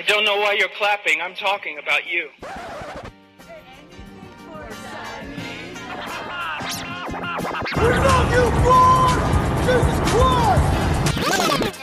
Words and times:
I 0.00 0.02
don't 0.04 0.24
know 0.24 0.38
why 0.38 0.54
you're 0.54 0.72
clapping. 0.78 1.20
I'm 1.20 1.34
talking 1.34 1.76
about 1.76 2.06
you. 2.06 2.30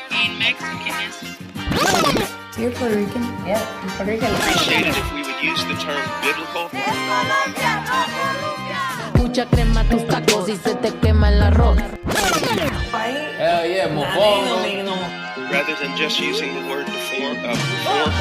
In 0.09 0.39
Mexican. 0.39 1.13
You're 2.57 2.71
Puerto 2.71 2.95
Rican? 2.95 3.21
Yeah, 3.45 3.61
I'm 3.83 3.89
Puerto 3.89 4.12
Rican. 4.12 4.34
Appreciate 4.34 4.88
it 4.88 4.97
if 4.97 5.13
we 5.13 5.22
would 5.22 5.40
use 5.44 5.63
the 5.65 5.76
term 5.76 6.02
biblical. 6.24 6.72
Mucha 9.13 9.46
crema 9.46 9.84
tus 9.92 10.08
tacos 10.08 10.49
y 10.49 10.56
se 10.56 10.74
te 10.74 10.90
quema 11.02 11.29
el 11.29 11.44
arroz. 11.44 11.78
Hell 13.38 13.70
yeah, 13.70 13.88
mofongo. 13.90 15.26
Rather 15.58 15.76
than 15.83 15.97
just 15.97 16.20
using 16.20 16.53
the 16.53 16.70
word 16.70 16.85
deform, 16.85 17.35
uh, 17.38 17.49
reform. 17.49 18.12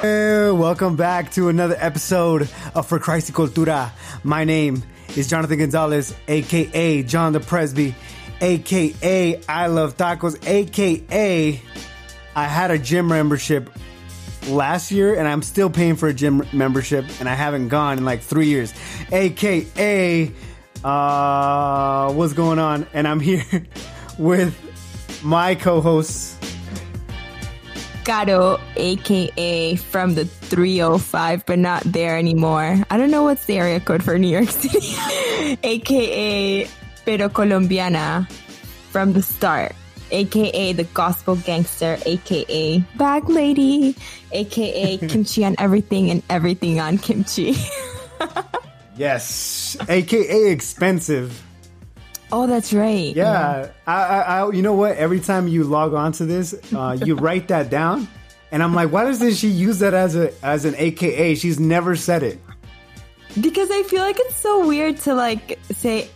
Hey, 0.00 0.50
welcome 0.50 0.96
back 0.96 1.30
to 1.32 1.50
another 1.50 1.76
episode 1.78 2.48
of 2.74 2.86
For 2.86 2.98
Christ 2.98 3.28
y 3.28 3.34
Cultura. 3.34 3.92
My 4.24 4.44
name 4.44 4.82
is 5.14 5.28
Jonathan 5.28 5.58
Gonzalez, 5.58 6.16
aka 6.26 7.02
John 7.02 7.34
the 7.34 7.40
Presby, 7.40 7.94
aka 8.40 9.42
I 9.46 9.66
Love 9.66 9.98
Tacos, 9.98 10.42
aka 10.46 11.60
I 12.34 12.44
had 12.44 12.70
a 12.70 12.78
gym 12.78 13.08
membership 13.08 13.68
last 14.48 14.90
year 14.90 15.16
and 15.16 15.28
I'm 15.28 15.42
still 15.42 15.68
paying 15.68 15.96
for 15.96 16.08
a 16.08 16.14
gym 16.14 16.48
membership 16.54 17.04
and 17.20 17.28
I 17.28 17.34
haven't 17.34 17.68
gone 17.68 17.98
in 17.98 18.06
like 18.06 18.22
three 18.22 18.46
years, 18.46 18.72
aka 19.12 20.32
uh, 20.82 22.10
what's 22.14 22.32
going 22.32 22.58
on? 22.58 22.86
And 22.94 23.06
I'm 23.06 23.20
here 23.20 23.44
with 24.18 24.54
my 25.22 25.54
co-hosts. 25.54 26.36
Caro, 28.04 28.58
aka 28.76 29.76
from 29.76 30.14
the 30.14 30.24
305, 30.24 31.46
but 31.46 31.58
not 31.58 31.82
there 31.84 32.16
anymore. 32.16 32.82
I 32.90 32.96
don't 32.96 33.10
know 33.10 33.22
what's 33.22 33.44
the 33.44 33.58
area 33.58 33.78
code 33.78 34.02
for 34.02 34.18
New 34.18 34.28
York 34.28 34.48
City. 34.48 34.96
aka 35.62 36.68
Pero 37.04 37.28
Colombiana 37.28 38.28
from 38.90 39.12
the 39.12 39.22
start. 39.22 39.72
AKA 40.10 40.72
the 40.72 40.84
gospel 40.90 41.36
gangster, 41.36 41.96
AKA 42.04 42.80
bag 42.96 43.28
lady, 43.28 43.94
AKA 44.32 44.98
kimchi 45.08 45.44
on 45.44 45.54
everything 45.58 46.10
and 46.10 46.22
everything 46.28 46.80
on 46.80 46.98
kimchi. 46.98 47.54
Yes, 49.00 49.78
aka 49.88 50.50
expensive. 50.50 51.42
Oh, 52.32 52.46
that's 52.46 52.72
right. 52.72 53.14
Yeah, 53.14 53.70
I, 53.86 53.92
I, 53.92 54.20
I, 54.20 54.50
you 54.52 54.62
know 54.62 54.74
what? 54.74 54.96
Every 54.96 55.20
time 55.20 55.48
you 55.48 55.64
log 55.64 55.94
on 55.94 56.12
to 56.12 56.26
this, 56.26 56.54
uh, 56.72 56.98
you 57.04 57.14
write 57.16 57.48
that 57.48 57.70
down, 57.70 58.08
and 58.52 58.62
I'm 58.62 58.74
like, 58.74 58.92
why 58.92 59.04
doesn't 59.04 59.34
she 59.34 59.48
use 59.48 59.78
that 59.80 59.94
as 59.94 60.16
a 60.16 60.32
as 60.44 60.64
an 60.64 60.74
AKA? 60.76 61.34
She's 61.34 61.60
never 61.60 61.96
said 61.96 62.22
it. 62.22 62.38
Because 63.40 63.70
I 63.70 63.82
feel 63.84 64.00
like 64.00 64.16
it's 64.18 64.36
so 64.36 64.66
weird 64.66 64.98
to 65.00 65.14
like 65.14 65.58
say 65.70 66.08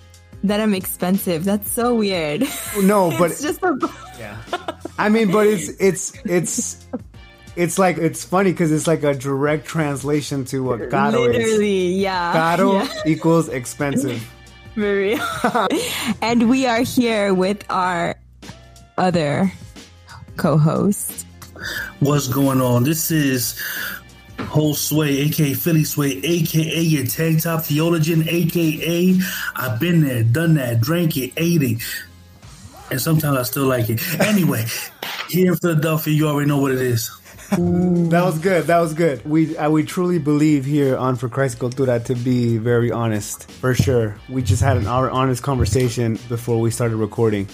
that 0.42 0.60
I'm 0.60 0.74
expensive. 0.74 1.44
That's 1.44 1.70
so 1.70 1.94
weird. 1.94 2.44
No, 2.82 3.10
but 3.18 3.30
it's 3.30 3.42
just 3.42 3.62
a 3.62 3.76
yeah, 4.18 4.36
I 4.98 5.08
mean, 5.08 5.30
but 5.30 5.46
it's 5.46 5.68
it's 5.80 6.12
it's 6.24 6.86
it's 7.56 7.78
like 7.78 7.98
it's 7.98 8.24
funny 8.24 8.50
because 8.50 8.72
it's 8.72 8.86
like 8.86 9.02
a 9.04 9.14
direct 9.14 9.66
translation 9.66 10.44
to 10.46 10.62
what 10.62 10.90
caro 10.90 11.24
is. 11.24 11.36
literally, 11.36 11.88
yeah. 11.94 12.32
Caro 12.32 12.74
yeah. 12.74 12.88
equals 13.06 13.48
expensive. 13.48 14.28
Very. 14.74 15.16
and 16.22 16.48
we 16.48 16.66
are 16.66 16.82
here 16.82 17.32
with 17.32 17.64
our 17.70 18.16
other 18.98 19.52
co-host. 20.36 21.26
What's 22.00 22.28
going 22.28 22.60
on? 22.60 22.82
This 22.82 23.10
is 23.10 23.60
Whole 24.40 24.74
Sway, 24.74 25.18
aka 25.18 25.54
Philly 25.54 25.84
Sway, 25.84 26.20
aka 26.22 26.80
your 26.80 27.06
tank 27.06 27.42
top 27.42 27.62
theologian, 27.62 28.28
aka 28.28 29.16
I've 29.56 29.78
been 29.78 30.02
there, 30.02 30.24
done 30.24 30.54
that, 30.54 30.80
drank 30.80 31.16
it, 31.16 31.32
ate 31.36 31.62
it, 31.62 31.82
and 32.90 33.00
sometimes 33.00 33.38
I 33.38 33.42
still 33.44 33.66
like 33.66 33.88
it. 33.90 34.00
Anyway, 34.20 34.66
here 35.28 35.52
in 35.52 35.58
Philadelphia, 35.58 36.12
you 36.12 36.28
already 36.28 36.48
know 36.48 36.58
what 36.58 36.72
it 36.72 36.80
is. 36.80 37.10
That 37.50 38.22
was 38.24 38.38
good. 38.38 38.66
That 38.66 38.78
was 38.78 38.94
good. 38.94 39.24
We 39.24 39.56
uh, 39.56 39.70
we 39.70 39.84
truly 39.84 40.18
believe 40.18 40.64
here 40.64 40.96
on 40.96 41.16
For 41.16 41.28
Christ 41.28 41.58
Cultura 41.58 42.02
to 42.04 42.14
be 42.14 42.58
very 42.58 42.90
honest, 42.90 43.50
for 43.50 43.74
sure. 43.74 44.16
We 44.28 44.42
just 44.42 44.62
had 44.62 44.76
an 44.76 44.86
honest 44.86 45.42
conversation 45.42 46.18
before 46.28 46.60
we 46.60 46.70
started 46.70 46.96
recording, 46.96 47.48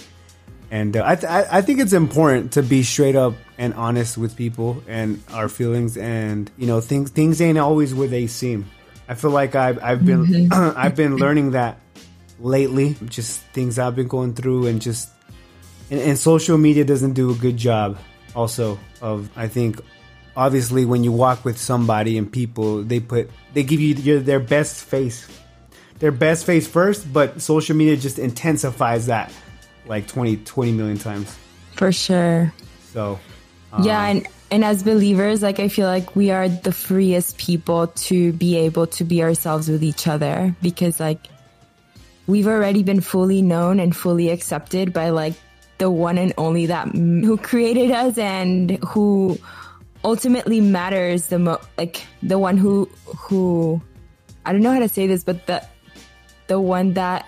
and 0.69 0.95
uh, 0.95 1.03
I, 1.05 1.15
th- 1.15 1.47
I 1.51 1.61
think 1.61 1.79
it's 1.79 1.93
important 1.93 2.53
to 2.53 2.63
be 2.63 2.83
straight 2.83 3.15
up 3.15 3.33
and 3.57 3.73
honest 3.73 4.17
with 4.17 4.35
people 4.35 4.83
and 4.87 5.21
our 5.31 5.49
feelings, 5.49 5.97
and 5.97 6.49
you 6.57 6.67
know 6.67 6.81
things 6.81 7.11
things 7.11 7.41
ain't 7.41 7.57
always 7.57 7.93
where 7.93 8.07
they 8.07 8.27
seem. 8.27 8.65
I 9.07 9.15
feel 9.15 9.31
like 9.31 9.55
I've 9.55 9.83
I've 9.83 10.05
been 10.05 10.49
I've 10.53 10.95
been 10.95 11.17
learning 11.17 11.51
that 11.51 11.79
lately. 12.39 12.95
Just 13.05 13.41
things 13.53 13.77
I've 13.77 13.95
been 13.95 14.07
going 14.07 14.33
through, 14.33 14.67
and 14.67 14.81
just 14.81 15.09
and, 15.89 15.99
and 15.99 16.17
social 16.17 16.57
media 16.57 16.85
doesn't 16.85 17.13
do 17.13 17.31
a 17.31 17.35
good 17.35 17.57
job 17.57 17.97
also 18.35 18.79
of 19.01 19.29
i 19.35 19.47
think 19.47 19.79
obviously 20.35 20.85
when 20.85 21.03
you 21.03 21.11
walk 21.11 21.43
with 21.43 21.57
somebody 21.57 22.17
and 22.17 22.31
people 22.31 22.83
they 22.83 22.99
put 22.99 23.29
they 23.53 23.63
give 23.63 23.79
you 23.79 23.95
your, 23.95 24.19
their 24.19 24.39
best 24.39 24.83
face 24.83 25.27
their 25.99 26.11
best 26.11 26.45
face 26.45 26.67
first 26.67 27.11
but 27.11 27.41
social 27.41 27.75
media 27.75 27.95
just 27.97 28.19
intensifies 28.19 29.07
that 29.07 29.33
like 29.85 30.07
20 30.07 30.37
20 30.37 30.71
million 30.71 30.97
times 30.97 31.37
For 31.75 31.91
sure. 31.91 32.53
so 32.93 33.19
yeah, 33.79 34.01
um, 34.01 34.17
and 34.17 34.27
and 34.51 34.65
as 34.65 34.83
believers, 34.83 35.41
like 35.41 35.59
I 35.59 35.69
feel 35.69 35.87
like 35.87 36.13
we 36.13 36.29
are 36.29 36.49
the 36.49 36.73
freest 36.73 37.37
people 37.37 37.87
to 37.87 38.33
be 38.33 38.57
able 38.57 38.87
to 38.87 39.05
be 39.05 39.23
ourselves 39.23 39.69
with 39.69 39.81
each 39.81 40.07
other 40.07 40.53
because 40.61 40.99
like 40.99 41.27
we've 42.27 42.47
already 42.47 42.83
been 42.83 42.99
fully 42.99 43.41
known 43.41 43.79
and 43.79 43.95
fully 43.95 44.29
accepted 44.29 44.91
by 44.91 45.11
like 45.11 45.35
the 45.81 45.89
one 45.89 46.19
and 46.19 46.31
only 46.37 46.67
that 46.67 46.87
who 46.93 47.37
created 47.37 47.89
us 47.89 48.15
and 48.19 48.77
who 48.85 49.35
ultimately 50.03 50.61
matters 50.61 51.25
the 51.33 51.39
mo 51.39 51.59
like 51.75 52.05
the 52.21 52.37
one 52.37 52.55
who 52.55 52.85
who 53.17 53.81
I 54.45 54.53
don't 54.53 54.61
know 54.61 54.73
how 54.73 54.79
to 54.85 54.89
say 54.89 55.07
this, 55.07 55.23
but 55.23 55.47
the 55.47 55.65
the 56.45 56.61
one 56.61 56.93
that 56.93 57.27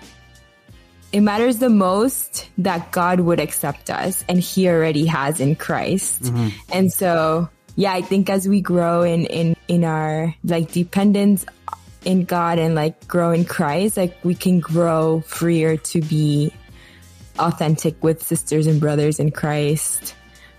it 1.10 1.20
matters 1.20 1.58
the 1.58 1.68
most 1.68 2.48
that 2.58 2.92
God 2.92 3.18
would 3.18 3.40
accept 3.40 3.90
us 3.90 4.24
and 4.28 4.38
he 4.38 4.68
already 4.68 5.06
has 5.06 5.40
in 5.40 5.56
Christ. 5.56 6.22
Mm-hmm. 6.22 6.48
And 6.72 6.92
so, 6.92 7.48
yeah, 7.74 7.92
I 7.92 8.02
think 8.02 8.30
as 8.30 8.48
we 8.48 8.60
grow 8.60 9.02
in, 9.02 9.26
in, 9.26 9.56
in 9.68 9.84
our 9.84 10.34
like 10.42 10.72
dependence 10.72 11.46
in 12.04 12.24
God 12.24 12.58
and 12.58 12.74
like 12.74 13.06
grow 13.06 13.30
in 13.30 13.44
Christ, 13.44 13.96
like 13.96 14.18
we 14.24 14.34
can 14.34 14.58
grow 14.58 15.20
freer 15.20 15.76
to 15.76 16.00
be 16.02 16.52
authentic 17.38 18.02
with 18.02 18.22
sisters 18.22 18.66
and 18.66 18.80
brothers 18.80 19.18
in 19.18 19.30
Christ 19.30 20.14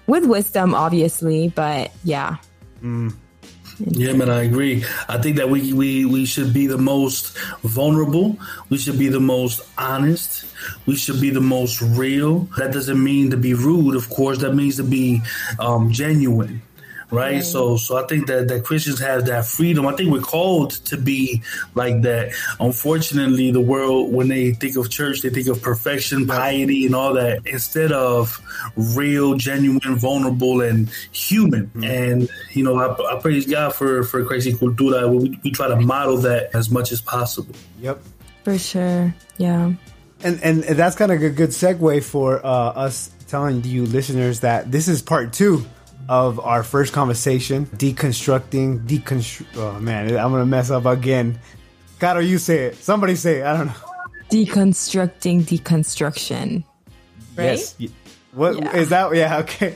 with 0.07 0.25
wisdom, 0.25 0.75
obviously, 0.75 1.49
but 1.49 1.91
yeah. 2.03 2.37
Yeah, 3.79 4.13
man, 4.13 4.29
I 4.29 4.43
agree. 4.43 4.85
I 5.09 5.17
think 5.17 5.35
that 5.37 5.49
we, 5.49 5.73
we, 5.73 6.05
we 6.05 6.25
should 6.25 6.53
be 6.53 6.67
the 6.67 6.77
most 6.77 7.37
vulnerable. 7.61 8.37
We 8.69 8.77
should 8.77 8.97
be 8.97 9.09
the 9.09 9.19
most 9.19 9.61
honest. 9.77 10.45
We 10.85 10.95
should 10.95 11.19
be 11.19 11.29
the 11.29 11.41
most 11.41 11.81
real. 11.81 12.47
That 12.57 12.71
doesn't 12.71 13.03
mean 13.03 13.31
to 13.31 13.37
be 13.37 13.53
rude, 13.53 13.95
of 13.95 14.09
course. 14.09 14.37
That 14.39 14.53
means 14.53 14.77
to 14.77 14.83
be 14.83 15.21
um, 15.59 15.91
genuine, 15.91 16.61
right? 17.11 17.43
So, 17.43 17.77
so 17.77 17.97
I 17.97 18.07
think 18.07 18.27
that, 18.27 18.47
that 18.47 18.63
Christians 18.63 18.99
have 18.99 19.25
that 19.25 19.45
freedom. 19.45 19.85
I 19.87 19.93
think 19.93 20.11
we're 20.11 20.21
called 20.21 20.71
to 20.85 20.97
be 20.97 21.41
like 21.73 22.01
that. 22.01 22.33
Unfortunately, 22.59 23.51
the 23.51 23.61
world, 23.61 24.13
when 24.13 24.27
they 24.27 24.51
think 24.53 24.75
of 24.75 24.89
church, 24.89 25.21
they 25.21 25.29
think 25.29 25.47
of 25.47 25.61
perfection, 25.61 26.27
piety, 26.27 26.85
and 26.85 26.95
all 26.95 27.13
that 27.13 27.45
instead 27.45 27.91
of 27.91 28.39
real, 28.75 29.35
genuine, 29.35 29.95
vulnerable, 29.97 30.61
and 30.61 30.89
human. 31.11 31.71
And 31.83 32.29
you 32.51 32.63
know, 32.63 32.77
I, 32.77 33.15
I 33.15 33.19
praise 33.19 33.45
God 33.45 33.73
for 33.73 34.03
for 34.03 34.23
Christ 34.25 34.47
y 34.47 34.53
Cultura. 34.53 35.09
We, 35.09 35.39
we 35.43 35.51
try 35.51 35.67
to 35.67 35.75
model 35.75 36.17
that 36.17 36.53
as 36.55 36.69
much 36.69 36.91
as 36.91 37.01
possible. 37.01 37.55
yep 37.79 38.01
For 38.43 38.57
sure. 38.57 39.13
Yeah. 39.37 39.73
and 40.23 40.41
and 40.43 40.63
that's 40.63 40.95
kind 40.95 41.11
of 41.11 41.21
a 41.21 41.29
good 41.29 41.49
segue 41.49 42.03
for 42.03 42.45
uh, 42.45 42.49
us 42.49 43.11
telling 43.27 43.63
you 43.63 43.85
listeners 43.85 44.41
that 44.41 44.71
this 44.71 44.87
is 44.87 45.01
part 45.01 45.33
two 45.33 45.65
of 46.07 46.39
our 46.39 46.63
first 46.63 46.93
conversation 46.93 47.65
deconstructing 47.67 48.79
deconstru 48.85 49.45
oh 49.57 49.79
man 49.79 50.09
i'm 50.17 50.31
gonna 50.31 50.45
mess 50.45 50.69
up 50.69 50.85
again. 50.85 51.39
God 51.97 52.19
you 52.25 52.37
say 52.37 52.65
it. 52.65 52.75
Somebody 52.75 53.15
say 53.15 53.39
it. 53.39 53.45
I 53.45 53.57
don't 53.57 53.67
know. 53.67 53.73
Deconstructing 54.29 55.43
deconstruction. 55.43 56.63
Right? 57.37 57.45
yes. 57.45 57.75
What 58.33 58.55
is 58.75 58.91
Yeah. 58.91 59.09
that 59.09 59.15
yeah 59.15 59.37
okay. 59.39 59.75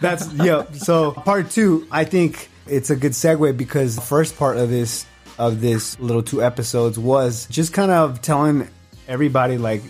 That's 0.00 0.32
yeah 0.48 0.70
so 0.72 1.12
part 1.12 1.50
two 1.50 1.86
i 1.90 2.04
think 2.04 2.48
it's 2.66 2.90
a 2.90 2.96
good 2.96 3.12
segue 3.12 3.56
because 3.56 3.96
the 3.96 4.02
first 4.02 4.36
part 4.38 4.56
of 4.56 4.70
this 4.70 5.06
of 5.38 5.60
this 5.60 5.98
little 5.98 6.22
two 6.22 6.42
episodes 6.42 6.98
was 6.98 7.46
just 7.46 7.72
kind 7.72 7.90
of 7.90 8.22
telling 8.22 8.68
everybody 9.08 9.58
like 9.58 9.82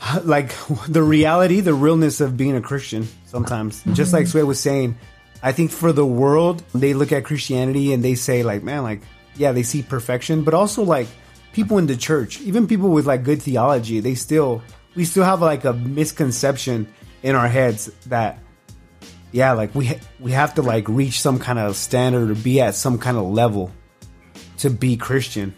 like 0.24 0.54
the 0.88 1.02
reality, 1.02 1.60
the 1.60 1.74
realness 1.74 2.20
of 2.20 2.36
being 2.36 2.56
a 2.56 2.60
Christian 2.60 3.08
sometimes. 3.26 3.80
Mm-hmm. 3.80 3.94
Just 3.94 4.12
like 4.12 4.26
Sway 4.26 4.42
was 4.42 4.60
saying, 4.60 4.96
I 5.42 5.52
think 5.52 5.70
for 5.70 5.92
the 5.92 6.04
world, 6.04 6.62
they 6.74 6.94
look 6.94 7.12
at 7.12 7.24
Christianity 7.24 7.92
and 7.92 8.04
they 8.04 8.14
say 8.14 8.42
like, 8.42 8.62
man, 8.62 8.82
like, 8.82 9.00
yeah, 9.36 9.52
they 9.52 9.62
see 9.62 9.82
perfection, 9.82 10.44
but 10.44 10.54
also 10.54 10.82
like 10.82 11.08
people 11.52 11.78
in 11.78 11.86
the 11.86 11.96
church, 11.96 12.40
even 12.42 12.66
people 12.66 12.90
with 12.90 13.06
like 13.06 13.24
good 13.24 13.40
theology, 13.40 14.00
they 14.00 14.14
still, 14.14 14.62
we 14.94 15.04
still 15.04 15.24
have 15.24 15.40
like 15.40 15.64
a 15.64 15.72
misconception 15.72 16.92
in 17.22 17.34
our 17.34 17.48
heads 17.48 17.86
that, 18.06 18.38
yeah, 19.32 19.52
like 19.52 19.74
we, 19.74 19.92
we 20.18 20.32
have 20.32 20.54
to 20.54 20.62
like 20.62 20.88
reach 20.88 21.20
some 21.20 21.38
kind 21.38 21.58
of 21.58 21.76
standard 21.76 22.30
or 22.30 22.34
be 22.34 22.60
at 22.60 22.74
some 22.74 22.98
kind 22.98 23.16
of 23.16 23.24
level 23.24 23.70
to 24.58 24.68
be 24.68 24.96
Christian. 24.96 25.54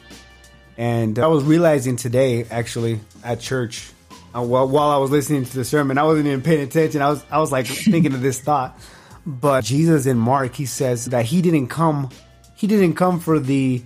And 0.77 1.19
I 1.19 1.27
was 1.27 1.43
realizing 1.43 1.97
today, 1.97 2.45
actually, 2.45 3.01
at 3.25 3.41
church, 3.41 3.92
uh, 4.35 4.43
while, 4.43 4.69
while 4.69 4.91
I 4.91 4.97
was 4.97 5.11
listening 5.11 5.45
to 5.45 5.57
the 5.57 5.65
sermon, 5.65 5.99
I 5.99 6.05
wasn't 6.05 6.27
even 6.27 6.43
paying 6.43 6.63
attention. 6.63 7.03
I 7.03 7.11
was, 7.11 7.25
I 7.31 7.39
was 7.39 7.53
like 7.53 7.67
thinking 7.93 8.15
of 8.15 8.23
this 8.23 8.41
thought. 8.41 8.79
But 9.27 9.65
Jesus 9.65 10.07
in 10.07 10.19
Mark, 10.19 10.55
he 10.55 10.67
says 10.67 11.07
that 11.07 11.27
he 11.27 11.43
didn't 11.43 11.69
come, 11.69 12.09
he 12.57 12.67
didn't 12.67 12.95
come 12.95 13.21
for 13.21 13.39
the, 13.39 13.83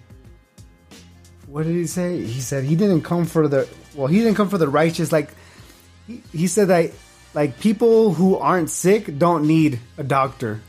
what 1.46 1.64
did 1.64 1.74
he 1.74 1.86
say? 1.86 2.22
He 2.22 2.40
said 2.40 2.64
he 2.64 2.76
didn't 2.76 3.02
come 3.02 3.26
for 3.26 3.48
the, 3.48 3.68
well, 3.94 4.06
he 4.06 4.18
didn't 4.18 4.34
come 4.34 4.48
for 4.48 4.58
the 4.58 4.68
righteous. 4.68 5.12
Like, 5.12 5.30
he, 6.06 6.22
he 6.32 6.46
said 6.46 6.68
that, 6.68 6.92
like, 7.34 7.60
people 7.60 8.14
who 8.14 8.36
aren't 8.36 8.70
sick 8.70 9.18
don't 9.18 9.46
need 9.46 9.78
a 9.98 10.04
doctor. 10.04 10.60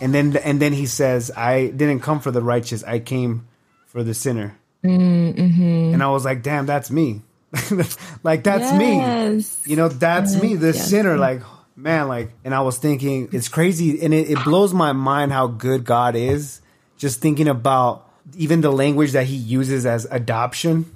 And 0.00 0.14
then, 0.14 0.36
and 0.36 0.60
then 0.60 0.72
he 0.72 0.86
says, 0.86 1.32
I 1.36 1.68
didn't 1.68 2.00
come 2.00 2.20
for 2.20 2.30
the 2.30 2.42
righteous. 2.42 2.84
I 2.84 3.00
came 3.00 3.48
for 3.86 4.04
the 4.04 4.14
sinner. 4.14 4.56
Mm-hmm. 4.84 5.94
And 5.94 6.02
I 6.02 6.10
was 6.10 6.24
like, 6.24 6.42
damn, 6.42 6.66
that's 6.66 6.90
me. 6.90 7.22
like 8.22 8.44
that's 8.44 8.72
yes. 8.72 9.64
me. 9.64 9.70
You 9.70 9.76
know, 9.76 9.88
that's 9.88 10.34
yes. 10.34 10.42
me, 10.42 10.54
the 10.54 10.68
yes. 10.68 10.88
sinner. 10.88 11.16
Like, 11.16 11.42
man, 11.76 12.08
like, 12.08 12.32
and 12.44 12.54
I 12.54 12.60
was 12.60 12.78
thinking, 12.78 13.28
it's 13.32 13.48
crazy, 13.48 14.02
and 14.02 14.12
it, 14.12 14.30
it 14.30 14.44
blows 14.44 14.74
my 14.74 14.92
mind 14.92 15.32
how 15.32 15.46
good 15.46 15.84
God 15.84 16.16
is. 16.16 16.60
Just 16.96 17.20
thinking 17.20 17.48
about 17.48 18.10
even 18.36 18.60
the 18.60 18.72
language 18.72 19.12
that 19.12 19.26
He 19.26 19.36
uses 19.36 19.86
as 19.86 20.06
adoption. 20.10 20.92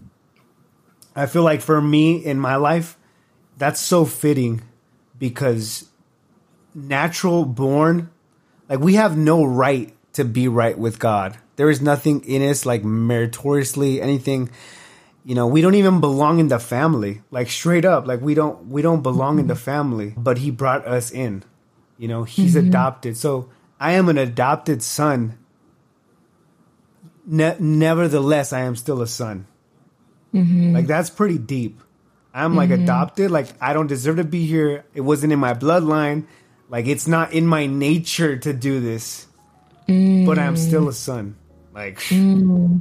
I 1.14 1.26
feel 1.26 1.43
like 1.43 1.60
for 1.60 1.81
me 1.81 2.16
in 2.16 2.38
my 2.40 2.56
life, 2.56 2.99
that's 3.56 3.81
so 3.81 4.04
fitting 4.04 4.62
because 5.19 5.88
natural 6.75 7.44
born, 7.44 8.10
like 8.69 8.81
we 8.81 8.94
have 8.94 9.16
no 9.16 9.44
right 9.44 9.94
to 10.14 10.25
be 10.25 10.49
right 10.49 10.78
with 10.78 10.99
God. 10.99 11.38
There 11.56 11.70
is 11.70 11.81
nothing 11.81 12.25
in 12.25 12.43
us 12.43 12.66
like 12.66 12.82
meritoriously 12.82 14.00
anything. 14.00 14.50
You 15.24 15.34
know, 15.34 15.46
we 15.46 15.60
don't 15.60 15.76
even 15.76 16.00
belong 16.00 16.40
in 16.40 16.48
the 16.48 16.58
family. 16.58 17.22
Like 17.30 17.48
straight 17.48 17.84
up, 17.84 18.06
like 18.06 18.20
we 18.20 18.34
don't 18.34 18.66
we 18.69 18.82
don't 18.82 19.02
belong 19.02 19.38
in 19.38 19.46
the 19.46 19.56
family, 19.56 20.14
but 20.16 20.38
he 20.38 20.50
brought 20.50 20.86
us 20.86 21.10
in. 21.10 21.44
You 21.96 22.08
know, 22.08 22.24
he's 22.24 22.56
mm-hmm. 22.56 22.69
adopted. 22.69 23.16
So 23.16 23.48
I 23.78 23.92
am 23.92 24.08
an 24.08 24.19
adopted 24.19 24.82
son. 24.82 25.38
Ne- 27.24 27.56
nevertheless, 27.60 28.52
I 28.52 28.60
am 28.60 28.74
still 28.74 29.00
a 29.00 29.06
son. 29.06 29.46
Mm-hmm. 30.34 30.74
Like 30.74 30.86
that's 30.86 31.10
pretty 31.10 31.38
deep. 31.38 31.80
I'm 32.34 32.56
like 32.56 32.70
mm-hmm. 32.70 32.82
adopted. 32.82 33.30
Like 33.30 33.48
I 33.60 33.72
don't 33.72 33.86
deserve 33.86 34.16
to 34.16 34.25
be 34.25 34.44
here. 34.46 34.84
It 34.94 35.02
wasn't 35.02 35.32
in 35.32 35.38
my 35.38 35.54
bloodline. 35.54 36.26
Like 36.68 36.86
it's 36.86 37.06
not 37.06 37.32
in 37.32 37.46
my 37.46 37.66
nature 37.66 38.36
to 38.38 38.52
do 38.52 38.80
this. 38.80 39.26
Mm. 39.88 40.26
But 40.26 40.38
I'm 40.38 40.56
still 40.56 40.88
a 40.88 40.92
son. 40.92 41.36
Like, 41.75 41.98
mm. 41.98 42.80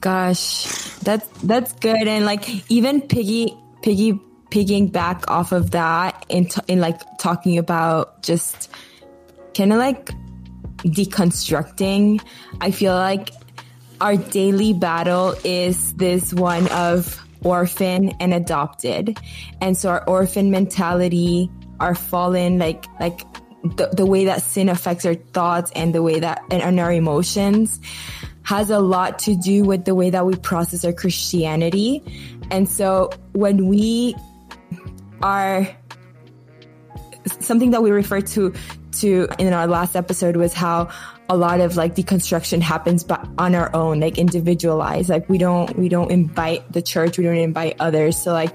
Gosh, 0.00 0.64
that's 0.98 1.26
that's 1.42 1.72
good. 1.74 2.06
And 2.08 2.24
like 2.24 2.70
even 2.70 3.00
piggy 3.00 3.56
piggy 3.82 4.20
pigging 4.50 4.88
back 4.88 5.30
off 5.30 5.52
of 5.52 5.72
that 5.72 6.24
in 6.28 6.46
t- 6.46 6.60
in 6.68 6.80
like 6.80 7.00
talking 7.18 7.58
about 7.58 8.22
just 8.22 8.70
kind 9.54 9.72
of 9.72 9.78
like 9.78 10.10
deconstructing. 10.78 12.20
I 12.60 12.70
feel 12.70 12.94
like 12.94 13.30
our 14.00 14.16
daily 14.16 14.72
battle 14.72 15.34
is 15.44 15.92
this 15.94 16.32
one 16.32 16.68
of 16.68 17.20
orphan 17.42 18.10
and 18.20 18.34
adopted. 18.34 19.18
And 19.60 19.76
so 19.76 19.90
our 19.90 20.08
orphan 20.08 20.50
mentality, 20.50 21.50
our 21.80 21.94
fallen, 21.94 22.58
like, 22.58 22.86
like 23.00 23.20
the, 23.76 23.88
the 23.92 24.06
way 24.06 24.26
that 24.26 24.42
sin 24.42 24.68
affects 24.68 25.04
our 25.04 25.14
thoughts 25.14 25.72
and 25.74 25.94
the 25.94 26.02
way 26.02 26.20
that 26.20 26.42
and, 26.50 26.62
and 26.62 26.80
our 26.80 26.92
emotions 26.92 27.80
has 28.48 28.70
a 28.70 28.78
lot 28.78 29.18
to 29.18 29.36
do 29.36 29.62
with 29.62 29.84
the 29.84 29.94
way 29.94 30.08
that 30.08 30.24
we 30.24 30.34
process 30.34 30.82
our 30.82 30.92
Christianity. 30.94 32.02
And 32.50 32.66
so 32.66 33.10
when 33.32 33.68
we 33.68 34.16
are 35.20 35.68
something 37.40 37.72
that 37.72 37.82
we 37.82 37.90
refer 37.90 38.22
to 38.22 38.54
to 39.00 39.28
in 39.38 39.52
our 39.52 39.66
last 39.66 39.96
episode 39.96 40.36
was 40.36 40.54
how 40.54 40.88
a 41.28 41.36
lot 41.36 41.60
of 41.60 41.76
like 41.76 41.94
deconstruction 41.94 42.62
happens 42.62 43.04
but 43.04 43.28
on 43.36 43.54
our 43.54 43.70
own 43.76 44.00
like 44.00 44.16
individualized 44.16 45.10
like 45.10 45.28
we 45.28 45.36
don't 45.36 45.76
we 45.76 45.90
don't 45.90 46.10
invite 46.10 46.72
the 46.72 46.80
church 46.80 47.18
we 47.18 47.24
don't 47.24 47.36
invite 47.36 47.76
others 47.80 48.16
so 48.16 48.32
like 48.32 48.54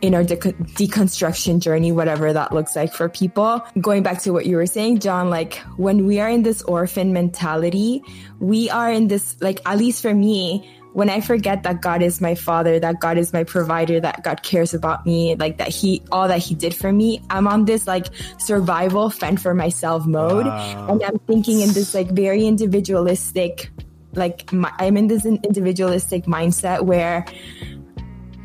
in 0.00 0.14
our 0.14 0.24
de- 0.24 0.36
deconstruction 0.36 1.60
journey, 1.60 1.92
whatever 1.92 2.32
that 2.32 2.52
looks 2.52 2.76
like 2.76 2.92
for 2.92 3.08
people. 3.08 3.60
Going 3.80 4.02
back 4.02 4.22
to 4.22 4.32
what 4.32 4.46
you 4.46 4.56
were 4.56 4.66
saying, 4.66 5.00
John, 5.00 5.30
like 5.30 5.56
when 5.76 6.06
we 6.06 6.20
are 6.20 6.28
in 6.28 6.42
this 6.42 6.62
orphan 6.62 7.12
mentality, 7.12 8.02
we 8.38 8.70
are 8.70 8.92
in 8.92 9.08
this, 9.08 9.36
like, 9.40 9.60
at 9.66 9.78
least 9.78 10.02
for 10.02 10.14
me, 10.14 10.68
when 10.94 11.10
I 11.10 11.20
forget 11.20 11.62
that 11.64 11.82
God 11.82 12.02
is 12.02 12.20
my 12.20 12.34
father, 12.34 12.80
that 12.80 12.98
God 12.98 13.18
is 13.18 13.32
my 13.32 13.44
provider, 13.44 14.00
that 14.00 14.24
God 14.24 14.42
cares 14.42 14.72
about 14.72 15.04
me, 15.04 15.36
like 15.36 15.58
that 15.58 15.68
he, 15.68 16.02
all 16.10 16.26
that 16.28 16.38
he 16.38 16.54
did 16.54 16.74
for 16.74 16.92
me, 16.92 17.22
I'm 17.30 17.46
on 17.46 17.66
this 17.66 17.86
like 17.86 18.06
survival 18.38 19.10
fend 19.10 19.40
for 19.40 19.54
myself 19.54 20.06
mode. 20.06 20.46
Wow. 20.46 20.88
And 20.88 21.02
I'm 21.02 21.18
thinking 21.20 21.60
in 21.60 21.72
this 21.72 21.94
like 21.94 22.10
very 22.10 22.46
individualistic, 22.46 23.70
like 24.14 24.52
my, 24.52 24.72
I'm 24.78 24.96
in 24.96 25.08
this 25.08 25.24
individualistic 25.26 26.24
mindset 26.24 26.82
where 26.82 27.26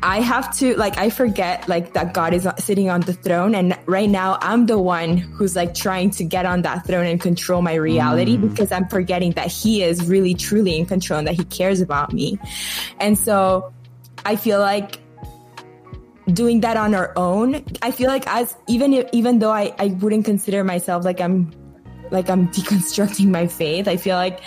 I 0.04 0.20
have 0.20 0.54
to 0.58 0.76
like 0.76 0.98
I 0.98 1.08
forget 1.08 1.66
like 1.66 1.94
that 1.94 2.12
God 2.12 2.34
is 2.34 2.46
sitting 2.58 2.90
on 2.90 3.00
the 3.00 3.14
throne 3.14 3.54
and 3.54 3.74
right 3.86 4.08
now 4.08 4.36
I'm 4.42 4.66
the 4.66 4.78
one 4.78 5.16
who's 5.16 5.56
like 5.56 5.74
trying 5.74 6.10
to 6.10 6.24
get 6.24 6.44
on 6.44 6.60
that 6.60 6.86
throne 6.86 7.06
and 7.06 7.18
control 7.18 7.62
my 7.62 7.72
reality 7.72 8.36
mm. 8.36 8.50
because 8.50 8.70
I'm 8.70 8.86
forgetting 8.88 9.32
that 9.32 9.50
he 9.50 9.82
is 9.82 10.06
really 10.06 10.34
truly 10.34 10.78
in 10.78 10.84
control 10.84 11.20
and 11.20 11.26
that 11.26 11.36
he 11.36 11.44
cares 11.44 11.80
about 11.80 12.12
me. 12.12 12.38
And 13.00 13.16
so 13.18 13.72
I 14.26 14.36
feel 14.36 14.60
like 14.60 15.00
doing 16.26 16.60
that 16.60 16.76
on 16.76 16.94
our 16.94 17.14
own, 17.16 17.64
I 17.80 17.90
feel 17.90 18.08
like 18.08 18.26
as 18.26 18.54
even 18.66 18.92
if, 18.92 19.08
even 19.12 19.38
though 19.38 19.52
I 19.52 19.74
I 19.78 19.86
wouldn't 19.86 20.26
consider 20.26 20.64
myself 20.64 21.06
like 21.06 21.22
I'm 21.22 21.50
like 22.10 22.28
I'm 22.28 22.48
deconstructing 22.52 23.28
my 23.28 23.46
faith, 23.46 23.88
I 23.88 23.96
feel 23.96 24.16
like 24.16 24.40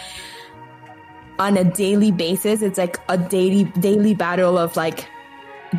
on 1.39 1.57
a 1.57 1.63
daily 1.63 2.11
basis 2.11 2.61
it's 2.61 2.77
like 2.77 2.97
a 3.09 3.17
daily 3.17 3.63
daily 3.79 4.13
battle 4.13 4.59
of 4.59 4.75
like 4.75 5.07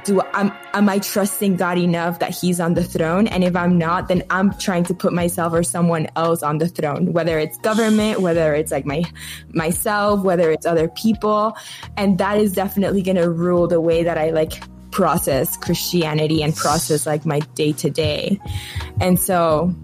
do 0.04 0.20
I'm 0.34 0.52
am 0.74 0.88
I 0.88 0.98
trusting 0.98 1.56
God 1.56 1.78
enough 1.78 2.18
that 2.18 2.30
He's 2.30 2.60
on 2.60 2.74
the 2.74 2.84
throne? 2.84 3.26
And 3.26 3.42
if 3.42 3.56
I'm 3.56 3.78
not, 3.78 4.08
then 4.08 4.22
I'm 4.30 4.52
trying 4.58 4.84
to 4.84 4.94
put 4.94 5.12
myself 5.12 5.52
or 5.52 5.62
someone 5.62 6.08
else 6.16 6.42
on 6.42 6.58
the 6.58 6.68
throne, 6.68 7.12
whether 7.12 7.38
it's 7.38 7.58
government, 7.58 8.20
whether 8.20 8.54
it's 8.54 8.70
like 8.70 8.84
my 8.84 9.04
myself, 9.48 10.22
whether 10.22 10.50
it's 10.50 10.66
other 10.66 10.88
people, 10.88 11.56
and 11.96 12.18
that 12.18 12.38
is 12.38 12.52
definitely 12.52 13.02
going 13.02 13.16
to 13.16 13.30
rule 13.30 13.66
the 13.66 13.80
way 13.80 14.02
that 14.02 14.18
I 14.18 14.30
like 14.30 14.62
process 14.90 15.56
Christianity 15.56 16.42
and 16.42 16.54
process 16.54 17.06
like 17.06 17.24
my 17.24 17.40
day 17.54 17.72
to 17.72 17.90
day. 17.90 18.40
And 19.00 19.18
so, 19.18 19.74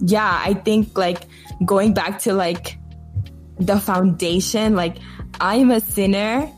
yeah, 0.00 0.40
I 0.44 0.54
think 0.54 0.96
like 0.96 1.24
going 1.64 1.94
back 1.94 2.20
to 2.20 2.32
like 2.32 2.78
the 3.58 3.78
foundation, 3.78 4.74
like 4.74 4.96
I'm 5.40 5.70
a 5.70 5.80
sinner 5.80 6.50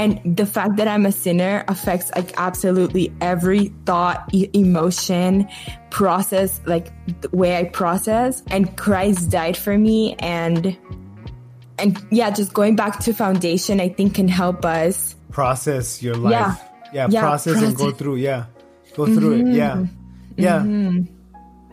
and 0.00 0.34
the 0.38 0.46
fact 0.46 0.76
that 0.76 0.88
I'm 0.88 1.04
a 1.04 1.12
sinner 1.12 1.62
affects 1.68 2.10
like 2.16 2.32
absolutely 2.38 3.12
every 3.20 3.66
thought, 3.84 4.30
e- 4.32 4.48
emotion, 4.54 5.46
process, 5.90 6.58
like 6.64 6.90
the 7.20 7.28
way 7.36 7.58
I 7.58 7.64
process. 7.64 8.42
And 8.46 8.74
Christ 8.78 9.28
died 9.28 9.58
for 9.58 9.76
me. 9.76 10.16
And, 10.18 10.74
and 11.78 12.02
yeah, 12.10 12.30
just 12.30 12.54
going 12.54 12.76
back 12.76 13.00
to 13.00 13.12
foundation, 13.12 13.78
I 13.78 13.90
think 13.90 14.14
can 14.14 14.26
help 14.26 14.64
us 14.64 15.16
process 15.32 16.02
your 16.02 16.14
life. 16.14 16.32
Yeah. 16.32 16.56
Yeah. 16.94 17.08
yeah 17.10 17.20
process, 17.20 17.52
process, 17.52 17.68
and 17.68 17.76
go 17.76 17.90
through. 17.90 18.16
Yeah. 18.16 18.46
Go 18.96 19.04
through 19.04 19.36
mm-hmm. 19.36 19.50
it. 19.50 19.54
Yeah. 19.54 19.84
Yeah. 20.38 20.58
Mm-hmm. 20.60 21.14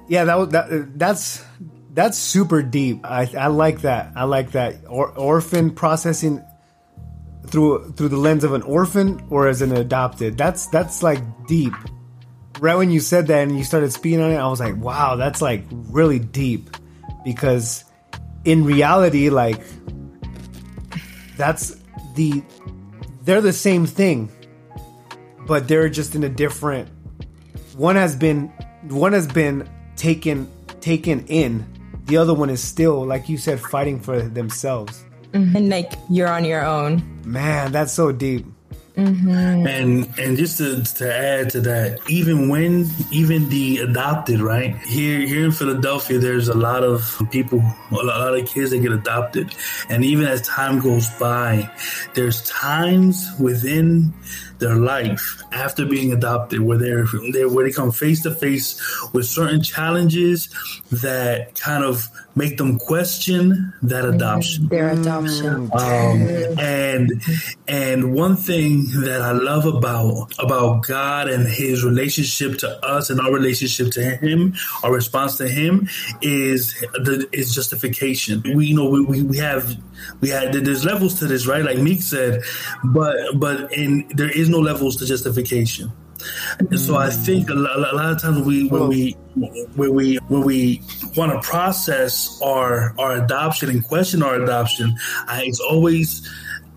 Yeah. 0.10 0.26
That, 0.26 0.50
that, 0.52 1.00
that's, 1.00 1.46
that's 1.94 2.18
super 2.18 2.62
deep. 2.62 3.06
I, 3.06 3.32
I 3.40 3.48
like 3.48 3.84
that. 3.84 4.12
I 4.18 4.26
like 4.26 4.52
that. 4.52 4.84
Or, 4.90 5.18
orphan 5.18 5.72
processing 5.72 6.44
through 7.48 7.92
through 7.94 8.10
the 8.10 8.18
lens 8.18 8.44
of 8.44 8.54
an 8.54 8.62
orphan 8.64 9.26
or 9.30 9.48
as 9.48 9.62
an 9.62 9.72
adopted. 9.72 10.38
That's 10.38 10.68
that's 10.68 11.04
like 11.04 11.22
deep. 11.48 11.74
Right 12.60 12.76
when 12.76 12.92
you 12.92 13.00
said 13.00 13.28
that 13.28 13.44
and 13.48 13.58
you 13.58 13.64
started 13.64 13.94
speaking 13.94 14.22
on 14.22 14.32
it, 14.32 14.38
I 14.38 14.48
was 14.48 14.60
like, 14.60 14.76
wow, 14.78 15.16
that's 15.16 15.42
like 15.42 15.64
really 15.72 16.20
deep. 16.20 16.70
Because 17.24 17.84
in 18.46 18.66
reality, 18.66 19.30
like 19.30 19.62
that's 21.38 21.76
the 22.16 22.44
they're 23.24 23.42
the 23.42 23.54
same 23.54 23.86
thing. 23.86 24.30
but 25.48 25.68
they're 25.68 25.90
just 25.90 26.16
in 26.16 26.24
a 26.24 26.30
different. 26.30 26.90
One 27.76 27.96
has 27.96 28.16
been 28.16 28.48
one 28.90 29.14
has 29.14 29.28
been 29.28 29.70
taken 29.96 30.50
taken 30.82 31.26
in. 31.28 31.66
The 32.06 32.18
other 32.18 32.34
one 32.34 32.50
is 32.50 32.64
still, 32.64 33.06
like 33.06 33.30
you 33.30 33.38
said, 33.38 33.60
fighting 33.60 34.00
for 34.00 34.22
themselves. 34.22 35.04
Mm-hmm. 35.32 35.56
And 35.56 35.70
like 35.70 35.94
you're 36.10 36.30
on 36.30 36.46
your 36.46 36.66
own. 36.66 37.04
Man, 37.26 37.72
that's 37.72 37.94
so 37.94 38.12
deep. 38.12 38.46
Mm-hmm. 38.98 39.68
And 39.68 40.10
and 40.18 40.38
just 40.38 40.58
to, 40.58 40.82
to 40.82 41.14
add 41.14 41.52
to 41.52 41.62
that, 41.62 42.00
even 42.10 42.50
when 42.50 42.90
even 43.12 43.48
the 43.50 43.78
adopted, 43.78 44.42
right 44.42 44.76
here 44.88 45.20
here 45.20 45.46
in 45.46 45.52
Philadelphia, 45.52 46.18
there's 46.18 46.48
a 46.50 46.56
lot 46.56 46.84
of 46.84 47.22
people, 47.30 47.62
a 47.92 47.94
lot 47.94 48.36
of 48.36 48.48
kids 48.48 48.72
that 48.72 48.80
get 48.80 48.92
adopted, 48.92 49.54
and 49.88 50.04
even 50.04 50.26
as 50.26 50.42
time 50.42 50.80
goes 50.80 51.12
by, 51.20 51.70
there's 52.16 52.42
times 52.50 53.30
within 53.40 54.12
their 54.58 54.76
life 54.78 55.44
after 55.52 55.86
being 55.86 56.12
adopted 56.12 56.62
where 56.62 56.80
they're, 56.80 57.06
they're 57.32 57.48
where 57.48 57.66
they 57.66 57.72
come 57.72 57.92
face 57.92 58.24
to 58.24 58.34
face 58.34 58.82
with 59.14 59.28
certain 59.28 59.62
challenges 59.62 60.50
that 60.92 61.54
kind 61.54 61.84
of 61.84 62.10
make 62.38 62.58
them 62.58 62.78
question 62.78 63.74
that 63.82 64.06
adoption. 64.06 64.68
their 64.68 64.90
adoption. 64.90 65.70
Um, 65.74 66.22
and 66.60 67.22
and 67.68 68.14
one 68.14 68.36
thing 68.36 68.86
that 69.02 69.22
i 69.22 69.32
love 69.32 69.66
about 69.66 70.32
about 70.40 70.86
god 70.86 71.30
and 71.30 71.48
his 71.48 71.84
relationship 71.84 72.58
to 72.60 72.70
us 72.86 73.10
and 73.10 73.20
our 73.20 73.32
relationship 73.32 73.92
to 73.92 74.04
him 74.04 74.54
our 74.84 74.94
response 74.94 75.38
to 75.38 75.48
him 75.48 75.88
is 76.22 76.74
the 76.94 77.28
is 77.34 77.54
justification. 77.54 78.44
We 78.56 78.68
you 78.68 78.76
know 78.76 78.90
we, 78.90 79.02
we, 79.04 79.24
we 79.24 79.38
have 79.38 79.76
we 80.22 80.30
had 80.30 80.54
there's 80.54 80.86
levels 80.86 81.20
to 81.20 81.26
this 81.26 81.48
right? 81.48 81.64
Like 81.64 81.80
Meek 81.80 82.02
said 82.02 82.42
but 82.84 83.16
but 83.36 83.74
in 83.74 84.08
there 84.16 84.30
is 84.30 84.50
no 84.50 84.60
levels 84.60 84.98
to 84.98 85.06
justification 85.06 85.92
so 86.76 86.96
I 86.96 87.10
think 87.10 87.50
a 87.50 87.54
lot, 87.54 87.78
a 87.78 87.96
lot, 87.96 88.12
of 88.12 88.22
times 88.22 88.42
we 88.42 88.68
when 88.68 88.88
we 88.88 89.12
when 89.76 89.94
we 89.94 90.16
when 90.28 90.42
we 90.42 90.82
want 91.16 91.32
to 91.32 91.48
process 91.48 92.40
our 92.42 92.96
our 93.00 93.24
adoption 93.24 93.70
and 93.70 93.84
question 93.84 94.24
our 94.24 94.42
adoption, 94.42 94.96
I, 95.28 95.44
it's 95.46 95.60
always 95.60 96.28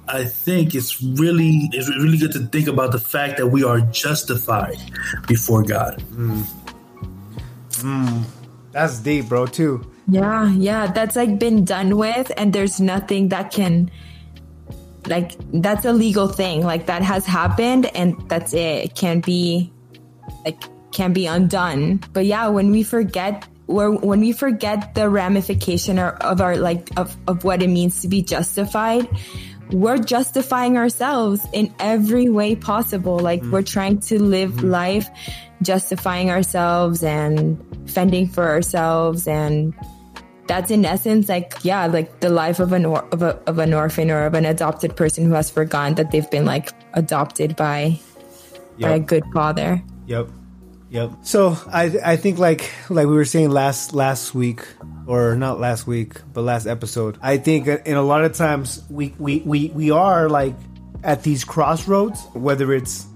I 0.08 0.24
think 0.24 0.74
it's 0.74 1.02
really 1.02 1.68
it's 1.72 1.88
really 1.88 2.18
good 2.18 2.32
to 2.32 2.40
think 2.40 2.68
about 2.68 2.92
the 2.92 2.98
fact 2.98 3.38
that 3.38 3.48
we 3.48 3.64
are 3.64 3.80
justified 3.80 4.78
before 5.26 5.62
God. 5.62 6.02
Mm. 6.12 6.44
Mm. 7.80 8.24
That's 8.72 8.98
deep, 8.98 9.28
bro. 9.28 9.46
Too. 9.46 9.90
Yeah, 10.08 10.50
yeah, 10.50 10.90
that's 10.90 11.14
like 11.14 11.38
been 11.38 11.64
done 11.64 11.96
with, 11.96 12.32
and 12.36 12.52
there's 12.52 12.80
nothing 12.80 13.28
that 13.28 13.52
can 13.52 13.90
like 15.10 15.32
that's 15.60 15.84
a 15.84 15.92
legal 15.92 16.28
thing 16.28 16.62
like 16.64 16.86
that 16.86 17.02
has 17.02 17.26
happened 17.26 17.84
and 17.96 18.16
that's 18.28 18.54
it 18.54 18.84
it 18.84 18.94
can't 18.94 19.26
be 19.26 19.70
like 20.44 20.62
can 20.92 21.12
be 21.12 21.26
undone 21.26 22.00
but 22.12 22.24
yeah 22.24 22.48
when 22.48 22.70
we 22.70 22.82
forget 22.82 23.46
where 23.66 23.90
when 23.90 24.20
we 24.20 24.32
forget 24.32 24.94
the 24.94 25.08
ramification 25.08 25.98
of 25.98 26.40
our 26.40 26.56
like 26.56 26.88
of, 26.96 27.16
of 27.28 27.44
what 27.44 27.62
it 27.62 27.68
means 27.68 28.00
to 28.02 28.08
be 28.08 28.22
justified 28.22 29.08
we're 29.72 29.98
justifying 29.98 30.76
ourselves 30.76 31.46
in 31.52 31.72
every 31.78 32.28
way 32.28 32.56
possible 32.56 33.18
like 33.18 33.42
mm. 33.42 33.50
we're 33.50 33.62
trying 33.62 33.98
to 33.98 34.20
live 34.22 34.52
mm-hmm. 34.52 34.70
life 34.70 35.08
justifying 35.62 36.30
ourselves 36.30 37.02
and 37.02 37.62
fending 37.90 38.28
for 38.28 38.48
ourselves 38.48 39.28
and 39.28 39.74
that's 40.50 40.70
in 40.70 40.84
essence 40.84 41.28
like 41.28 41.54
yeah 41.62 41.86
like 41.86 42.18
the 42.18 42.28
life 42.28 42.58
of 42.58 42.72
an 42.72 42.84
or- 42.84 43.06
of, 43.12 43.22
a, 43.22 43.38
of 43.46 43.58
an 43.58 43.72
orphan 43.72 44.10
or 44.10 44.26
of 44.26 44.34
an 44.34 44.44
adopted 44.44 44.96
person 44.96 45.24
who 45.24 45.32
has 45.32 45.48
forgotten 45.48 45.94
that 45.94 46.10
they've 46.10 46.30
been 46.30 46.44
like 46.44 46.70
adopted 46.94 47.54
by 47.54 47.96
yep. 48.76 48.90
by 48.90 48.96
a 48.96 48.98
good 48.98 49.24
father. 49.32 49.80
Yep. 50.06 50.28
Yep. 50.90 51.10
So 51.22 51.56
i 51.70 51.84
i 52.04 52.16
think 52.16 52.38
like 52.38 52.68
like 52.90 53.06
we 53.06 53.14
were 53.14 53.24
saying 53.24 53.50
last 53.50 53.94
last 53.94 54.34
week 54.34 54.66
or 55.06 55.36
not 55.36 55.60
last 55.60 55.86
week 55.86 56.20
but 56.32 56.42
last 56.42 56.66
episode 56.66 57.16
i 57.22 57.36
think 57.38 57.68
in 57.68 57.94
a 57.94 58.02
lot 58.02 58.24
of 58.24 58.34
times 58.34 58.82
we 58.90 59.14
we 59.18 59.38
we, 59.46 59.68
we 59.68 59.92
are 59.92 60.28
like 60.28 60.56
at 61.04 61.22
these 61.22 61.44
crossroads 61.44 62.20
whether 62.34 62.72
it's 62.74 63.06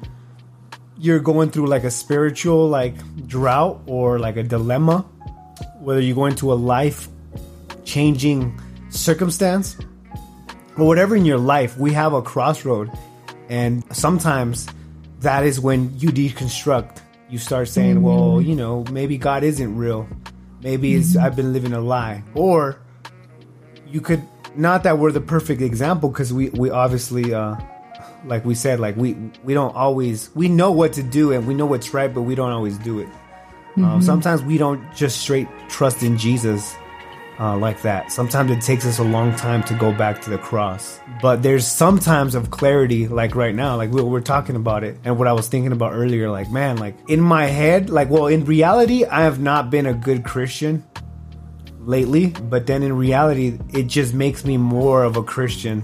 you're 0.96 1.18
going 1.18 1.50
through 1.50 1.66
like 1.66 1.82
a 1.82 1.90
spiritual 1.90 2.68
like 2.68 2.94
drought 3.26 3.82
or 3.86 4.20
like 4.20 4.36
a 4.36 4.44
dilemma 4.44 5.00
whether 5.80 6.00
you're 6.00 6.14
going 6.14 6.36
to 6.36 6.52
a 6.52 6.54
life 6.54 7.08
changing 7.84 8.60
circumstance 8.90 9.76
or 10.76 10.86
whatever 10.86 11.16
in 11.16 11.24
your 11.24 11.38
life, 11.38 11.76
we 11.78 11.92
have 11.92 12.12
a 12.12 12.22
crossroad. 12.22 12.90
And 13.48 13.84
sometimes 13.94 14.66
that 15.20 15.44
is 15.44 15.60
when 15.60 15.96
you 15.98 16.08
deconstruct. 16.08 17.00
You 17.28 17.38
start 17.38 17.68
saying, 17.68 17.96
mm-hmm. 17.96 18.04
well, 18.04 18.40
you 18.40 18.54
know, 18.54 18.84
maybe 18.90 19.18
God 19.18 19.44
isn't 19.44 19.76
real. 19.76 20.08
Maybe 20.62 20.94
it's 20.94 21.14
mm-hmm. 21.14 21.24
I've 21.24 21.36
been 21.36 21.52
living 21.52 21.72
a 21.72 21.80
lie. 21.80 22.22
Or 22.34 22.78
you 23.86 24.00
could 24.00 24.22
not 24.56 24.82
that 24.84 24.98
we're 24.98 25.12
the 25.12 25.20
perfect 25.20 25.60
example 25.62 26.08
because 26.08 26.32
we 26.32 26.48
we 26.50 26.70
obviously 26.70 27.34
uh 27.34 27.56
like 28.24 28.44
we 28.44 28.54
said 28.54 28.80
like 28.80 28.96
we 28.96 29.14
we 29.42 29.54
don't 29.54 29.74
always 29.74 30.34
we 30.34 30.48
know 30.48 30.70
what 30.70 30.92
to 30.92 31.02
do 31.02 31.32
and 31.32 31.46
we 31.46 31.54
know 31.54 31.66
what's 31.66 31.92
right 31.92 32.14
but 32.14 32.22
we 32.22 32.34
don't 32.34 32.52
always 32.52 32.78
do 32.78 32.98
it 32.98 33.06
um, 33.06 33.12
mm-hmm. 33.12 33.84
um, 33.84 34.02
sometimes 34.02 34.42
we 34.42 34.56
don't 34.58 34.82
just 34.94 35.20
straight 35.20 35.48
trust 35.68 36.02
in 36.02 36.16
jesus 36.16 36.76
uh, 37.38 37.56
like 37.56 37.82
that. 37.82 38.12
Sometimes 38.12 38.50
it 38.50 38.60
takes 38.60 38.86
us 38.86 38.98
a 38.98 39.04
long 39.04 39.34
time 39.36 39.62
to 39.64 39.74
go 39.74 39.92
back 39.92 40.20
to 40.22 40.30
the 40.30 40.38
cross. 40.38 41.00
But 41.20 41.42
there's 41.42 41.66
sometimes 41.66 42.34
of 42.34 42.50
clarity, 42.50 43.08
like 43.08 43.34
right 43.34 43.54
now, 43.54 43.76
like 43.76 43.90
we, 43.90 44.02
we're 44.02 44.20
talking 44.20 44.56
about 44.56 44.84
it, 44.84 44.98
and 45.04 45.18
what 45.18 45.28
I 45.28 45.32
was 45.32 45.48
thinking 45.48 45.72
about 45.72 45.92
earlier, 45.94 46.30
like, 46.30 46.50
man, 46.50 46.76
like 46.76 46.96
in 47.08 47.20
my 47.20 47.46
head, 47.46 47.90
like, 47.90 48.10
well, 48.10 48.26
in 48.26 48.44
reality, 48.44 49.04
I 49.04 49.22
have 49.22 49.40
not 49.40 49.70
been 49.70 49.86
a 49.86 49.94
good 49.94 50.24
Christian 50.24 50.84
lately, 51.80 52.28
but 52.28 52.66
then 52.66 52.82
in 52.82 52.96
reality, 52.96 53.58
it 53.72 53.86
just 53.86 54.14
makes 54.14 54.44
me 54.44 54.56
more 54.56 55.04
of 55.04 55.16
a 55.16 55.22
Christian 55.22 55.82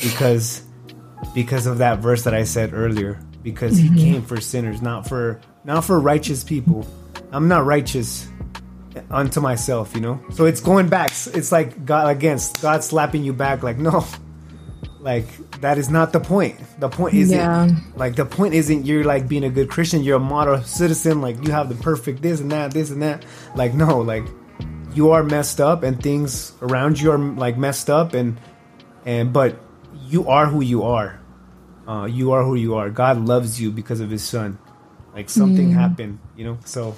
because 0.00 0.62
because 1.34 1.66
of 1.66 1.78
that 1.78 1.98
verse 1.98 2.24
that 2.24 2.34
I 2.34 2.44
said 2.44 2.72
earlier. 2.72 3.20
Because 3.42 3.80
mm-hmm. 3.80 3.94
he 3.94 4.12
came 4.12 4.22
for 4.22 4.40
sinners, 4.40 4.82
not 4.82 5.08
for 5.08 5.40
not 5.64 5.84
for 5.84 5.98
righteous 6.00 6.42
people. 6.44 6.86
I'm 7.30 7.48
not 7.48 7.64
righteous 7.64 8.28
unto 9.10 9.40
myself, 9.40 9.94
you 9.94 10.00
know? 10.00 10.20
So 10.32 10.44
it's 10.46 10.60
going 10.60 10.88
back. 10.88 11.10
It's 11.10 11.52
like 11.52 11.84
God 11.84 12.10
against 12.10 12.60
God 12.60 12.84
slapping 12.84 13.24
you 13.24 13.32
back, 13.32 13.62
like, 13.62 13.78
no, 13.78 14.04
like 15.00 15.26
that 15.60 15.78
is 15.78 15.88
not 15.88 16.12
the 16.12 16.20
point. 16.20 16.58
The 16.80 16.88
point 16.88 17.14
isn't 17.14 17.36
yeah. 17.36 17.70
like 17.96 18.16
the 18.16 18.26
point 18.26 18.54
isn't 18.54 18.84
you're 18.86 19.04
like 19.04 19.28
being 19.28 19.44
a 19.44 19.50
good 19.50 19.70
Christian, 19.70 20.02
you're 20.02 20.16
a 20.16 20.20
model 20.20 20.60
citizen, 20.62 21.20
like 21.20 21.44
you 21.46 21.52
have 21.52 21.68
the 21.68 21.76
perfect 21.76 22.22
this 22.22 22.40
and 22.40 22.50
that, 22.52 22.72
this 22.72 22.90
and 22.90 23.02
that. 23.02 23.24
Like, 23.54 23.74
no, 23.74 23.98
like 24.00 24.24
you 24.94 25.10
are 25.10 25.22
messed 25.22 25.60
up 25.60 25.82
and 25.82 26.02
things 26.02 26.52
around 26.62 27.00
you 27.00 27.12
are 27.12 27.18
like 27.18 27.56
messed 27.56 27.88
up 27.88 28.14
and 28.14 28.38
and 29.06 29.32
but 29.32 29.56
you 30.06 30.28
are 30.28 30.46
who 30.46 30.62
you 30.62 30.82
are. 30.82 31.20
Uh, 31.86 32.04
you 32.04 32.32
are 32.32 32.44
who 32.44 32.54
you 32.54 32.74
are. 32.74 32.90
God 32.90 33.18
loves 33.26 33.60
you 33.60 33.70
because 33.70 34.00
of 34.00 34.10
his 34.10 34.22
son. 34.22 34.58
Like 35.14 35.30
something 35.30 35.70
mm. 35.70 35.74
happened, 35.74 36.18
you 36.36 36.44
know? 36.44 36.58
So 36.64 36.94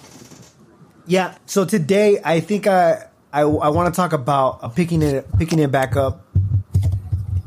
yeah. 1.10 1.34
So 1.46 1.64
today, 1.64 2.20
I 2.24 2.38
think 2.38 2.66
I 2.68 3.06
I, 3.32 3.42
I 3.42 3.68
want 3.68 3.92
to 3.92 3.96
talk 3.96 4.12
about 4.12 4.62
uh, 4.62 4.68
picking 4.68 5.02
it 5.02 5.26
picking 5.38 5.58
it 5.58 5.70
back 5.72 5.96
up. 5.96 6.24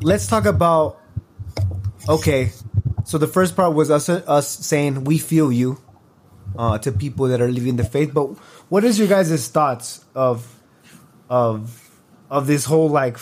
Let's 0.01 0.27
talk 0.27 0.45
about. 0.45 0.99
Okay, 2.07 2.51
so 3.05 3.17
the 3.17 3.27
first 3.27 3.55
part 3.55 3.73
was 3.73 3.89
us 3.89 4.09
us 4.09 4.49
saying 4.49 5.05
we 5.05 5.17
feel 5.17 5.49
you 5.49 5.81
uh, 6.57 6.77
to 6.79 6.91
people 6.91 7.27
that 7.27 7.39
are 7.39 7.47
leaving 7.47 7.77
the 7.77 7.85
faith. 7.85 8.13
But 8.13 8.37
what 8.67 8.83
is 8.83 8.99
your 8.99 9.07
guys' 9.07 9.47
thoughts 9.47 10.03
of 10.13 10.45
of 11.29 11.89
of 12.29 12.45
this 12.47 12.65
whole 12.65 12.89
like 12.89 13.17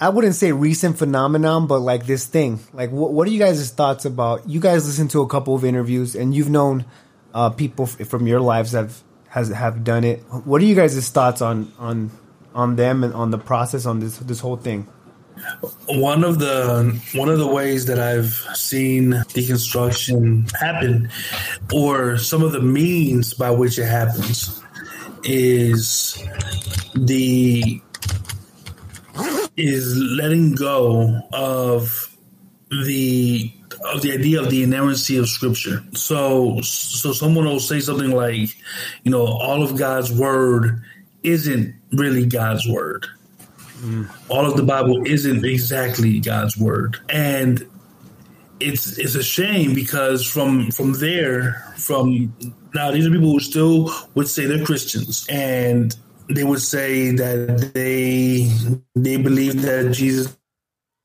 I 0.00 0.08
wouldn't 0.08 0.36
say 0.36 0.52
recent 0.52 0.96
phenomenon, 0.96 1.66
but 1.66 1.80
like 1.80 2.06
this 2.06 2.24
thing. 2.24 2.60
Like, 2.72 2.90
what, 2.90 3.12
what 3.12 3.28
are 3.28 3.30
you 3.30 3.38
guys' 3.38 3.70
thoughts 3.70 4.06
about? 4.06 4.48
You 4.48 4.58
guys 4.58 4.86
listen 4.86 5.08
to 5.08 5.20
a 5.20 5.28
couple 5.28 5.54
of 5.54 5.66
interviews, 5.66 6.16
and 6.16 6.34
you've 6.34 6.50
known 6.50 6.86
uh, 7.34 7.50
people 7.50 7.84
f- 7.84 8.08
from 8.08 8.26
your 8.26 8.40
lives 8.40 8.72
that 8.72 8.84
have 8.84 9.02
has 9.34 9.48
have 9.48 9.82
done 9.82 10.04
it. 10.04 10.20
What 10.44 10.62
are 10.62 10.64
you 10.64 10.76
guys' 10.76 11.08
thoughts 11.08 11.42
on 11.42 11.72
on 11.76 12.12
on 12.54 12.76
them 12.76 13.02
and 13.02 13.12
on 13.12 13.32
the 13.32 13.38
process 13.38 13.84
on 13.84 13.98
this 13.98 14.18
this 14.18 14.38
whole 14.38 14.56
thing? 14.56 14.86
One 15.88 16.22
of 16.22 16.38
the 16.38 16.96
one 17.14 17.28
of 17.28 17.38
the 17.38 17.48
ways 17.48 17.86
that 17.86 17.98
I've 17.98 18.32
seen 18.54 19.10
deconstruction 19.34 20.48
happen, 20.60 21.10
or 21.72 22.16
some 22.16 22.44
of 22.44 22.52
the 22.52 22.60
means 22.60 23.34
by 23.34 23.50
which 23.50 23.76
it 23.76 23.86
happens, 23.86 24.62
is 25.24 26.16
the 26.94 27.82
is 29.56 29.96
letting 29.96 30.54
go 30.54 31.20
of 31.32 32.08
the 32.70 33.52
of 33.84 34.02
the 34.02 34.12
idea 34.12 34.40
of 34.40 34.50
the 34.50 34.62
inerrancy 34.62 35.16
of 35.18 35.28
scripture. 35.28 35.82
So, 35.92 36.60
so 36.62 37.12
someone 37.12 37.44
will 37.44 37.60
say 37.60 37.80
something 37.80 38.10
like, 38.10 38.56
you 39.02 39.10
know, 39.10 39.26
all 39.26 39.62
of 39.62 39.76
God's 39.76 40.12
word 40.12 40.82
isn't 41.22 41.74
really 41.92 42.26
God's 42.26 42.66
word. 42.68 43.06
Mm. 43.80 44.08
All 44.28 44.46
of 44.46 44.56
the 44.56 44.62
Bible 44.62 45.06
isn't 45.06 45.44
exactly 45.44 46.20
God's 46.20 46.56
word. 46.56 46.98
And 47.08 47.66
it's 48.60 48.98
it's 48.98 49.14
a 49.14 49.22
shame 49.22 49.74
because 49.74 50.24
from 50.24 50.70
from 50.70 50.92
there 50.94 51.72
from 51.76 52.34
now 52.74 52.90
these 52.90 53.06
are 53.06 53.10
people 53.10 53.32
who 53.32 53.40
still 53.40 53.90
would 54.14 54.28
say 54.28 54.46
they're 54.46 54.64
Christians 54.64 55.26
and 55.28 55.94
they 56.30 56.44
would 56.44 56.62
say 56.62 57.10
that 57.10 57.72
they 57.74 58.48
they 58.94 59.16
believe 59.16 59.62
that 59.62 59.92
Jesus 59.92 60.34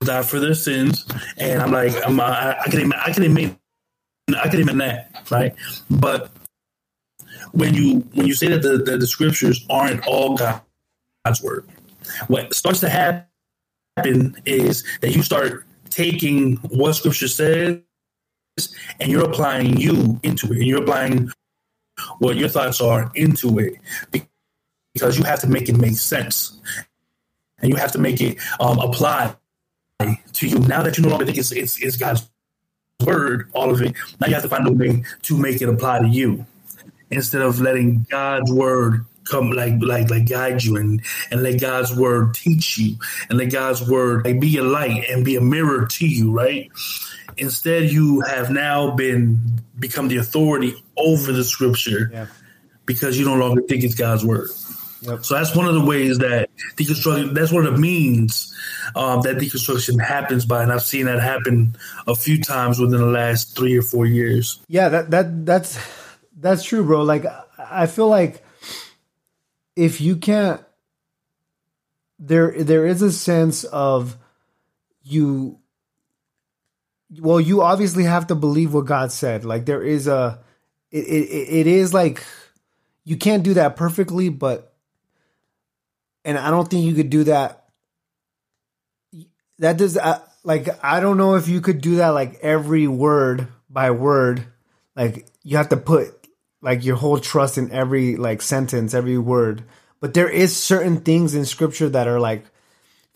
died 0.02 0.26
for 0.26 0.40
their 0.40 0.54
sins 0.54 1.06
and 1.38 1.62
I'm 1.62 1.72
like 1.72 1.94
I'm, 2.06 2.20
I, 2.20 2.58
I 2.62 2.70
can 2.70 2.94
I 2.94 3.12
can 3.12 3.24
I 4.38 4.48
can 4.48 4.60
admit 4.62 4.78
that 4.78 5.28
right? 5.30 5.56
But 5.90 6.32
when 7.52 7.74
you 7.74 8.00
when 8.14 8.26
you 8.26 8.34
say 8.34 8.48
that 8.48 8.62
the, 8.62 8.78
the, 8.78 8.98
the 8.98 9.08
scriptures 9.08 9.66
aren't 9.70 10.08
all 10.08 10.38
God's 10.38 11.42
word 11.44 11.68
what 12.28 12.54
starts 12.54 12.80
to 12.80 12.90
happen 12.90 14.36
is 14.46 14.84
that 15.02 15.16
you 15.16 15.22
start 15.22 15.66
taking 15.90 16.56
what 16.58 16.94
scripture 16.94 17.28
says 17.28 17.82
and 19.00 19.12
you're 19.12 19.26
applying 19.26 19.78
you 19.78 20.20
into 20.24 20.48
it 20.48 20.58
and 20.58 20.68
you're 20.68 20.82
applying 20.82 21.30
what 22.20 22.38
your 22.38 22.50
thoughts 22.50 22.80
are 22.80 23.12
into 23.16 23.60
it 23.60 23.74
because 24.94 25.18
you 25.18 25.24
have 25.24 25.42
to 25.42 25.48
make 25.48 25.68
it 25.68 25.78
make 25.78 25.96
sense 25.96 26.58
and 27.60 27.70
you 27.70 27.76
have 27.76 27.92
to 27.92 28.00
make 28.00 28.22
it 28.22 28.38
um, 28.60 28.80
apply 28.80 29.36
to 30.00 30.48
you 30.48 30.60
now 30.60 30.82
that 30.82 30.98
you 30.98 31.04
no 31.04 31.10
longer 31.10 31.26
think 31.26 31.38
it's, 31.38 31.52
it's, 31.52 31.82
it's 31.82 31.98
god's 31.98 32.30
word 33.06 33.50
all 33.54 33.70
of 33.72 33.82
it 33.82 33.94
now 34.20 34.28
you 34.28 34.34
have 34.34 34.44
to 34.44 34.50
find 34.50 34.68
a 34.68 34.72
way 34.72 35.04
to 35.22 35.38
make 35.38 35.62
it 35.62 35.70
apply 35.70 36.00
to 36.00 36.08
you 36.08 36.46
instead 37.12 37.42
of 37.42 37.60
letting 37.60 38.06
god's 38.10 38.52
word 38.52 39.06
come 39.30 39.52
like 39.52 39.76
like 39.82 40.10
like 40.10 40.28
guide 40.28 40.64
you 40.64 40.76
and 40.76 41.02
and 41.32 41.44
let 41.44 41.62
God's 41.62 41.96
word 41.96 42.34
teach 42.34 42.78
you 42.78 42.96
and 43.30 43.38
let 43.38 43.52
God's 43.52 43.88
word 43.88 44.26
like 44.26 44.40
be 44.40 44.58
a 44.58 44.64
light 44.64 45.06
and 45.10 45.24
be 45.24 45.36
a 45.36 45.42
mirror 45.42 45.86
to 45.86 46.08
you, 46.08 46.32
right? 46.32 46.70
Instead, 47.38 47.92
you 47.92 48.22
have 48.22 48.50
now 48.50 48.92
been 48.92 49.62
become 49.78 50.08
the 50.08 50.18
authority 50.18 50.74
over 50.98 51.32
the 51.32 51.44
scripture 51.44 52.10
yeah. 52.12 52.26
because 52.86 53.18
you 53.18 53.26
no 53.26 53.36
longer 53.36 53.62
think 53.62 53.84
it's 53.84 53.96
God's 53.96 54.26
word. 54.26 54.50
Yep. 55.02 55.24
So 55.24 55.36
that's 55.36 55.56
one 55.56 55.66
of 55.66 55.74
the 55.74 55.84
ways 55.84 56.18
that 56.18 56.50
deconstruction. 56.76 57.34
That's 57.34 57.52
one 57.52 57.66
of 57.66 57.74
the 57.74 57.80
means 57.80 58.54
um, 58.96 59.22
that 59.22 59.38
deconstruction 59.38 60.02
happens 60.02 60.46
by, 60.46 60.64
and 60.64 60.72
I've 60.72 60.84
seen 60.84 61.06
that 61.06 61.22
happen 61.22 61.78
a 62.06 62.16
few 62.16 62.42
times 62.42 62.80
within 62.80 63.00
the 63.00 63.06
last 63.06 63.56
three 63.56 63.78
or 63.78 63.82
four 63.82 64.06
years. 64.06 64.60
Yeah, 64.68 64.90
that 64.90 65.12
that 65.12 65.46
that's 65.46 65.80
that's 66.38 66.64
true, 66.64 66.84
bro. 66.84 67.04
Like 67.04 67.26
I 67.58 67.88
feel 67.88 68.10
like 68.10 68.44
if 69.76 70.02
you 70.02 70.18
can't 70.18 70.62
there 72.20 72.52
there 72.64 72.86
is 72.86 73.02
a 73.02 73.12
sense 73.12 73.64
of 73.64 74.18
you 75.04 75.58
well 77.20 77.40
you 77.40 77.62
obviously 77.62 78.04
have 78.04 78.28
to 78.28 78.36
believe 78.36 78.74
what 78.74 78.86
god 78.86 79.12
said 79.12 79.46
like 79.46 79.66
there 79.66 79.82
is 79.82 80.06
a 80.06 80.38
it, 80.92 81.06
it, 81.06 81.60
it 81.60 81.68
is 81.68 81.94
like 81.94 82.24
you 83.06 83.16
can't 83.16 83.44
do 83.44 83.54
that 83.54 83.78
perfectly 83.78 84.28
but 84.28 84.69
and 86.26 86.38
i 86.38 86.50
don't 86.50 86.70
think 86.70 86.86
you 86.86 86.94
could 86.94 87.10
do 87.10 87.24
that 87.24 87.66
that 89.60 89.78
does 89.78 89.98
uh, 89.98 90.20
like 90.44 90.68
i 90.84 91.00
don't 91.00 91.18
know 91.18 91.36
if 91.36 91.48
you 91.48 91.62
could 91.62 91.82
do 91.82 91.96
that 91.98 92.10
like 92.10 92.40
every 92.42 92.88
word 92.88 93.48
by 93.70 93.92
word 93.92 94.46
like 94.96 95.28
you 95.44 95.58
have 95.58 95.70
to 95.70 95.78
put 95.78 96.20
like 96.62 96.84
your 96.84 96.96
whole 96.96 97.20
trust 97.20 97.58
in 97.58 97.72
every 97.72 98.16
like 98.16 98.42
sentence, 98.42 98.94
every 98.94 99.18
word. 99.18 99.64
But 100.00 100.14
there 100.14 100.30
is 100.30 100.56
certain 100.56 101.02
things 101.02 101.36
in 101.36 101.46
scripture 101.46 101.90
that 101.90 102.08
are 102.08 102.20
like 102.20 102.46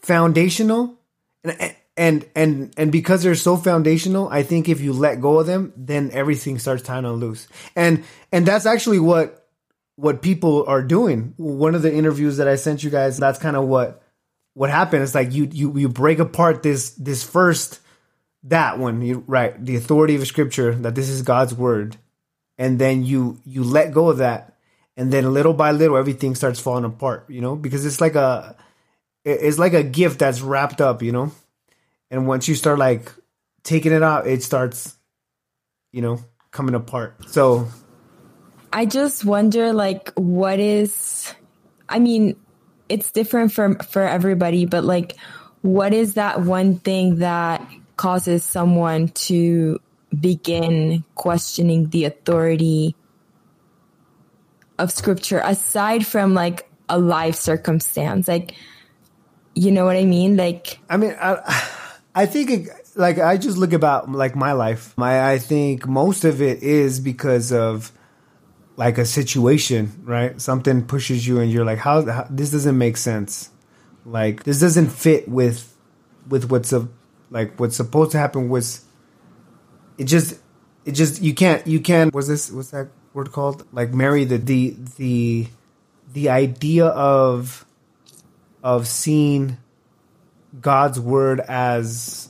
foundational 0.02 0.98
and 1.44 1.76
and 1.96 2.26
and 2.36 2.74
and 2.78 2.92
because 2.92 3.24
they're 3.24 3.36
so 3.36 3.58
foundational, 3.58 4.28
I 4.30 4.44
think 4.44 4.68
if 4.68 4.82
you 4.82 4.94
let 4.94 5.22
go 5.22 5.40
of 5.40 5.48
them, 5.48 5.74
then 5.76 6.12
everything 6.12 6.60
starts 6.60 6.84
tying 6.84 7.06
on 7.06 7.16
loose. 7.16 7.48
And 7.76 8.04
and 8.32 8.46
that's 8.46 8.66
actually 8.66 9.00
what 9.00 9.43
what 9.96 10.22
people 10.22 10.66
are 10.68 10.82
doing. 10.82 11.34
One 11.38 11.76
of 11.76 11.82
the 11.82 11.94
interviews 11.94 12.38
that 12.38 12.48
I 12.48 12.56
sent 12.56 12.84
you 12.84 12.90
guys, 12.90 13.18
that's 13.18 13.40
kind 13.40 13.56
of 13.56 13.66
what 13.68 14.02
what 14.54 14.70
happened. 14.70 15.04
It's 15.04 15.16
like 15.16 15.34
you 15.34 15.50
you 15.52 15.78
you 15.78 15.90
break 15.90 16.20
apart 16.20 16.64
this 16.64 16.92
this 16.92 17.24
first 17.24 17.80
that 18.44 18.78
one, 18.78 19.02
you 19.02 19.24
right, 19.28 19.64
the 19.64 19.76
authority 19.76 20.16
of 20.16 20.28
scripture, 20.28 20.76
that 20.76 20.96
this 20.96 21.10
is 21.10 21.22
God's 21.22 21.54
word. 21.54 21.98
And 22.58 22.80
then 22.80 23.04
you 23.04 23.40
you 23.46 23.64
let 23.64 23.94
go 23.94 24.10
of 24.10 24.18
that. 24.18 24.58
And 24.96 25.12
then 25.12 25.34
little 25.34 25.54
by 25.54 25.72
little 25.72 25.98
everything 25.98 26.36
starts 26.36 26.60
falling 26.60 26.86
apart 26.86 27.26
you 27.30 27.42
know? 27.42 27.56
Because 27.56 27.86
it's 27.86 28.02
like 28.02 28.16
a 28.16 28.56
it's 29.26 29.58
like 29.58 29.74
a 29.74 29.84
gift 29.84 30.20
that's 30.20 30.42
wrapped 30.42 30.82
up 30.82 31.02
you 31.02 31.12
know? 31.12 31.32
And 32.12 32.28
once 32.28 32.48
you 32.48 32.56
start 32.56 32.78
like 32.80 33.12
taking 33.64 33.92
it 33.92 34.04
out 34.04 34.28
it 34.28 34.44
starts 34.44 34.96
you 35.92 36.02
know 36.02 36.20
coming 36.52 36.76
apart. 36.76 37.16
So 37.28 37.68
i 38.74 38.86
just 38.86 39.24
wonder 39.24 39.72
like 39.72 40.12
what 40.16 40.60
is 40.60 41.34
i 41.88 42.00
mean 42.00 42.36
it's 42.90 43.12
different 43.12 43.52
for 43.52 43.76
for 43.76 44.02
everybody 44.02 44.66
but 44.66 44.84
like 44.84 45.16
what 45.62 45.94
is 45.94 46.16
that 46.16 46.42
one 46.42 46.78
thing 46.80 47.20
that 47.20 47.66
causes 47.96 48.44
someone 48.44 49.08
to 49.08 49.80
begin 50.20 51.04
questioning 51.16 51.90
the 51.90 52.06
authority 52.06 52.96
of 54.78 54.92
scripture 54.92 55.42
aside 55.44 56.06
from 56.06 56.34
like 56.34 56.70
a 56.90 57.00
life 57.00 57.36
circumstance? 57.36 58.28
Like 58.28 58.54
you 59.56 59.72
know 59.72 59.86
what 59.86 59.96
i 59.96 60.06
mean? 60.06 60.36
Like 60.36 60.80
i 60.90 60.98
mean 60.98 61.16
i 61.20 61.72
i 62.16 62.26
think 62.26 62.50
it, 62.50 62.68
like 62.96 63.20
i 63.20 63.38
just 63.38 63.58
look 63.58 63.74
about 63.74 64.12
like 64.12 64.36
my 64.36 64.52
life. 64.52 64.94
My 64.98 65.32
i 65.32 65.38
think 65.38 65.88
most 65.88 66.26
of 66.26 66.42
it 66.42 66.62
is 66.62 67.00
because 67.00 67.52
of 67.52 67.92
like 68.76 68.98
a 68.98 69.06
situation 69.06 70.02
right? 70.04 70.40
Something 70.42 70.86
pushes 70.86 71.28
you 71.28 71.40
and 71.40 71.52
you're 71.52 71.66
like 71.66 71.80
how, 71.80 72.06
how 72.06 72.28
this 72.30 72.52
doesn't 72.52 72.78
make 72.78 72.98
sense. 72.98 73.50
Like 74.06 74.44
this 74.44 74.60
doesn't 74.60 74.90
fit 74.90 75.28
with 75.28 75.76
with 76.28 76.50
what's 76.50 76.74
a 76.74 76.88
like 77.30 77.60
what's 77.60 77.76
supposed 77.76 78.12
to 78.12 78.18
happen 78.18 78.50
was 78.50 78.86
it 79.98 80.06
just 80.06 80.40
it 80.86 80.92
just 80.94 81.22
you 81.22 81.34
can't 81.34 81.66
you 81.68 81.80
can't 81.80 82.14
was 82.14 82.28
this 82.28 82.52
what's 82.52 82.72
that 82.72 82.90
word 83.14 83.32
called? 83.32 83.66
Like 83.72 83.94
marry 83.94 84.26
the 84.26 84.38
the 84.38 84.76
the 84.98 85.48
the 86.12 86.30
idea 86.30 86.86
of 86.88 87.66
of 88.64 88.88
seeing 88.88 89.58
God's 90.60 91.00
word 91.00 91.40
as 91.42 92.30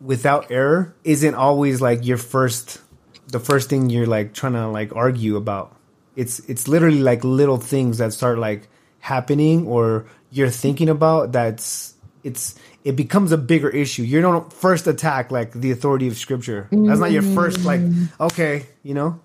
without 0.00 0.50
error 0.50 0.94
isn't 1.04 1.34
always 1.34 1.80
like 1.80 2.04
your 2.04 2.18
first 2.18 2.80
the 3.28 3.40
first 3.40 3.68
thing 3.68 3.90
you're 3.90 4.06
like 4.06 4.32
trying 4.32 4.54
to 4.54 4.68
like 4.68 4.94
argue 4.94 5.36
about. 5.36 5.76
It's 6.14 6.40
it's 6.40 6.68
literally 6.68 7.00
like 7.00 7.24
little 7.24 7.58
things 7.58 7.98
that 7.98 8.12
start 8.12 8.38
like 8.38 8.68
happening 9.00 9.66
or 9.66 10.06
you're 10.30 10.50
thinking 10.50 10.88
about 10.88 11.32
that's 11.32 11.94
it's 12.24 12.54
it 12.84 12.96
becomes 12.96 13.32
a 13.32 13.38
bigger 13.38 13.68
issue. 13.68 14.02
You 14.02 14.20
don't 14.20 14.52
first 14.52 14.86
attack 14.86 15.30
like 15.30 15.52
the 15.52 15.70
authority 15.70 16.08
of 16.08 16.16
scripture. 16.16 16.68
That's 16.70 17.00
not 17.00 17.10
your 17.10 17.22
first 17.22 17.64
like 17.64 17.80
okay, 18.20 18.66
you 18.82 18.94
know. 18.94 19.20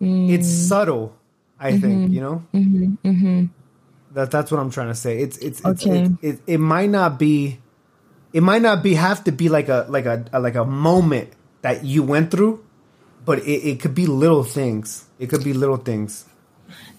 Mm. 0.00 0.30
It's 0.30 0.48
subtle, 0.48 1.14
I 1.58 1.72
mm-hmm. 1.72 1.80
think, 1.80 2.12
you 2.12 2.20
know. 2.20 2.44
Mm-hmm. 2.54 3.08
Mm-hmm. 3.08 3.44
That 4.14 4.30
that's 4.30 4.50
what 4.50 4.60
I'm 4.60 4.70
trying 4.70 4.88
to 4.88 4.94
say. 4.94 5.18
It's 5.18 5.36
it's, 5.38 5.64
okay. 5.64 6.02
It's, 6.02 6.10
it, 6.22 6.28
it, 6.28 6.40
it 6.46 6.58
might 6.58 6.90
not 6.90 7.18
be 7.18 7.58
it 8.32 8.42
might 8.42 8.62
not 8.62 8.82
be 8.82 8.94
have 8.94 9.24
to 9.24 9.32
be 9.32 9.48
like 9.48 9.68
a 9.68 9.86
like 9.88 10.06
a, 10.06 10.24
a 10.32 10.40
like 10.40 10.54
a 10.54 10.64
moment 10.64 11.32
that 11.62 11.84
you 11.84 12.02
went 12.02 12.30
through, 12.30 12.64
but 13.24 13.40
it, 13.40 13.68
it 13.68 13.80
could 13.80 13.94
be 13.94 14.06
little 14.06 14.44
things. 14.44 15.04
It 15.18 15.28
could 15.28 15.44
be 15.44 15.52
little 15.52 15.76
things. 15.76 16.24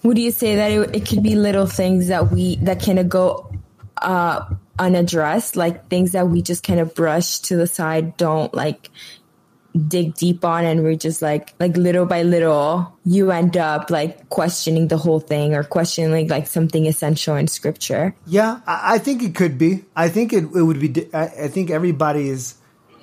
Would 0.02 0.18
you 0.18 0.30
say 0.30 0.56
that 0.56 0.70
it, 0.70 0.96
it 0.96 1.06
could 1.06 1.22
be 1.22 1.34
little 1.34 1.66
things 1.66 2.08
that 2.08 2.30
we 2.30 2.56
that 2.56 2.82
kind 2.82 2.98
of 2.98 3.08
go 3.08 3.50
uh 3.98 4.44
unaddressed, 4.78 5.56
like 5.56 5.88
things 5.88 6.12
that 6.12 6.28
we 6.28 6.42
just 6.42 6.64
kind 6.64 6.80
of 6.80 6.94
brush 6.94 7.38
to 7.40 7.56
the 7.56 7.66
side, 7.66 8.16
don't 8.16 8.52
like 8.54 8.90
dig 9.88 10.14
deep 10.14 10.44
on 10.44 10.64
and 10.64 10.82
we're 10.82 10.94
just 10.94 11.22
like 11.22 11.54
like 11.58 11.76
little 11.76 12.04
by 12.04 12.22
little 12.22 12.92
you 13.06 13.30
end 13.30 13.56
up 13.56 13.90
like 13.90 14.28
questioning 14.28 14.88
the 14.88 14.98
whole 14.98 15.20
thing 15.20 15.54
or 15.54 15.64
questioning 15.64 16.28
like 16.28 16.46
something 16.46 16.86
essential 16.86 17.36
in 17.36 17.48
scripture 17.48 18.14
yeah 18.26 18.60
i, 18.66 18.94
I 18.94 18.98
think 18.98 19.22
it 19.22 19.34
could 19.34 19.56
be 19.56 19.84
i 19.96 20.10
think 20.10 20.34
it, 20.34 20.44
it 20.44 20.62
would 20.62 20.78
be 20.78 21.08
I, 21.14 21.24
I 21.24 21.48
think 21.48 21.70
everybody's 21.70 22.56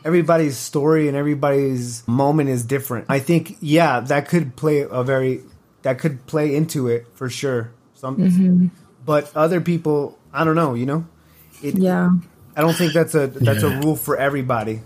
everybody's 0.06 0.58
story 0.58 1.08
and 1.08 1.18
everybody's 1.18 2.08
moment 2.08 2.50
is 2.50 2.64
different 2.64 3.06
i 3.10 3.20
think 3.20 3.58
yeah 3.60 4.00
that 4.00 4.28
could 4.28 4.56
play 4.56 4.86
a 4.90 5.04
very 5.04 5.42
that 5.82 6.00
could 6.00 6.26
play 6.26 6.56
into 6.56 6.88
it 6.88 7.06
for 7.14 7.30
sure 7.30 7.72
some 7.96 8.18
mm-hmm. 8.18 8.68
but 9.06 9.36
other 9.36 9.62
people 9.62 10.18
i 10.34 10.44
don't 10.44 10.56
know 10.56 10.74
you 10.74 10.86
know 10.86 11.06
it, 11.62 11.78
yeah. 11.78 12.12
I 12.56 12.62
don't 12.62 12.74
think 12.74 12.94
that's 12.94 13.16
a 13.16 13.28
that's 13.28 13.64
yeah. 13.64 13.78
a 13.78 13.80
rule 13.82 13.96
for 13.96 14.18
everybody. 14.18 14.82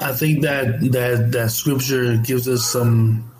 I 0.00 0.12
think 0.12 0.42
that 0.42 0.80
that 0.92 1.32
that 1.32 1.50
scripture 1.50 2.16
gives 2.18 2.48
us 2.48 2.64
some 2.64 3.30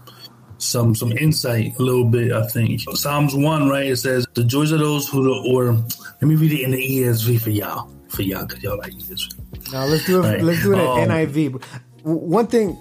some 0.59 0.94
some 0.94 1.12
insight 1.12 1.74
a 1.79 1.83
little 1.83 2.05
bit. 2.05 2.33
I 2.33 2.46
think 2.46 2.83
Psalms 2.94 3.35
one 3.35 3.68
right 3.68 3.87
it 3.87 3.96
says 3.96 4.27
the 4.35 4.44
joys 4.44 4.72
of 4.72 4.81
those 4.81 5.09
who 5.09 5.53
or 5.53 5.72
let 5.72 6.22
me 6.22 6.37
read 6.37 6.53
it 6.53 6.62
in 6.62 6.70
the 6.70 6.79
ESV 6.79 7.40
for 7.40 7.50
y'all 7.50 7.90
for 8.09 8.22
y'all 8.22 8.46
because 8.46 8.62
y'all 8.62 8.79
like 8.79 8.92
ESV. 8.92 9.43
No, 9.74 9.87
let's 9.87 10.06
do 10.06 10.22
it. 10.22 10.28
Right. 10.28 10.40
Let's 10.40 10.62
do 10.62 10.72
it 10.72 10.78
um, 10.78 11.00
in 11.00 11.08
NIV. 11.08 11.64
one 12.04 12.46
thing, 12.46 12.78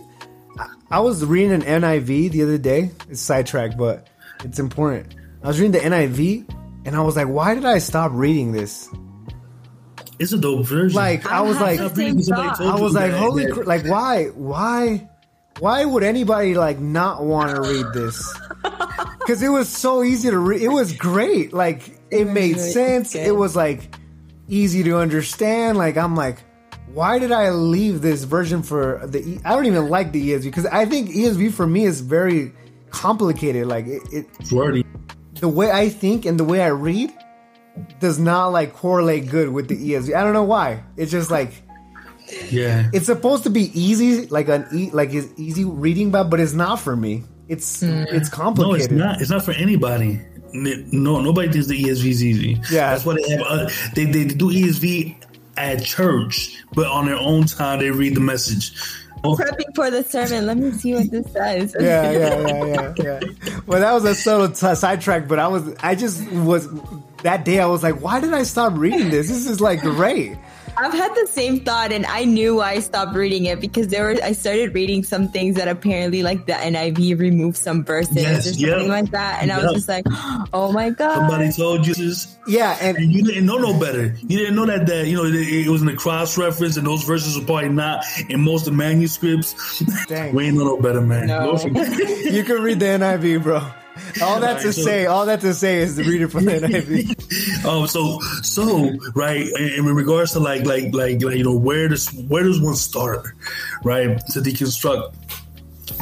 I 0.91 0.99
was 0.99 1.25
reading 1.25 1.51
an 1.51 1.63
NIV 1.63 2.29
the 2.29 2.43
other 2.43 2.59
day. 2.59 2.91
It's 3.09 3.19
sidetracked, 3.19 3.77
but 3.77 4.07
it's 4.43 4.59
important. 4.59 5.15
I 5.41 5.47
was 5.47 5.59
reading 5.59 5.71
the 5.71 5.79
NIV, 5.79 6.47
and 6.85 6.95
I 6.95 7.01
was 7.01 7.15
like, 7.15 7.27
"Why 7.27 7.55
did 7.55 7.65
I 7.65 7.79
stop 7.79 8.11
reading 8.13 8.51
this?" 8.51 8.89
It's 10.19 10.33
a 10.33 10.37
dope 10.37 10.67
version. 10.67 10.95
Like 10.95 11.25
I 11.25 11.41
was 11.41 11.59
like, 11.59 11.79
I 11.79 11.85
I 11.85 12.79
was 12.79 12.93
like, 12.93 13.11
holy, 13.11 13.51
cr- 13.51 13.63
like 13.63 13.87
why, 13.87 14.25
why, 14.27 15.09
why 15.57 15.85
would 15.85 16.03
anybody 16.03 16.53
like 16.53 16.77
not 16.77 17.23
want 17.23 17.55
to 17.55 17.61
read 17.61 17.87
this? 17.93 18.39
Because 19.23 19.41
it 19.41 19.47
was 19.47 19.69
so 19.69 20.03
easy 20.03 20.29
to 20.29 20.37
read. 20.37 20.61
It 20.61 20.67
was 20.67 20.91
great. 20.91 21.53
Like 21.53 21.97
it 22.11 22.25
made 22.25 22.59
sense. 22.59 23.15
It 23.15 23.33
was 23.33 23.55
like 23.55 23.95
easy 24.49 24.83
to 24.83 24.97
understand. 24.97 25.77
Like 25.77 25.95
I'm 25.95 26.13
like, 26.13 26.43
why 26.93 27.19
did 27.19 27.31
I 27.31 27.49
leave 27.51 28.01
this 28.01 28.23
version 28.23 28.63
for 28.63 29.01
the? 29.05 29.19
E- 29.19 29.39
I 29.45 29.55
don't 29.55 29.65
even 29.65 29.89
like 29.89 30.11
the 30.11 30.31
ESV 30.31 30.43
because 30.43 30.65
I 30.67 30.85
think 30.85 31.09
ESV 31.09 31.53
for 31.53 31.65
me 31.67 31.85
is 31.85 32.01
very 32.01 32.53
complicated. 32.91 33.67
Like 33.67 33.87
it, 33.87 34.01
it 34.11 34.51
Wordy. 34.51 34.85
the 35.39 35.47
way 35.47 35.71
I 35.71 35.89
think 35.89 36.25
and 36.25 36.39
the 36.39 36.43
way 36.43 36.61
I 36.61 36.67
read 36.67 37.11
does 37.99 38.19
not 38.19 38.47
like 38.49 38.73
correlate 38.73 39.29
good 39.29 39.49
with 39.49 39.67
the 39.67 39.75
ESV. 39.75 40.13
I 40.15 40.23
don't 40.23 40.33
know 40.33 40.43
why. 40.43 40.83
It's 40.97 41.11
just 41.11 41.31
like 41.31 41.51
Yeah. 42.51 42.89
it's 42.93 43.07
supposed 43.07 43.43
to 43.43 43.49
be 43.49 43.71
easy, 43.79 44.27
like 44.27 44.47
an 44.49 44.67
e- 44.73 44.91
like 44.91 45.13
it's 45.13 45.27
easy 45.39 45.65
reading, 45.65 46.11
but 46.11 46.25
but 46.29 46.39
it's 46.39 46.53
not 46.53 46.79
for 46.79 46.95
me. 46.95 47.23
It's 47.47 47.81
it's 47.83 48.29
complicated. 48.29 48.29
No, 48.29 48.29
it's 48.29 48.29
complicated. 48.29 48.91
not. 48.97 49.21
It's 49.21 49.29
not 49.31 49.43
for 49.43 49.51
anybody. 49.53 50.21
No, 50.55 51.19
nobody 51.19 51.51
thinks 51.51 51.67
the 51.67 51.81
ESV 51.83 52.05
is 52.05 52.23
easy. 52.23 52.61
Yeah. 52.71 52.91
that's 52.91 53.05
why 53.05 53.15
they 53.15 53.29
have. 53.31 53.41
Uh, 53.41 53.69
they 53.95 54.05
they 54.05 54.25
do 54.25 54.49
ESV 54.51 55.15
at 55.57 55.83
church, 55.83 56.63
but 56.73 56.87
on 56.87 57.05
their 57.05 57.17
own 57.17 57.45
time 57.45 57.79
they 57.79 57.91
read 57.91 58.15
the 58.15 58.21
message. 58.21 58.73
Oh, 59.25 59.35
Prepping 59.37 59.73
for 59.73 59.89
the 59.89 60.03
sermon. 60.03 60.45
Let 60.45 60.57
me 60.57 60.71
see 60.71 60.93
what 60.95 61.09
this 61.09 61.31
says. 61.31 61.75
yeah, 61.79 62.11
yeah, 62.11 62.47
yeah, 62.47 62.65
yeah, 62.65 62.93
yeah. 63.21 63.59
Well, 63.65 63.79
that 63.79 63.93
was 63.93 64.03
a 64.03 64.15
subtle 64.15 64.49
t- 64.49 64.75
sidetrack, 64.75 65.29
but 65.29 65.39
I 65.39 65.47
was, 65.47 65.73
I 65.79 65.95
just 65.95 66.29
was 66.31 66.67
that 67.21 67.45
day. 67.45 67.61
I 67.61 67.67
was 67.67 67.83
like, 67.83 68.01
why 68.01 68.19
did 68.19 68.33
I 68.33 68.43
stop 68.43 68.73
reading 68.75 69.09
this? 69.09 69.29
This 69.29 69.47
is 69.47 69.61
like 69.61 69.79
great. 69.79 70.35
I've 70.77 70.93
had 70.93 71.13
the 71.15 71.27
same 71.27 71.59
thought, 71.59 71.91
and 71.91 72.05
I 72.05 72.25
knew 72.25 72.55
why 72.55 72.71
I 72.71 72.79
stopped 72.79 73.15
reading 73.15 73.45
it 73.45 73.59
because 73.59 73.87
there 73.87 74.05
were. 74.05 74.15
I 74.23 74.31
started 74.33 74.73
reading 74.73 75.03
some 75.03 75.27
things 75.27 75.55
that 75.55 75.67
apparently, 75.67 76.23
like 76.23 76.45
the 76.45 76.53
NIV, 76.53 77.19
removed 77.19 77.57
some 77.57 77.83
verses 77.83 78.15
Yes, 78.15 78.47
or 78.47 78.53
something 78.53 78.67
yep. 78.67 78.87
like 78.87 79.11
that, 79.11 79.41
and 79.41 79.51
I 79.51 79.63
was 79.63 79.73
just 79.73 79.89
like, 79.89 80.05
"Oh 80.53 80.71
my 80.71 80.89
god!" 80.89 81.15
somebody 81.15 81.51
told 81.51 81.85
you 81.85 81.93
this. 81.93 82.37
Yeah, 82.47 82.77
and 82.81 82.97
And 82.97 83.11
you 83.11 83.23
didn't 83.23 83.45
know 83.45 83.57
no 83.57 83.79
better. 83.79 84.15
You 84.21 84.37
didn't 84.37 84.55
know 84.55 84.65
that 84.65 84.85
that 84.87 85.07
you 85.07 85.15
know 85.17 85.25
it, 85.25 85.35
it 85.35 85.69
was 85.69 85.81
in 85.81 85.87
the 85.87 85.95
cross 85.95 86.37
reference, 86.37 86.77
and 86.77 86.87
those 86.87 87.03
verses 87.03 87.37
were 87.37 87.45
probably 87.45 87.69
not 87.69 88.03
in 88.29 88.41
most 88.41 88.67
of 88.67 88.73
the 88.73 88.77
manuscripts. 88.77 89.79
Dang. 90.07 90.33
we 90.33 90.47
ain't 90.47 90.57
know 90.57 90.65
no 90.65 90.81
better, 90.81 91.01
man. 91.01 91.27
No. 91.27 91.53
You 91.53 92.43
can 92.43 92.61
read 92.61 92.79
the 92.79 92.85
NIV, 92.85 93.43
bro. 93.43 93.61
All 94.21 94.39
that 94.39 94.61
to 94.61 94.73
say, 94.73 95.05
all 95.05 95.25
that 95.27 95.41
to 95.41 95.53
say 95.53 95.77
is 95.77 95.95
the 95.95 96.03
reader 96.03 96.27
for 96.27 96.39
from 96.39 96.45
the 96.45 96.53
NIV. 96.53 97.65
Um, 97.65 97.87
so 97.95 98.19
so 98.41 98.91
right, 99.15 99.45
in, 99.47 99.87
in 99.87 99.95
regards 99.95 100.33
to 100.33 100.39
like 100.39 100.65
like 100.65 100.93
like 100.93 101.21
like 101.21 101.37
you 101.37 101.43
know 101.43 101.55
where 101.55 101.87
does 101.87 102.09
where 102.27 102.43
does 102.43 102.59
one 102.59 102.75
start, 102.75 103.27
right, 103.83 104.19
to 104.27 104.39
deconstruct. 104.39 105.13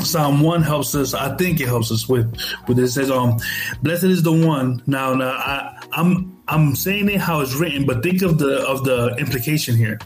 Psalm 0.03 0.41
one 0.41 0.61
helps 0.61 0.95
us. 0.95 1.13
I 1.13 1.35
think 1.35 1.59
it 1.59 1.67
helps 1.67 1.91
us 1.91 2.07
with 2.07 2.33
with 2.67 2.77
this. 2.77 2.91
It 2.91 2.93
says, 2.93 3.11
"Um, 3.11 3.39
blessed 3.81 4.05
is 4.05 4.23
the 4.23 4.31
one." 4.31 4.81
Now, 4.87 5.13
now, 5.13 5.31
I, 5.31 5.83
I'm 5.91 6.30
I'm 6.51 6.75
saying 6.75 7.09
it 7.09 7.19
how 7.19 7.39
it's 7.39 7.55
written, 7.55 7.85
but 7.85 8.03
think 8.03 8.21
of 8.21 8.37
the 8.37 8.63
of 8.67 8.83
the 8.83 9.15
implication 9.17 9.75
here. 9.75 9.97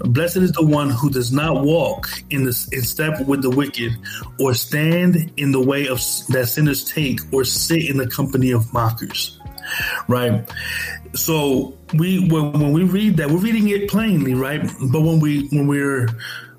Blessed 0.00 0.38
is 0.38 0.52
the 0.52 0.64
one 0.64 0.90
who 0.90 1.10
does 1.10 1.30
not 1.30 1.62
walk 1.62 2.08
in 2.30 2.44
the 2.44 2.68
in 2.72 2.82
step 2.82 3.26
with 3.26 3.42
the 3.42 3.50
wicked, 3.50 3.92
or 4.40 4.54
stand 4.54 5.32
in 5.36 5.52
the 5.52 5.60
way 5.60 5.86
of 5.86 5.98
that 6.30 6.46
sinners 6.48 6.84
take, 6.84 7.20
or 7.32 7.44
sit 7.44 7.88
in 7.88 7.98
the 7.98 8.06
company 8.06 8.50
of 8.50 8.72
mockers 8.72 9.38
right? 10.08 10.48
So 11.14 11.76
we 11.94 12.28
when, 12.28 12.52
when 12.52 12.72
we 12.72 12.84
read 12.84 13.16
that, 13.18 13.30
we're 13.30 13.38
reading 13.38 13.68
it 13.68 13.88
plainly, 13.88 14.34
right? 14.34 14.62
But 14.90 15.00
when 15.02 15.20
we 15.20 15.48
when 15.48 15.66
we're 15.66 16.08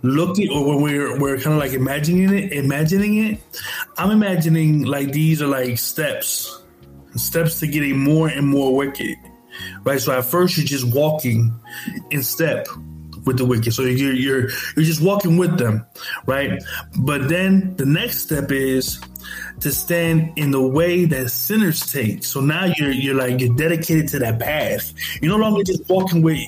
looking 0.02 0.50
or 0.52 0.68
when 0.68 0.82
we're 0.82 1.20
we're 1.20 1.38
kind 1.38 1.54
of 1.54 1.60
like 1.60 1.74
imagining 1.74 2.34
it, 2.34 2.54
imagining 2.54 3.26
it, 3.26 3.40
I'm 3.98 4.12
imagining 4.12 4.84
like 4.84 5.12
these 5.12 5.42
are 5.42 5.48
like 5.48 5.78
steps, 5.78 6.62
steps 7.16 7.60
to 7.60 7.68
getting 7.68 8.00
more 8.00 8.28
and 8.28 8.48
more 8.48 8.76
wicked, 8.76 9.18
right? 9.84 10.00
So 10.00 10.18
at 10.18 10.26
first 10.26 10.58
you're 10.58 10.66
just 10.66 10.94
walking 10.94 11.54
in 12.12 12.24
step 12.24 12.68
with 13.26 13.38
the 13.38 13.46
wicked. 13.46 13.74
So 13.74 13.84
you're 13.84 14.14
you're 14.14 14.50
you're 14.76 14.86
just 14.86 15.02
walking 15.02 15.38
with 15.38 15.58
them, 15.58 15.86
right? 16.26 16.62
But 17.00 17.28
then 17.30 17.76
the 17.76 17.86
next 17.86 18.20
step 18.20 18.52
is 18.52 19.00
to 19.62 19.72
stand 19.72 20.34
in 20.36 20.52
the 20.52 20.62
way 20.62 21.06
that 21.06 21.30
sinners 21.30 21.80
take. 21.92 22.24
So 22.24 22.42
now 22.42 22.66
you're 22.78 22.92
you're 22.92 23.16
like 23.16 23.40
you're 23.40 23.56
dedicated 23.56 24.08
to 24.10 24.20
that 24.20 24.40
path. 24.40 24.94
You're 25.22 25.38
no 25.38 25.44
longer 25.44 25.64
just 25.64 25.88
walking 25.90 26.22
with 26.22 26.40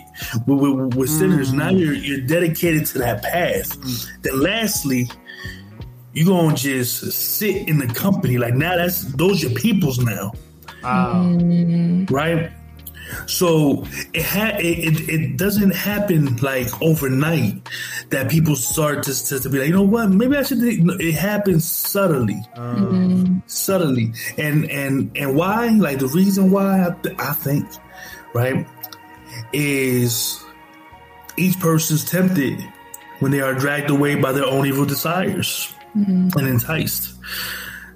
with, 0.46 0.60
with, 0.60 0.96
with 0.96 1.10
sinners. 1.10 1.54
Now 1.54 1.70
mm. 1.70 1.80
you're 1.80 1.94
you're 1.94 2.28
dedicated 2.28 2.86
to 2.88 3.00
that 3.00 3.24
path. 3.24 3.78
Mm. 3.80 4.22
Then 4.22 4.42
lastly, 4.42 5.10
you're 6.14 6.28
gonna 6.28 6.56
just 6.56 7.12
sit 7.12 7.68
in 7.68 7.80
the 7.80 7.88
company. 7.88 8.38
Like 8.38 8.54
now 8.54 8.76
that's 8.78 9.04
those 9.14 9.42
your 9.42 9.52
peoples 9.52 10.00
now. 10.00 10.34
Mm-hmm. 10.88 12.14
Right? 12.14 12.52
So 13.26 13.86
it, 14.14 14.24
ha- 14.24 14.58
it, 14.60 14.80
it 14.80 15.10
it 15.10 15.38
doesn't 15.38 15.74
happen 15.74 16.36
like 16.38 16.68
overnight 16.82 17.70
that 18.10 18.30
people 18.30 18.56
start 18.56 19.04
to, 19.04 19.26
to, 19.28 19.40
to 19.40 19.50
be 19.50 19.60
like, 19.60 19.68
you 19.68 19.74
know 19.74 19.84
what, 19.84 20.10
maybe 20.10 20.36
I 20.36 20.44
should. 20.44 20.60
do-" 20.60 20.98
It 21.00 21.14
happens 21.16 21.64
subtly, 21.70 22.42
mm-hmm. 22.56 23.40
subtly, 23.48 24.14
and 24.38 24.70
and 24.70 25.12
and 25.16 25.36
why? 25.36 25.70
Like 25.70 26.00
the 26.00 26.08
reason 26.08 26.52
why 26.52 26.86
I, 26.86 26.92
th- 27.02 27.16
I 27.18 27.34
think, 27.34 27.66
right, 28.34 28.68
is 29.54 30.44
each 31.38 31.60
person's 31.60 32.04
tempted 32.04 32.60
when 33.20 33.32
they 33.32 33.42
are 33.42 33.54
dragged 33.54 33.90
away 33.90 34.16
by 34.16 34.32
their 34.32 34.46
own 34.46 34.66
evil 34.66 34.86
desires 34.86 35.74
mm-hmm. 35.96 36.38
and 36.38 36.48
enticed. 36.48 37.14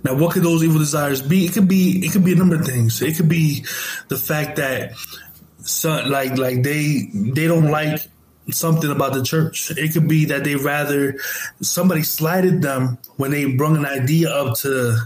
Now, 0.04 0.16
what 0.16 0.34
could 0.34 0.44
those 0.44 0.64
evil 0.64 0.80
desires 0.80 1.22
be? 1.22 1.46
It 1.46 1.54
could 1.54 1.68
be 1.68 2.06
it 2.06 2.12
could 2.12 2.26
be 2.26 2.34
a 2.34 2.36
number 2.36 2.56
of 2.56 2.66
things. 2.66 3.02
It 3.02 3.16
could 3.18 3.30
be 3.30 3.66
the 4.08 4.18
fact 4.18 4.56
that 4.58 4.94
like 5.84 6.38
like 6.38 6.64
they 6.64 7.10
they 7.14 7.48
don't 7.48 7.70
like 7.70 8.02
something 8.50 8.90
about 8.90 9.14
the 9.14 9.24
church. 9.24 9.72
It 9.72 9.94
could 9.94 10.08
be 10.08 10.26
that 10.26 10.44
they 10.44 10.56
rather 10.56 11.18
somebody 11.62 12.04
slighted 12.04 12.62
them 12.62 12.98
when 13.18 13.32
they 13.32 13.46
brought 13.46 13.78
an 13.78 13.86
idea 13.86 14.30
up 14.30 14.58
to 14.60 14.98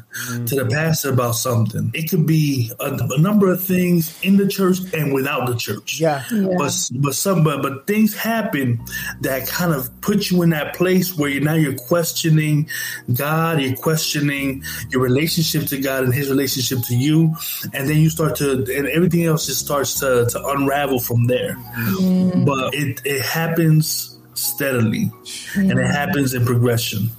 to 0.46 0.56
the 0.56 0.68
pastor 0.72 1.12
about 1.12 1.34
something. 1.34 1.92
It 1.94 2.10
could 2.10 2.26
be 2.26 2.72
a, 2.80 2.92
a 2.92 3.20
number 3.20 3.52
of 3.52 3.64
things 3.64 4.18
in 4.24 4.38
the 4.38 4.48
church 4.48 4.80
and 4.94 5.14
without 5.14 5.48
the 5.48 5.56
church. 5.56 6.00
Yeah. 6.00 6.24
But 6.32 6.74
but 6.96 7.16
some 7.16 7.44
but, 7.44 7.62
but 7.62 7.88
things 7.88 8.16
happen 8.16 8.84
that 9.22 9.48
kind 9.48 9.74
of 9.74 9.90
put 10.02 10.32
you 10.32 10.42
in 10.42 10.52
that 10.52 10.76
place 10.76 11.18
where 11.18 11.30
you 11.30 11.42
now 11.42 11.56
you're 11.56 11.76
questioning 11.76 12.70
God, 13.14 13.62
you're 13.62 13.76
questioning 13.76 14.64
your 14.90 15.02
relationship 15.02 15.68
to 15.68 15.80
God 15.80 16.04
and 16.04 16.14
His 16.14 16.30
relationship 16.30 16.80
to 16.88 16.96
you, 16.96 17.36
and 17.74 17.90
then 17.90 17.98
you 17.98 18.10
start 18.10 18.36
to 18.38 18.52
and 18.52 18.88
everything 18.88 19.26
else 19.26 19.46
just 19.46 19.60
starts 19.60 20.00
to, 20.00 20.26
to 20.30 20.48
unravel 20.48 21.00
from 21.00 21.26
there. 21.28 21.56
Mm-hmm. 21.56 22.46
But 22.46 22.74
it 22.74 23.02
it 23.04 23.25
happens 23.26 24.18
steadily, 24.34 25.12
and 25.56 25.80
it 25.80 25.86
happens 25.86 26.34
in 26.34 26.46
progression 26.46 27.10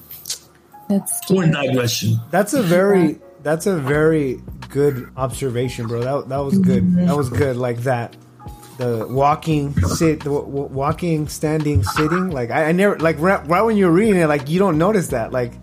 That's 0.88 1.30
or 1.30 1.44
in 1.44 1.52
digression. 1.52 2.20
That's 2.30 2.54
a 2.54 2.62
very 2.62 3.18
that's 3.42 3.66
a 3.66 3.76
very 3.76 4.40
good 4.70 5.10
observation, 5.16 5.86
bro. 5.86 6.00
That 6.00 6.28
that 6.28 6.38
was 6.38 6.58
good. 6.58 6.96
That 6.96 7.16
was 7.16 7.28
mm-hmm. 7.28 7.38
good. 7.38 7.56
Like 7.56 7.78
that. 7.78 8.16
The 8.78 9.06
walking, 9.08 9.72
sit, 9.72 10.18
the 10.18 10.28
w- 10.28 10.44
w- 10.44 10.68
walking, 10.68 11.28
standing, 11.28 11.82
sitting. 11.82 12.30
Like 12.30 12.50
I, 12.50 12.64
I 12.64 12.72
never 12.72 12.98
like 12.98 13.16
right, 13.18 13.40
right 13.48 13.62
when 13.62 13.78
you're 13.78 13.90
reading 13.90 14.16
it, 14.20 14.26
like 14.26 14.50
you 14.50 14.58
don't 14.58 14.76
notice 14.76 15.08
that. 15.08 15.32
Like 15.32 15.54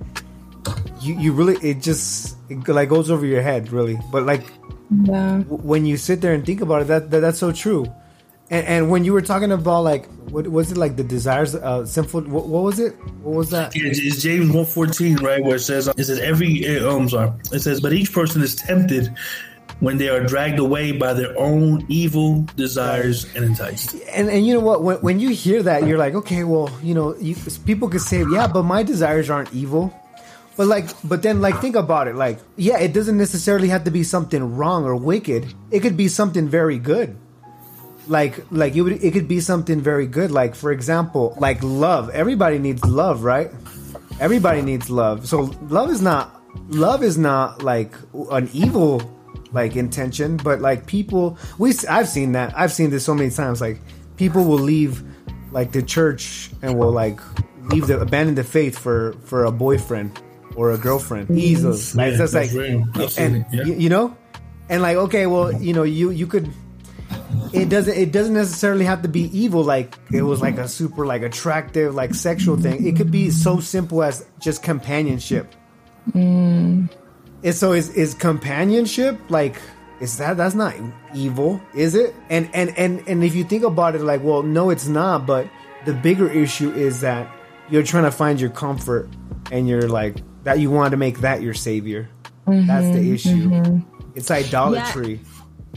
you, 0.99 1.19
you 1.19 1.34
really 1.34 1.56
it 1.58 1.82
just 1.82 2.36
it 2.49 2.67
like 2.67 2.89
goes 2.89 3.12
over 3.12 3.23
your 3.23 3.43
head, 3.43 3.71
really. 3.71 3.99
But 4.12 4.25
like 4.25 4.51
Yeah. 5.03 5.43
w- 5.45 5.62
when 5.62 5.86
you 5.86 5.95
sit 5.97 6.21
there 6.21 6.34
and 6.34 6.43
think 6.43 6.62
about 6.62 6.82
it, 6.82 6.88
that, 6.88 7.12
that 7.12 7.19
that's 7.19 7.38
so 7.38 7.51
true. 7.51 7.86
And, 8.54 8.68
and 8.68 8.89
when 8.92 9.04
you 9.04 9.13
were 9.13 9.22
talking 9.24 9.52
about 9.52 9.84
like 9.84 10.06
what 10.30 10.48
was 10.48 10.72
it 10.72 10.78
like 10.78 10.96
the 10.96 11.04
desires, 11.04 11.56
uh, 11.56 11.88
sinful? 11.88 12.22
What, 12.22 12.48
what 12.48 12.63
was 12.63 12.80
it? 12.80 12.94
What 13.24 13.36
was 13.36 13.50
that? 13.50 13.76
Yeah, 13.76 13.86
it's 13.88 14.22
James 14.22 14.54
one 14.54 14.66
fourteen, 14.66 15.16
right, 15.18 15.44
where 15.44 15.56
it 15.56 15.62
says 15.62 15.88
it 15.88 16.04
says 16.04 16.20
every 16.20 16.78
uh, 16.78 16.88
um 16.88 17.10
sorry, 17.10 17.32
it 17.52 17.62
says 17.62 17.82
but 17.82 17.94
each 17.94 18.13
person 18.13 18.44
is 18.44 18.54
tempted 18.56 19.12
when 19.80 19.98
they 19.98 20.08
are 20.08 20.24
dragged 20.24 20.60
away 20.60 20.92
by 20.92 21.13
their 21.13 21.36
own 21.38 21.84
evil 21.89 22.46
desires 22.56 23.26
and 23.36 23.44
enticed. 23.44 23.96
and 24.13 24.30
and 24.30 24.46
you 24.46 24.54
know 24.54 24.60
what 24.60 24.84
when, 24.84 24.98
when 24.98 25.20
you 25.20 25.30
hear 25.30 25.63
that 25.63 25.88
you're 25.88 25.98
like 25.98 26.13
okay 26.13 26.44
well 26.44 26.70
you 26.84 26.94
know 26.94 27.16
you, 27.18 27.36
people 27.66 27.89
could 27.89 28.02
say 28.02 28.24
yeah 28.32 28.46
but 28.48 28.63
my 28.63 28.84
desires 28.84 29.32
aren't 29.32 29.52
evil 29.52 29.92
but 30.56 30.68
like 30.68 30.86
but 31.04 31.24
then 31.24 31.42
like 31.42 31.60
think 31.60 31.76
about 31.76 32.08
it 32.08 32.16
like 32.16 32.38
yeah 32.56 32.78
it 32.78 32.94
doesn't 32.94 33.18
necessarily 33.18 33.68
have 33.68 33.84
to 33.84 33.92
be 33.92 34.04
something 34.04 34.56
wrong 34.56 34.86
or 34.86 34.96
wicked 34.96 35.54
it 35.72 35.80
could 35.80 35.98
be 35.98 36.08
something 36.08 36.48
very 36.48 36.78
good 36.78 37.18
like 38.08 38.44
like 38.52 38.76
it 38.76 38.82
would 38.82 39.04
it 39.04 39.13
could 39.13 39.28
be 39.28 39.39
something 39.39 39.80
very 39.80 40.08
good. 40.08 40.32
Like 40.32 40.56
for 40.56 40.72
example 40.72 41.36
like 41.39 41.62
love. 41.63 42.10
Everybody 42.10 42.60
needs 42.60 42.84
love 42.86 43.24
right? 43.24 43.52
Everybody 44.20 44.62
needs 44.62 44.89
love. 44.89 45.28
So 45.28 45.52
love 45.70 45.89
is 45.89 46.02
not 46.02 46.42
love 46.70 47.04
is 47.04 47.18
not 47.18 47.63
like 47.63 47.94
an 48.32 48.50
evil 48.54 49.02
like 49.52 49.76
intention 49.76 50.38
but 50.38 50.62
like 50.62 50.86
people 50.88 51.38
we 51.58 51.74
i've 51.89 52.08
seen 52.10 52.34
that. 52.34 52.58
I've 52.58 52.72
seen 52.72 52.89
this 52.89 53.06
so 53.06 53.13
many 53.13 53.30
times. 53.30 53.62
Like 53.62 53.80
people 54.18 54.44
will 54.44 54.60
leave 54.60 55.04
like 55.52 55.72
the 55.72 55.82
church 55.82 56.50
and 56.62 56.78
will 56.78 56.92
like 56.92 57.20
leave 57.63 57.88
the 57.88 58.00
abandon 58.00 58.36
the 58.36 58.44
faith 58.44 58.78
for 58.78 59.13
for 59.24 59.46
a 59.46 59.52
boyfriend 59.52 60.20
or 60.56 60.72
a 60.72 60.78
girlfriend. 60.78 61.30
Mm. 61.30 61.39
Easily. 61.39 61.78
Like 61.96 62.12
Yeah, 62.12 62.18
just 62.18 62.34
like 62.34 62.52
real. 62.52 62.86
And 63.18 63.46
yeah. 63.52 63.63
you, 63.63 63.74
you 63.76 63.89
know? 63.89 64.16
And 64.70 64.82
like 64.82 64.98
okay 64.98 65.28
well 65.28 65.52
you 65.52 65.74
know 65.74 65.84
you 65.84 66.10
you 66.10 66.28
could 66.28 66.52
it 67.54 67.69
doesn't 67.69 67.96
it 67.96 68.12
doesn't 68.12 68.34
necessarily 68.34 68.86
have 68.86 69.02
to 69.04 69.08
be 69.08 69.24
evil 69.38 69.63
like 69.63 69.98
it 70.12 70.24
was 70.24 70.41
like 70.41 70.58
a 70.58 70.67
super 70.67 71.06
like 71.06 71.22
attractive 71.22 71.93
like 71.93 72.13
sexual 72.13 72.58
thing. 72.58 72.86
It 72.86 72.96
could 72.96 73.12
be 73.12 73.30
so 73.30 73.60
simple 73.60 74.04
as 74.04 74.26
just 74.39 74.63
companionship. 74.63 75.54
Mm. 76.12 76.89
and 77.43 77.56
so 77.56 77.72
is 77.72 77.89
is 77.91 78.13
companionship 78.13 79.17
like 79.30 79.56
is 80.02 80.17
that 80.17 80.36
that's 80.36 80.56
not 80.56 80.76
evil 81.15 81.62
is 81.74 81.96
it? 81.96 82.13
And 82.30 82.50
and 82.54 82.78
and 82.78 83.08
and 83.08 83.24
if 83.24 83.36
you 83.36 83.43
think 83.43 83.63
about 83.63 83.96
it 83.96 84.02
like 84.02 84.24
well 84.24 84.43
no 84.43 84.69
it's 84.69 84.88
not 84.88 85.26
but 85.26 85.48
the 85.86 85.93
bigger 85.93 86.30
issue 86.30 86.72
is 86.72 87.02
that 87.02 87.32
you're 87.69 87.84
trying 87.84 88.04
to 88.04 88.12
find 88.12 88.39
your 88.39 88.50
comfort 88.50 89.10
and 89.52 89.67
you're 89.67 89.88
like 89.88 90.17
that 90.43 90.60
you 90.60 90.69
want 90.69 90.91
to 90.91 90.98
make 90.98 91.19
that 91.19 91.41
your 91.41 91.54
savior. 91.54 92.10
That's 92.46 92.93
the 92.96 93.13
issue. 93.13 93.82
it's 94.15 94.30
idolatry 94.30 95.22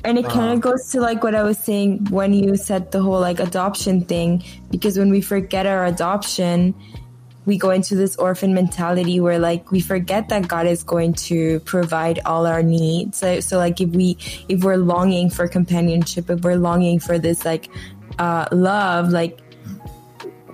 And 0.05 0.19
it 0.19 0.27
kind 0.27 0.53
of 0.53 0.61
goes 0.61 0.91
to 0.91 1.01
like 1.01 1.25
what 1.25 1.35
I 1.35 1.43
was 1.43 1.59
saying 1.59 2.07
when 2.11 2.33
you 2.33 2.57
said 2.57 2.93
the 2.93 3.03
whole 3.03 3.21
like 3.21 3.41
adoption 3.41 4.05
thing, 4.05 4.45
because 4.71 4.99
when 4.99 5.11
we 5.11 5.21
forget 5.21 5.67
our 5.67 5.87
adoption, 5.87 6.75
we 7.47 7.57
go 7.57 7.71
into 7.71 7.95
this 7.95 8.17
orphan 8.17 8.53
mentality 8.53 9.21
where 9.21 9.39
like 9.39 9.71
we 9.71 9.81
forget 9.81 10.29
that 10.29 10.49
God 10.49 10.67
is 10.67 10.83
going 10.83 11.15
to 11.15 11.61
provide 11.61 12.21
all 12.27 12.45
our 12.47 12.63
needs. 12.63 13.19
So, 13.19 13.41
so 13.41 13.57
like 13.57 13.81
if 13.81 13.91
we 13.91 14.19
if 14.49 14.63
we're 14.63 14.77
longing 14.77 15.31
for 15.31 15.49
companionship, 15.49 16.29
if 16.29 16.41
we're 16.41 16.57
longing 16.57 16.99
for 16.99 17.19
this 17.19 17.45
like 17.45 17.71
uh, 18.19 18.47
love, 18.53 19.11
like 19.11 19.41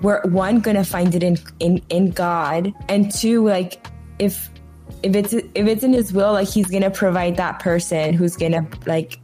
we're 0.02 0.20
one 0.22 0.60
gonna 0.60 0.84
find 0.84 1.14
it 1.14 1.22
in 1.22 1.38
in 1.60 1.82
in 1.88 2.10
God, 2.10 2.72
and 2.88 3.10
two 3.10 3.46
like 3.46 3.86
if 4.18 4.50
if 5.02 5.16
it's 5.16 5.32
if 5.32 5.48
it's 5.54 5.82
in 5.82 5.94
His 5.94 6.12
will, 6.12 6.32
like 6.32 6.48
He's 6.48 6.68
gonna 6.68 6.90
provide 6.90 7.36
that 7.38 7.58
person 7.58 8.12
who's 8.12 8.36
gonna 8.36 8.66
like 8.86 9.18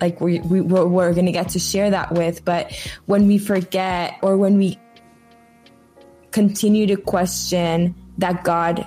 like 0.00 0.20
we, 0.20 0.40
we 0.40 0.60
we're, 0.60 0.86
we're 0.86 1.14
gonna 1.14 1.32
get 1.32 1.48
to 1.50 1.58
share 1.58 1.90
that 1.90 2.12
with 2.12 2.44
but 2.44 2.72
when 3.06 3.26
we 3.26 3.38
forget 3.38 4.18
or 4.22 4.36
when 4.36 4.58
we 4.58 4.78
continue 6.32 6.86
to 6.86 6.96
question 6.96 7.94
that 8.18 8.44
god 8.44 8.86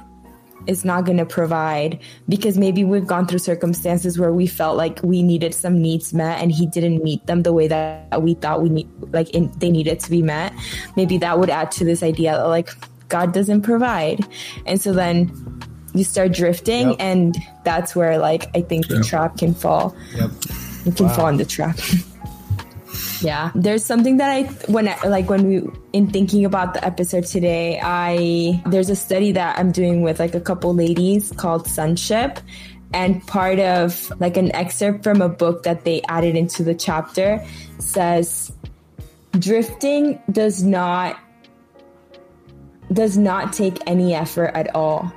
is 0.67 0.85
not 0.85 1.05
going 1.05 1.17
to 1.17 1.25
provide 1.25 1.99
because 2.27 2.57
maybe 2.57 2.83
we've 2.83 3.07
gone 3.07 3.25
through 3.25 3.39
circumstances 3.39 4.19
where 4.19 4.31
we 4.31 4.45
felt 4.45 4.77
like 4.77 4.99
we 5.01 5.23
needed 5.23 5.53
some 5.53 5.81
needs 5.81 6.13
met 6.13 6.39
and 6.41 6.51
he 6.51 6.67
didn't 6.67 7.03
meet 7.03 7.25
them 7.25 7.43
the 7.43 7.53
way 7.53 7.67
that 7.67 8.21
we 8.21 8.33
thought 8.35 8.61
we 8.61 8.69
need 8.69 8.87
like 9.11 9.29
in, 9.31 9.51
they 9.57 9.71
needed 9.71 9.99
to 9.99 10.11
be 10.11 10.21
met 10.21 10.53
maybe 10.95 11.17
that 11.17 11.39
would 11.39 11.49
add 11.49 11.71
to 11.71 11.83
this 11.85 12.03
idea 12.03 12.33
that 12.33 12.43
like 12.43 12.69
god 13.07 13.33
doesn't 13.33 13.63
provide. 13.63 14.23
And 14.67 14.79
so 14.79 14.93
then 14.93 15.31
you 15.95 16.03
start 16.03 16.33
drifting 16.33 16.89
Yep. 16.89 16.97
and 16.99 17.37
that's 17.63 17.95
where 17.95 18.19
like 18.19 18.55
i 18.55 18.61
think 18.61 18.87
the 18.87 19.01
trap 19.03 19.37
can 19.37 19.55
fall. 19.55 19.95
Yep 20.15 20.29
you 20.85 20.91
can 20.91 21.09
fall 21.09 21.27
in 21.27 21.37
the 21.37 21.45
trap. 21.45 21.77
yeah, 23.21 23.51
there's 23.55 23.83
something 23.83 24.17
that 24.17 24.29
I 24.29 24.43
when 24.71 24.87
I 24.87 25.01
like 25.07 25.29
when 25.29 25.47
we 25.47 25.69
in 25.93 26.09
thinking 26.09 26.45
about 26.45 26.73
the 26.73 26.83
episode 26.83 27.25
today, 27.25 27.79
I 27.81 28.61
there's 28.65 28.89
a 28.89 28.95
study 28.95 29.31
that 29.33 29.59
I'm 29.59 29.71
doing 29.71 30.01
with 30.01 30.19
like 30.19 30.35
a 30.35 30.41
couple 30.41 30.73
ladies 30.73 31.31
called 31.31 31.67
Sonship 31.67 32.39
and 32.93 33.25
part 33.27 33.59
of 33.59 34.11
like 34.19 34.37
an 34.37 34.53
excerpt 34.55 35.03
from 35.03 35.21
a 35.21 35.29
book 35.29 35.63
that 35.63 35.83
they 35.85 36.01
added 36.03 36.35
into 36.35 36.63
the 36.63 36.73
chapter 36.73 37.45
says 37.77 38.51
drifting 39.37 40.19
does 40.31 40.63
not 40.63 41.19
does 42.91 43.17
not 43.17 43.53
take 43.53 43.77
any 43.85 44.15
effort 44.15 44.51
at 44.55 44.73
all 44.75 45.11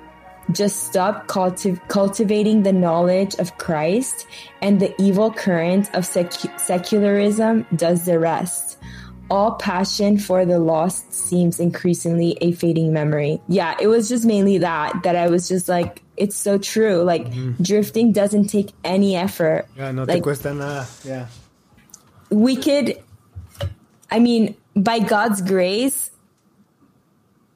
just 0.51 0.85
stop 0.85 1.29
cultiv- 1.29 1.81
cultivating 1.89 2.63
the 2.63 2.73
knowledge 2.73 3.35
of 3.37 3.57
Christ, 3.59 4.27
and 4.61 4.81
the 4.81 4.95
evil 5.01 5.33
current 5.33 5.95
of 5.95 6.05
sec- 6.05 6.59
secularism 6.59 7.67
does 7.77 8.05
the 8.05 8.19
rest. 8.19 8.79
All 9.31 9.53
passion 9.53 10.19
for 10.19 10.45
the 10.45 10.59
lost 10.59 11.13
seems 11.15 11.59
increasingly 11.59 12.37
a 12.41 12.53
fading 12.53 12.93
memory. 12.93 13.41
Yeah, 13.49 13.75
it 13.81 13.87
was 13.87 14.09
just 14.09 14.27
mainly 14.27 14.59
that, 14.59 15.05
that 15.05 15.17
I 15.17 15.29
was 15.29 15.49
just 15.49 15.69
like, 15.69 16.03
it's 16.19 16.37
so 16.37 16.59
true. 16.59 17.03
Like, 17.03 17.25
mm-hmm. 17.25 17.63
drifting 17.63 18.13
doesn't 18.13 18.49
take 18.49 18.73
any 18.85 19.17
effort. 19.17 19.67
yeah 19.77 19.91
no 19.93 20.05
te 20.05 20.21
cuesta 20.21 20.53
nada 20.53 20.87
yeah 21.05 21.27
we 22.33 22.57
could 22.57 22.97
i 24.11 24.19
mean 24.19 24.57
by 24.75 24.99
god's 24.99 25.43
grace 25.43 26.12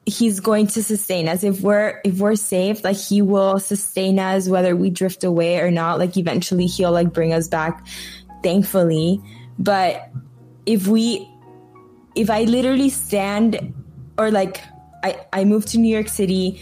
he's 0.07 0.39
going 0.39 0.65
to 0.65 0.81
sustain 0.81 1.27
us 1.27 1.43
if 1.43 1.59
we're 1.59 1.99
if 2.05 2.17
we're 2.19 2.35
saved 2.35 2.85
like 2.85 2.95
he 2.95 3.21
will 3.21 3.59
sustain 3.59 4.17
us 4.17 4.47
whether 4.47 4.73
we 4.73 4.89
drift 4.89 5.25
away 5.25 5.59
or 5.59 5.69
not 5.69 5.99
like 5.99 6.15
eventually 6.15 6.65
he'll 6.65 6.93
like 6.93 7.11
bring 7.11 7.33
us 7.33 7.49
back 7.49 7.85
thankfully 8.41 9.21
but 9.59 10.09
if 10.65 10.87
we 10.87 11.29
if 12.15 12.29
i 12.29 12.43
literally 12.43 12.89
stand 12.89 13.73
or 14.17 14.31
like 14.31 14.61
I, 15.03 15.25
I 15.31 15.43
moved 15.45 15.67
to 15.69 15.77
New 15.77 15.93
York 15.93 16.07
City, 16.09 16.59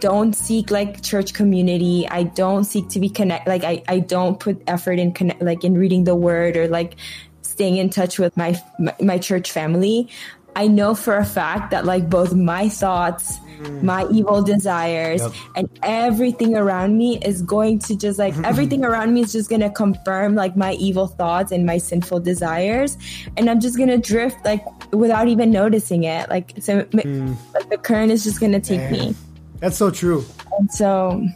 don't 0.00 0.34
seek 0.34 0.72
like 0.72 1.00
church 1.00 1.32
community. 1.32 2.08
I 2.08 2.24
don't 2.24 2.64
seek 2.64 2.88
to 2.88 3.00
be 3.00 3.08
connect 3.08 3.46
like 3.46 3.62
I, 3.62 3.84
I 3.86 4.00
don't 4.00 4.40
put 4.40 4.60
effort 4.66 4.98
in 4.98 5.12
connect 5.12 5.40
like 5.40 5.62
in 5.62 5.78
reading 5.78 6.02
the 6.02 6.16
word 6.16 6.56
or 6.56 6.66
like 6.66 6.96
staying 7.42 7.76
in 7.76 7.88
touch 7.88 8.18
with 8.18 8.36
my, 8.36 8.60
my 8.80 8.94
my 9.00 9.16
church 9.16 9.52
family. 9.52 10.10
I 10.54 10.66
know 10.68 10.94
for 10.94 11.16
a 11.16 11.24
fact 11.24 11.70
that 11.70 11.84
like 11.84 12.10
both 12.10 12.34
my 12.34 12.68
thoughts, 12.68 13.38
mm. 13.60 13.82
my 13.82 14.06
evil 14.10 14.42
desires, 14.42 15.22
Yep. 15.22 15.32
and 15.56 15.78
everything 15.82 16.54
around 16.56 16.98
me 16.98 17.18
is 17.18 17.42
going 17.42 17.78
to 17.80 17.96
just 17.96 18.18
like 18.18 18.34
everything 18.44 18.84
around 18.84 19.14
me 19.14 19.22
is 19.22 19.32
just 19.32 19.48
gonna 19.48 19.70
confirm 19.70 20.34
like 20.34 20.56
my 20.56 20.74
evil 20.74 21.06
thoughts 21.06 21.52
and 21.52 21.64
my 21.64 21.78
sinful 21.78 22.20
desires, 22.20 22.98
and 23.36 23.48
I'm 23.48 23.60
just 23.60 23.78
gonna 23.78 23.98
drift 23.98 24.44
like 24.44 24.64
without 24.92 25.28
even 25.28 25.50
noticing 25.50 26.04
it. 26.04 26.28
Like 26.28 26.52
so, 26.60 26.86
ma- 26.92 27.02
mm. 27.02 27.36
like 27.54 27.70
the 27.70 27.78
current 27.78 28.12
is 28.12 28.24
just 28.24 28.40
gonna 28.40 28.60
take 28.60 28.90
me, 28.90 29.14
that's 29.60 29.76
so 29.76 29.90
true. 29.90 30.24
And 30.58 30.70
so 30.70 31.26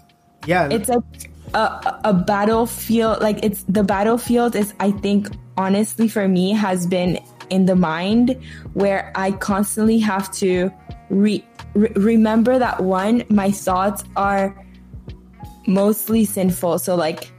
yeah. 0.47 0.69
it's 0.71 0.89
like 0.89 1.31
a, 1.55 2.01
a 2.05 2.13
battlefield 2.13 3.21
like 3.23 3.39
it's 3.43 3.63
the 3.65 3.83
battlefield 3.83 4.57
is 4.57 4.75
i 4.81 4.91
think 4.91 5.29
honestly 5.57 6.09
for 6.09 6.29
me 6.29 6.53
has 6.53 6.87
been 6.87 7.19
in 7.51 7.67
the 7.67 7.77
mind 7.77 8.37
where 8.75 9.13
i 9.15 9.31
constantly 9.33 9.99
have 9.99 10.31
to 10.33 10.71
re- 11.11 11.45
re- 11.75 11.93
remember 11.95 12.59
that 12.59 12.83
one 12.83 13.23
my 13.29 13.51
thoughts 13.51 14.05
are 14.17 14.57
mostly 15.67 16.25
sinful 16.25 16.79
so 16.79 16.95
like 16.95 17.31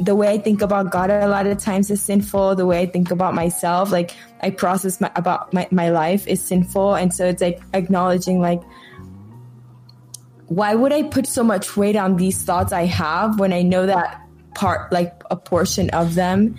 the 0.00 0.14
way 0.14 0.28
I 0.28 0.38
think 0.38 0.62
about 0.62 0.90
God 0.90 1.10
a 1.10 1.28
lot 1.28 1.46
of 1.46 1.58
times 1.58 1.90
is 1.90 2.02
sinful. 2.02 2.56
The 2.56 2.66
way 2.66 2.80
I 2.80 2.86
think 2.86 3.10
about 3.10 3.34
myself, 3.34 3.90
like 3.90 4.14
I 4.42 4.50
process 4.50 5.00
my 5.00 5.10
about 5.16 5.52
my, 5.52 5.66
my 5.70 5.90
life 5.90 6.26
is 6.26 6.42
sinful. 6.42 6.94
And 6.96 7.14
so 7.14 7.26
it's 7.26 7.40
like 7.40 7.60
acknowledging 7.72 8.40
like 8.40 8.62
why 10.48 10.74
would 10.74 10.92
I 10.92 11.02
put 11.02 11.26
so 11.26 11.42
much 11.42 11.76
weight 11.76 11.96
on 11.96 12.16
these 12.16 12.42
thoughts 12.42 12.72
I 12.72 12.84
have 12.84 13.40
when 13.40 13.52
I 13.52 13.62
know 13.62 13.86
that 13.86 14.20
part 14.54 14.92
like 14.92 15.22
a 15.30 15.36
portion 15.36 15.90
of 15.90 16.14
them 16.14 16.54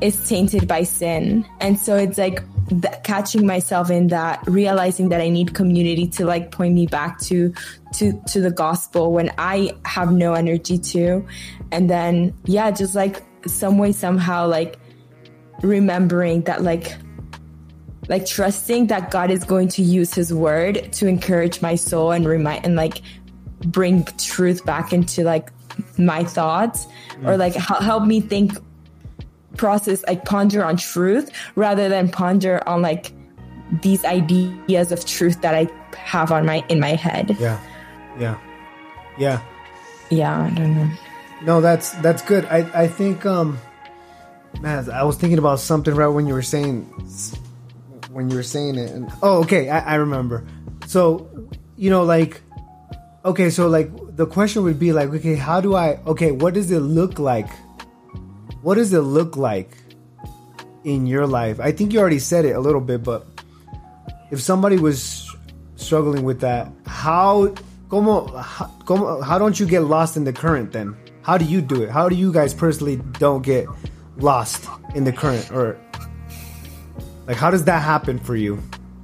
is 0.00 0.28
tainted 0.28 0.66
by 0.66 0.82
sin. 0.82 1.46
And 1.60 1.78
so 1.78 1.96
it's 1.96 2.18
like 2.18 2.42
th- 2.68 2.94
catching 3.04 3.46
myself 3.46 3.90
in 3.90 4.08
that, 4.08 4.42
realizing 4.46 5.08
that 5.10 5.20
I 5.20 5.28
need 5.28 5.54
community 5.54 6.06
to 6.08 6.24
like 6.24 6.50
point 6.50 6.74
me 6.74 6.86
back 6.86 7.18
to 7.20 7.52
to 7.94 8.20
to 8.28 8.40
the 8.40 8.50
gospel 8.50 9.12
when 9.12 9.30
I 9.38 9.72
have 9.84 10.12
no 10.12 10.34
energy 10.34 10.78
to. 10.78 11.26
And 11.72 11.88
then 11.88 12.34
yeah, 12.44 12.70
just 12.70 12.94
like 12.94 13.22
some 13.46 13.78
way 13.78 13.92
somehow 13.92 14.46
like 14.46 14.78
remembering 15.62 16.42
that 16.42 16.62
like 16.62 16.94
like 18.08 18.26
trusting 18.26 18.88
that 18.88 19.10
God 19.10 19.30
is 19.30 19.44
going 19.44 19.68
to 19.68 19.82
use 19.82 20.12
his 20.12 20.32
word 20.32 20.92
to 20.94 21.06
encourage 21.06 21.62
my 21.62 21.74
soul 21.74 22.12
and 22.12 22.26
remind 22.26 22.64
and 22.64 22.76
like 22.76 23.00
bring 23.66 24.04
truth 24.18 24.64
back 24.64 24.92
into 24.92 25.24
like 25.24 25.50
my 25.98 26.22
thoughts 26.24 26.86
or 27.24 27.32
mm. 27.32 27.38
like 27.38 27.54
hel- 27.54 27.80
help 27.80 28.04
me 28.04 28.20
think 28.20 28.52
process 29.56 30.04
like 30.06 30.24
ponder 30.24 30.64
on 30.64 30.76
truth 30.76 31.30
rather 31.56 31.88
than 31.88 32.08
ponder 32.10 32.66
on 32.68 32.82
like 32.82 33.12
these 33.82 34.04
ideas 34.04 34.92
of 34.92 35.04
truth 35.04 35.40
that 35.42 35.54
I 35.54 35.68
have 35.96 36.30
on 36.30 36.46
my 36.46 36.64
in 36.68 36.80
my 36.80 36.94
head. 36.94 37.36
yeah 37.40 37.58
yeah 38.18 38.38
yeah 39.18 39.40
Yeah, 40.10 40.42
I 40.44 40.50
don't 40.50 40.74
know. 40.74 40.90
No, 41.42 41.60
that's 41.60 41.92
that's 42.02 42.22
good. 42.22 42.44
I 42.46 42.84
I 42.84 42.88
think 42.88 43.24
um 43.26 43.58
Man, 44.60 44.88
I 44.90 45.02
was 45.02 45.16
thinking 45.16 45.38
about 45.38 45.58
something 45.60 45.94
right 45.94 46.06
when 46.06 46.26
you 46.26 46.34
were 46.34 46.42
saying 46.42 46.82
when 48.12 48.30
you 48.30 48.36
were 48.36 48.42
saying 48.44 48.76
it. 48.76 48.90
And, 48.90 49.10
oh, 49.22 49.42
okay, 49.42 49.68
I, 49.68 49.80
I 49.80 49.94
remember. 49.96 50.46
So, 50.86 51.28
you 51.76 51.90
know, 51.90 52.04
like, 52.04 52.40
okay, 53.24 53.50
so 53.50 53.66
like 53.68 53.90
the 54.16 54.26
question 54.26 54.62
would 54.62 54.78
be 54.78 54.92
like, 54.92 55.08
okay, 55.10 55.34
how 55.34 55.60
do 55.60 55.74
I? 55.74 55.98
Okay, 56.06 56.30
what 56.30 56.54
does 56.54 56.70
it 56.70 56.80
look 56.80 57.18
like? 57.18 57.48
What 58.64 58.76
does 58.76 58.94
it 58.94 59.00
look 59.00 59.36
like 59.36 59.76
in 60.84 61.06
your 61.06 61.26
life? 61.26 61.60
I 61.60 61.70
think 61.70 61.92
you 61.92 62.00
already 62.00 62.18
said 62.18 62.46
it 62.46 62.56
a 62.56 62.60
little 62.60 62.80
bit, 62.80 63.04
but 63.04 63.26
if 64.30 64.40
somebody 64.40 64.78
was 64.78 65.30
struggling 65.76 66.24
with 66.24 66.40
that, 66.40 66.72
how, 66.86 67.54
como, 67.90 68.26
como, 68.86 69.20
how 69.20 69.38
don't 69.38 69.60
you 69.60 69.66
get 69.66 69.80
lost 69.80 70.16
in 70.16 70.24
the 70.24 70.32
current 70.32 70.72
then? 70.72 70.96
How 71.20 71.36
do 71.36 71.44
you 71.44 71.60
do 71.60 71.82
it? 71.82 71.90
How 71.90 72.08
do 72.08 72.16
you 72.16 72.32
guys 72.32 72.54
personally 72.54 72.96
don't 73.18 73.42
get 73.42 73.68
lost 74.16 74.66
in 74.94 75.04
the 75.04 75.12
current 75.12 75.52
or 75.52 75.78
like 77.26 77.36
how 77.36 77.50
does 77.50 77.64
that 77.64 77.82
happen 77.82 78.18
for 78.18 78.34
you? 78.34 78.62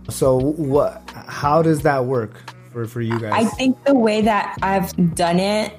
So 0.09 0.39
what 0.39 1.03
how 1.11 1.61
does 1.61 1.83
that 1.83 2.07
work 2.07 2.33
for 2.73 2.87
for 2.87 3.03
you 3.03 3.21
guys? 3.21 3.33
I 3.35 3.45
think 3.45 3.85
the 3.85 3.95
way 3.95 4.23
that 4.23 4.57
I've 4.63 5.15
done 5.15 5.39
it 5.39 5.79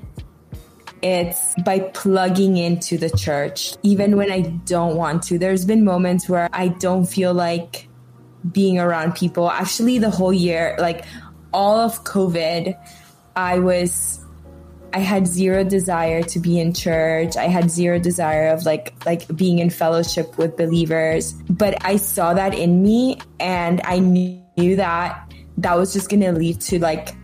it's 1.01 1.55
by 1.63 1.79
plugging 1.79 2.57
into 2.57 2.97
the 2.97 3.09
church 3.09 3.75
even 3.83 4.17
when 4.17 4.31
I 4.31 4.41
don't 4.41 4.95
want 4.95 5.23
to. 5.23 5.39
There's 5.39 5.65
been 5.65 5.83
moments 5.83 6.29
where 6.29 6.49
I 6.53 6.69
don't 6.69 7.05
feel 7.05 7.33
like 7.33 7.87
being 8.51 8.79
around 8.79 9.15
people. 9.15 9.49
Actually 9.49 9.97
the 9.97 10.09
whole 10.09 10.33
year 10.33 10.75
like 10.79 11.05
all 11.53 11.77
of 11.77 12.03
COVID 12.03 12.77
I 13.35 13.59
was 13.59 14.19
I 14.93 14.99
had 14.99 15.25
zero 15.25 15.63
desire 15.63 16.21
to 16.23 16.39
be 16.39 16.59
in 16.59 16.73
church. 16.73 17.37
I 17.37 17.45
had 17.45 17.71
zero 17.71 17.97
desire 17.97 18.47
of 18.49 18.65
like 18.65 18.93
like 19.05 19.27
being 19.35 19.59
in 19.59 19.69
fellowship 19.69 20.37
with 20.37 20.57
believers. 20.57 21.33
But 21.49 21.83
I 21.85 21.95
saw 21.95 22.33
that 22.33 22.53
in 22.53 22.83
me 22.83 23.19
and 23.39 23.81
I 23.85 23.99
knew 23.99 24.75
that 24.75 25.31
that 25.57 25.77
was 25.77 25.93
just 25.93 26.09
going 26.09 26.21
to 26.21 26.31
lead 26.31 26.59
to 26.61 26.79
like 26.79 27.15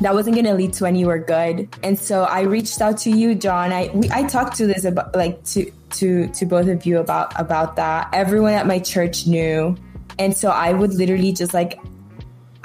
that 0.00 0.14
wasn't 0.14 0.36
going 0.36 0.46
to 0.46 0.54
lead 0.54 0.72
to 0.74 0.86
anywhere 0.86 1.18
good. 1.18 1.68
And 1.82 1.98
so 1.98 2.24
I 2.24 2.42
reached 2.42 2.80
out 2.80 2.98
to 2.98 3.10
you, 3.10 3.34
John. 3.34 3.72
I 3.72 3.90
we, 3.94 4.10
I 4.10 4.24
talked 4.24 4.56
to 4.56 4.66
this 4.66 4.84
about 4.84 5.14
like 5.14 5.42
to 5.44 5.70
to 5.90 6.28
to 6.28 6.46
both 6.46 6.68
of 6.68 6.84
you 6.84 6.98
about 6.98 7.38
about 7.40 7.76
that. 7.76 8.10
Everyone 8.12 8.52
at 8.52 8.66
my 8.66 8.78
church 8.78 9.26
knew. 9.26 9.76
And 10.18 10.36
so 10.36 10.50
I 10.50 10.72
would 10.72 10.94
literally 10.94 11.32
just 11.32 11.52
like 11.54 11.78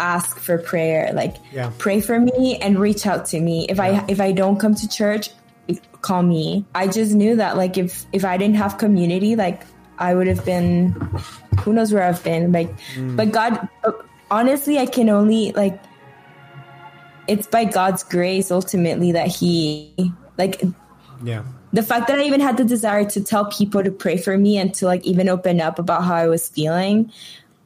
ask 0.01 0.39
for 0.39 0.57
prayer 0.57 1.11
like 1.13 1.35
yeah. 1.53 1.71
pray 1.77 2.01
for 2.01 2.19
me 2.19 2.57
and 2.57 2.79
reach 2.79 3.05
out 3.05 3.25
to 3.25 3.39
me 3.39 3.67
if 3.69 3.77
yeah. 3.77 3.83
i 3.83 4.05
if 4.07 4.19
i 4.19 4.31
don't 4.31 4.59
come 4.59 4.73
to 4.73 4.89
church 4.89 5.29
call 6.01 6.23
me 6.23 6.65
i 6.73 6.87
just 6.87 7.13
knew 7.13 7.35
that 7.35 7.55
like 7.55 7.77
if 7.77 8.05
if 8.11 8.25
i 8.25 8.35
didn't 8.35 8.55
have 8.55 8.79
community 8.79 9.35
like 9.35 9.61
i 9.99 10.15
would 10.15 10.25
have 10.25 10.43
been 10.43 10.89
who 11.59 11.71
knows 11.71 11.93
where 11.93 12.01
i've 12.01 12.23
been 12.23 12.51
like 12.51 12.75
mm. 12.95 13.15
but 13.15 13.31
god 13.31 13.69
honestly 14.31 14.79
i 14.79 14.87
can 14.87 15.07
only 15.07 15.51
like 15.51 15.79
it's 17.27 17.47
by 17.47 17.65
god's 17.65 18.03
grace 18.03 18.51
ultimately 18.51 19.11
that 19.11 19.27
he 19.27 20.13
like 20.37 20.61
yeah 21.23 21.43
the 21.73 21.83
fact 21.83 22.07
that 22.07 22.19
i 22.19 22.23
even 22.23 22.39
had 22.39 22.57
the 22.57 22.65
desire 22.65 23.05
to 23.05 23.23
tell 23.23 23.45
people 23.45 23.83
to 23.83 23.91
pray 23.91 24.17
for 24.17 24.37
me 24.37 24.57
and 24.57 24.73
to 24.73 24.85
like 24.85 25.05
even 25.05 25.29
open 25.29 25.61
up 25.61 25.79
about 25.79 26.03
how 26.03 26.15
i 26.15 26.27
was 26.27 26.49
feeling 26.49 27.11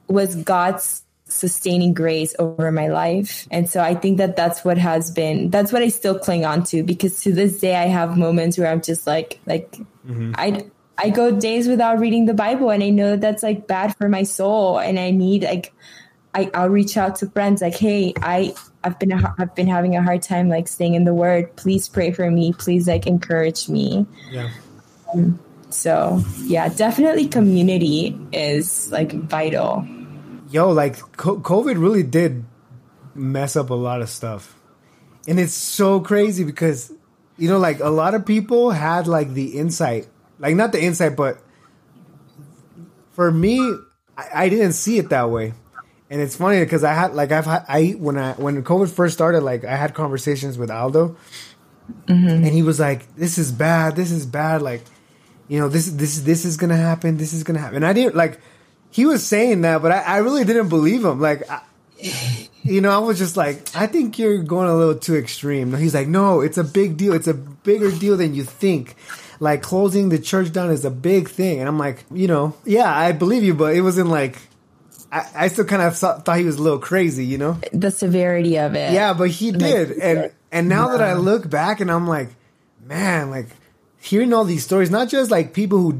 was 0.07 0.35
god's 0.35 1.03
sustaining 1.27 1.93
grace 1.93 2.35
over 2.39 2.71
my 2.71 2.87
life. 2.87 3.47
And 3.51 3.69
so 3.69 3.81
I 3.81 3.95
think 3.95 4.17
that 4.17 4.35
that's 4.35 4.63
what 4.63 4.77
has 4.77 5.11
been, 5.11 5.49
that's 5.49 5.71
what 5.71 5.81
I 5.81 5.89
still 5.89 6.17
cling 6.17 6.45
on 6.45 6.63
to 6.65 6.83
because 6.83 7.21
to 7.21 7.33
this 7.33 7.59
day 7.59 7.75
I 7.75 7.85
have 7.85 8.17
moments 8.17 8.57
where 8.57 8.67
I'm 8.67 8.81
just 8.81 9.07
like, 9.07 9.39
like, 9.45 9.71
mm-hmm. 9.71 10.33
I, 10.35 10.65
I 10.97 11.09
go 11.09 11.31
days 11.31 11.67
without 11.67 11.99
reading 11.99 12.25
the 12.25 12.33
Bible 12.33 12.69
and 12.69 12.83
I 12.83 12.89
know 12.89 13.11
that 13.11 13.21
that's 13.21 13.43
like 13.43 13.67
bad 13.67 13.95
for 13.97 14.07
my 14.07 14.23
soul 14.23 14.79
and 14.79 14.99
I 14.99 15.11
need 15.11 15.43
like, 15.43 15.73
I, 16.35 16.51
I'll 16.53 16.69
reach 16.69 16.97
out 16.97 17.15
to 17.17 17.29
friends 17.29 17.61
like, 17.61 17.75
Hey, 17.75 18.13
I, 18.21 18.53
I've 18.83 18.99
been, 18.99 19.11
I've 19.13 19.55
been 19.55 19.67
having 19.67 19.95
a 19.95 20.03
hard 20.03 20.21
time 20.21 20.49
like 20.49 20.67
staying 20.67 20.93
in 20.93 21.05
the 21.05 21.13
word. 21.13 21.55
Please 21.55 21.89
pray 21.89 22.11
for 22.11 22.29
me. 22.29 22.53
Please 22.53 22.87
like 22.87 23.07
encourage 23.07 23.69
me. 23.69 24.05
Yeah. 24.29 24.51
Um, 25.13 25.39
so 25.69 26.21
yeah, 26.43 26.69
definitely 26.69 27.27
community 27.27 28.17
is 28.31 28.91
like 28.91 29.13
vital 29.13 29.87
yo, 30.49 30.71
like 30.71 30.97
COVID 31.17 31.81
really 31.81 32.03
did 32.03 32.45
mess 33.13 33.55
up 33.55 33.69
a 33.69 33.73
lot 33.73 34.01
of 34.01 34.09
stuff. 34.09 34.55
And 35.27 35.39
it's 35.39 35.53
so 35.53 35.99
crazy 35.99 36.43
because, 36.43 36.93
you 37.37 37.49
know, 37.49 37.57
like 37.57 37.79
a 37.79 37.89
lot 37.89 38.13
of 38.13 38.25
people 38.25 38.71
had 38.71 39.07
like 39.07 39.33
the 39.33 39.57
insight, 39.57 40.07
like 40.39 40.55
not 40.55 40.71
the 40.71 40.81
insight, 40.81 41.15
but 41.15 41.39
for 43.11 43.31
me, 43.31 43.59
I, 44.17 44.45
I 44.45 44.49
didn't 44.49 44.73
see 44.73 44.97
it 44.97 45.09
that 45.09 45.29
way. 45.29 45.53
And 46.09 46.21
it's 46.21 46.35
funny 46.35 46.59
because 46.59 46.83
I 46.83 46.93
had 46.93 47.13
like 47.13 47.31
I've 47.31 47.45
had 47.45 47.65
I 47.67 47.91
when 47.97 48.17
I 48.17 48.33
when 48.33 48.63
COVID 48.63 48.89
first 48.91 49.15
started, 49.15 49.41
like 49.41 49.65
I 49.65 49.75
had 49.75 49.93
conversations 49.93 50.57
with 50.57 50.69
Aldo, 50.69 51.15
mm-hmm. 52.05 52.27
and 52.27 52.47
he 52.47 52.61
was 52.61 52.79
like, 52.79 53.15
"This 53.15 53.37
is 53.37 53.51
bad. 53.51 53.95
This 53.95 54.11
is 54.11 54.25
bad. 54.25 54.61
Like, 54.61 54.83
you 55.47 55.59
know, 55.59 55.67
this 55.67 55.87
this 55.87 56.19
this 56.19 56.45
is 56.45 56.57
gonna 56.57 56.77
happen. 56.77 57.17
This 57.17 57.33
is 57.33 57.43
gonna 57.43 57.59
happen." 57.59 57.77
And 57.77 57.85
I 57.85 57.93
didn't 57.93 58.15
like 58.15 58.39
he 58.95 59.05
was 59.05 59.25
saying 59.25 59.61
that, 59.61 59.81
but 59.81 59.91
I, 59.91 59.99
I 60.01 60.17
really 60.19 60.45
didn't 60.45 60.69
believe 60.69 61.03
him. 61.03 61.19
Like, 61.19 61.49
I, 61.49 61.61
you 62.63 62.79
know, 62.79 62.91
I 62.91 62.99
was 62.99 63.17
just 63.17 63.35
like, 63.35 63.75
I 63.75 63.87
think 63.87 64.17
you're 64.17 64.41
going 64.41 64.69
a 64.69 64.73
little 64.73 64.95
too 64.95 65.17
extreme. 65.17 65.75
He's 65.75 65.93
like, 65.93 66.07
no, 66.07 66.39
it's 66.39 66.57
a 66.57 66.63
big 66.63 66.95
deal. 66.95 67.13
It's 67.13 67.27
a 67.27 67.33
bigger 67.33 67.91
deal 67.91 68.15
than 68.15 68.33
you 68.33 68.45
think. 68.45 68.95
Like 69.41 69.61
closing 69.61 70.07
the 70.07 70.17
church 70.17 70.53
down 70.53 70.69
is 70.69 70.85
a 70.85 70.91
big 70.91 71.27
thing. 71.27 71.59
And 71.59 71.67
I'm 71.67 71.77
like, 71.77 72.05
you 72.09 72.27
know, 72.27 72.55
yeah, 72.63 72.89
I 72.89 73.11
believe 73.11 73.43
you, 73.43 73.53
but 73.53 73.75
it 73.75 73.81
wasn't 73.81 74.07
like, 74.07 74.37
I, 75.15 75.45
I 75.45 75.47
still 75.47 75.65
kind 75.65 75.81
of 75.81 75.97
thought, 75.97 76.25
thought 76.25 76.37
he 76.37 76.43
was 76.43 76.57
a 76.57 76.61
little 76.61 76.79
crazy, 76.79 77.25
you 77.25 77.37
know? 77.37 77.57
The 77.71 77.89
severity 77.89 78.57
of 78.57 78.75
it. 78.75 78.91
Yeah, 78.91 79.13
but 79.13 79.29
he 79.29 79.51
did. 79.51 79.89
Like, 79.89 79.97
and, 80.01 80.31
and 80.51 80.69
now 80.69 80.91
yeah. 80.91 80.97
that 80.97 81.09
I 81.09 81.13
look 81.13 81.49
back 81.49 81.79
and 81.79 81.89
I'm 81.89 82.07
like, 82.07 82.29
man, 82.83 83.29
like, 83.29 83.47
hearing 84.05 84.33
all 84.33 84.45
these 84.45 84.63
stories, 84.63 84.91
not 84.91 85.09
just 85.09 85.31
like 85.31 85.53
people 85.53 85.79
who 85.79 85.99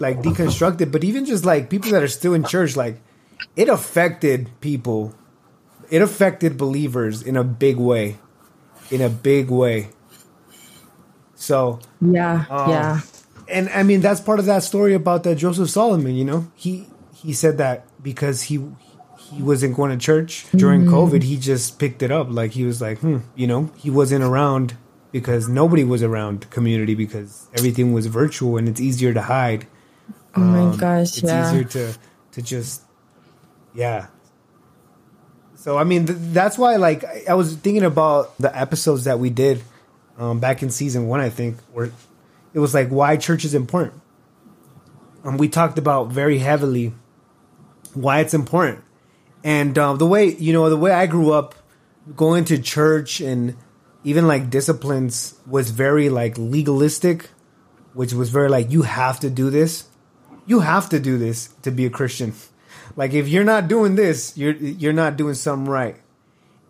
like 0.00 0.22
deconstructed, 0.22 0.90
but 0.90 1.04
even 1.04 1.24
just 1.24 1.44
like 1.44 1.70
people 1.70 1.90
that 1.92 2.02
are 2.02 2.08
still 2.08 2.34
in 2.34 2.44
church, 2.44 2.74
like 2.74 3.00
it 3.54 3.68
affected 3.68 4.50
people. 4.60 5.14
It 5.90 6.02
affected 6.02 6.56
believers 6.56 7.22
in 7.22 7.36
a 7.36 7.44
big 7.44 7.76
way, 7.76 8.18
in 8.90 9.00
a 9.00 9.08
big 9.08 9.50
way. 9.50 9.90
So 11.36 11.78
yeah, 12.00 12.46
um, 12.50 12.70
yeah, 12.70 13.00
and 13.48 13.68
I 13.68 13.82
mean 13.84 14.00
that's 14.00 14.20
part 14.20 14.40
of 14.40 14.46
that 14.46 14.64
story 14.64 14.94
about 14.94 15.22
that 15.24 15.36
Joseph 15.36 15.70
Solomon. 15.70 16.16
You 16.16 16.24
know, 16.24 16.50
he 16.56 16.88
he 17.14 17.32
said 17.32 17.58
that 17.58 17.86
because 18.04 18.42
he 18.42 18.64
he 19.18 19.42
wasn't 19.42 19.74
going 19.74 19.90
to 19.90 19.96
church 19.96 20.46
during 20.54 20.82
mm-hmm. 20.82 20.94
COVID, 20.94 21.22
he 21.22 21.36
just 21.36 21.78
picked 21.78 22.02
it 22.02 22.12
up. 22.12 22.28
Like 22.30 22.52
he 22.52 22.64
was 22.64 22.80
like, 22.80 22.98
hmm, 22.98 23.18
you 23.34 23.48
know, 23.48 23.70
he 23.76 23.90
wasn't 23.90 24.22
around 24.22 24.76
because 25.10 25.48
nobody 25.48 25.82
was 25.82 26.02
around 26.02 26.48
community 26.50 26.94
because 26.94 27.48
everything 27.54 27.92
was 27.92 28.06
virtual 28.06 28.56
and 28.56 28.68
it's 28.68 28.80
easier 28.80 29.14
to 29.14 29.22
hide. 29.22 29.66
Oh 30.36 30.40
my 30.40 30.60
um, 30.60 30.76
gosh, 30.76 31.18
it's 31.18 31.22
yeah. 31.22 31.48
easier 31.48 31.64
to 31.64 31.94
to 32.32 32.42
just 32.42 32.82
yeah. 33.74 34.08
So 35.54 35.78
I 35.78 35.84
mean 35.84 36.06
th- 36.06 36.18
that's 36.20 36.58
why 36.58 36.76
like 36.76 37.04
I 37.28 37.34
was 37.34 37.56
thinking 37.56 37.84
about 37.84 38.36
the 38.38 38.56
episodes 38.56 39.04
that 39.04 39.18
we 39.18 39.30
did 39.30 39.62
um, 40.18 40.38
back 40.38 40.62
in 40.62 40.70
season 40.70 41.08
1 41.08 41.20
I 41.20 41.30
think 41.30 41.56
where 41.72 41.90
it 42.52 42.58
was 42.58 42.74
like 42.74 42.88
why 42.90 43.16
church 43.16 43.44
is 43.44 43.54
important. 43.54 44.00
Um, 45.24 45.38
we 45.38 45.48
talked 45.48 45.78
about 45.78 46.08
very 46.08 46.38
heavily 46.38 46.92
why 47.94 48.20
it's 48.20 48.34
important. 48.34 48.84
And 49.42 49.78
uh, 49.78 49.94
the 49.94 50.06
way, 50.06 50.34
you 50.34 50.52
know, 50.52 50.70
the 50.70 50.76
way 50.76 50.90
I 50.90 51.06
grew 51.06 51.32
up 51.32 51.54
going 52.16 52.44
to 52.46 52.58
church 52.58 53.20
and 53.20 53.56
even 54.02 54.26
like 54.28 54.50
disciplines 54.50 55.34
was 55.46 55.70
very 55.70 56.08
like 56.08 56.36
legalistic, 56.38 57.30
which 57.92 58.12
was 58.12 58.30
very 58.30 58.48
like 58.48 58.70
you 58.70 58.82
have 58.82 59.20
to 59.20 59.30
do 59.30 59.50
this. 59.50 59.88
You 60.46 60.60
have 60.60 60.88
to 60.90 61.00
do 61.00 61.18
this 61.18 61.48
to 61.62 61.70
be 61.70 61.86
a 61.86 61.90
Christian. 61.90 62.34
Like 62.96 63.12
if 63.12 63.26
you're 63.26 63.44
not 63.44 63.66
doing 63.66 63.96
this, 63.96 64.36
you're 64.36 64.54
you're 64.54 64.92
not 64.92 65.16
doing 65.16 65.34
something 65.34 65.68
right. 65.68 65.96